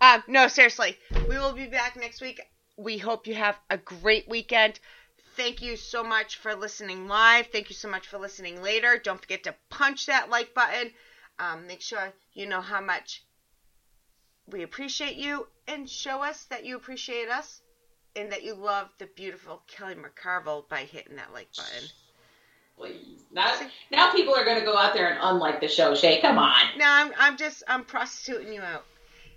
Um, 0.00 0.22
no, 0.28 0.48
seriously. 0.48 0.96
We 1.28 1.36
will 1.36 1.52
be 1.52 1.66
back 1.66 1.96
next 1.96 2.20
week. 2.20 2.40
We 2.76 2.98
hope 2.98 3.26
you 3.26 3.34
have 3.34 3.58
a 3.70 3.78
great 3.78 4.28
weekend. 4.28 4.78
Thank 5.36 5.62
you 5.62 5.76
so 5.76 6.04
much 6.04 6.36
for 6.36 6.54
listening 6.54 7.08
live. 7.08 7.48
Thank 7.48 7.70
you 7.70 7.74
so 7.74 7.88
much 7.88 8.06
for 8.06 8.18
listening 8.18 8.62
later. 8.62 9.00
Don't 9.02 9.20
forget 9.20 9.44
to 9.44 9.54
punch 9.68 10.06
that 10.06 10.30
like 10.30 10.54
button. 10.54 10.92
Um, 11.38 11.66
make 11.66 11.80
sure 11.80 12.12
you 12.34 12.46
know 12.46 12.60
how 12.60 12.80
much 12.80 13.23
we 14.50 14.62
appreciate 14.62 15.16
you 15.16 15.46
and 15.68 15.88
show 15.88 16.22
us 16.22 16.44
that 16.44 16.64
you 16.64 16.76
appreciate 16.76 17.28
us 17.28 17.60
and 18.16 18.30
that 18.30 18.44
you 18.44 18.54
love 18.54 18.88
the 18.98 19.06
beautiful 19.06 19.62
Kelly 19.66 19.94
McCarville 19.94 20.68
by 20.68 20.80
hitting 20.80 21.16
that 21.16 21.32
like 21.32 21.48
button. 21.56 21.88
Please. 22.76 23.24
Now, 23.32 23.54
now 23.90 24.12
people 24.12 24.34
are 24.34 24.44
going 24.44 24.58
to 24.58 24.64
go 24.64 24.76
out 24.76 24.94
there 24.94 25.08
and 25.08 25.18
unlike 25.22 25.60
the 25.60 25.68
show. 25.68 25.94
Shay, 25.94 26.20
come 26.20 26.38
on. 26.38 26.60
No, 26.76 26.84
I'm, 26.86 27.12
I'm 27.18 27.36
just 27.36 27.62
I'm 27.68 27.84
prostituting 27.84 28.52
you 28.52 28.60
out. 28.60 28.84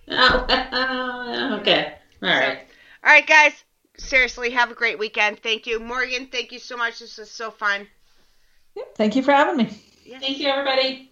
Oh, 0.09 1.57
okay. 1.61 1.93
All 2.23 2.29
right. 2.29 2.59
All 3.03 3.11
right, 3.11 3.27
guys. 3.27 3.53
Seriously, 3.97 4.51
have 4.51 4.69
a 4.71 4.75
great 4.75 4.99
weekend. 4.99 5.41
Thank 5.41 5.65
you, 5.65 5.79
Morgan. 5.79 6.27
Thank 6.27 6.51
you 6.51 6.59
so 6.59 6.77
much. 6.77 6.99
This 6.99 7.17
was 7.17 7.31
so 7.31 7.49
fun. 7.49 7.87
Thank 8.95 9.15
you 9.15 9.23
for 9.23 9.31
having 9.31 9.57
me. 9.57 9.65
Thank 10.19 10.39
you, 10.39 10.47
everybody. 10.47 11.11